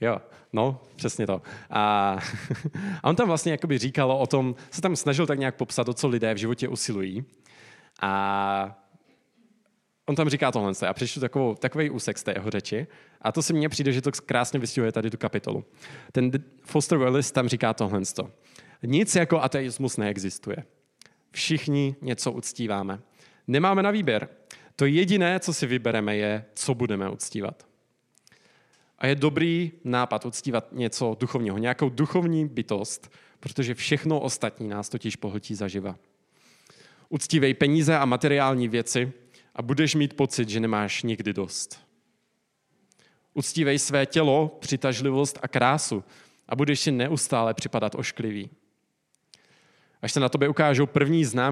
Jo, 0.00 0.18
no, 0.52 0.80
přesně 0.96 1.26
to. 1.26 1.42
A, 1.70 2.18
a 3.02 3.08
on 3.08 3.16
tam 3.16 3.28
vlastně 3.28 3.58
říkal 3.76 4.12
o 4.12 4.26
tom, 4.26 4.54
se 4.70 4.80
tam 4.80 4.96
snažil 4.96 5.26
tak 5.26 5.38
nějak 5.38 5.56
popsat, 5.56 5.88
o 5.88 5.94
co 5.94 6.08
lidé 6.08 6.34
v 6.34 6.38
životě 6.38 6.68
usilují. 6.68 7.24
A 8.00 8.81
on 10.12 10.16
tam 10.16 10.28
říká 10.28 10.52
tohle, 10.52 10.72
já 10.82 10.92
přečtu 10.92 11.20
takovou, 11.20 11.54
takový 11.54 11.90
úsek 11.90 12.18
z 12.18 12.22
té 12.22 12.32
jeho 12.36 12.50
řeči 12.50 12.86
a 13.20 13.32
to 13.32 13.42
si 13.42 13.52
mně 13.52 13.68
přijde, 13.68 13.92
že 13.92 14.02
to 14.02 14.10
krásně 14.26 14.58
vystihuje 14.58 14.92
tady 14.92 15.10
tu 15.10 15.16
kapitolu. 15.16 15.64
Ten 16.12 16.30
Foster 16.62 16.98
Wallace 16.98 17.32
tam 17.32 17.48
říká 17.48 17.74
tohle. 17.74 18.00
Nic 18.82 19.16
jako 19.16 19.40
ateismus 19.40 19.96
neexistuje. 19.96 20.56
Všichni 21.30 21.96
něco 22.00 22.32
uctíváme. 22.32 23.00
Nemáme 23.46 23.82
na 23.82 23.90
výběr. 23.90 24.28
To 24.76 24.86
jediné, 24.86 25.40
co 25.40 25.54
si 25.54 25.66
vybereme, 25.66 26.16
je, 26.16 26.44
co 26.54 26.74
budeme 26.74 27.10
uctívat. 27.10 27.66
A 28.98 29.06
je 29.06 29.14
dobrý 29.14 29.72
nápad 29.84 30.26
uctívat 30.26 30.68
něco 30.72 31.16
duchovního, 31.20 31.58
nějakou 31.58 31.88
duchovní 31.88 32.48
bytost, 32.48 33.12
protože 33.40 33.74
všechno 33.74 34.20
ostatní 34.20 34.68
nás 34.68 34.88
totiž 34.88 35.16
pohltí 35.16 35.54
zaživa. 35.54 35.96
Uctívej 37.08 37.54
peníze 37.54 37.98
a 37.98 38.04
materiální 38.04 38.68
věci, 38.68 39.12
a 39.54 39.62
budeš 39.62 39.94
mít 39.94 40.14
pocit, 40.14 40.48
že 40.48 40.60
nemáš 40.60 41.02
nikdy 41.02 41.32
dost. 41.32 41.80
Uctívej 43.34 43.78
své 43.78 44.06
tělo, 44.06 44.56
přitažlivost 44.60 45.38
a 45.42 45.48
krásu 45.48 46.04
a 46.48 46.56
budeš 46.56 46.80
si 46.80 46.92
neustále 46.92 47.54
připadat 47.54 47.94
ošklivý. 47.94 48.50
Až 50.02 50.12
se 50.12 50.20
na 50.20 50.28
tobě 50.28 50.48
ukážou 50.48 50.86
první 50.86 51.24
známky 51.24 51.50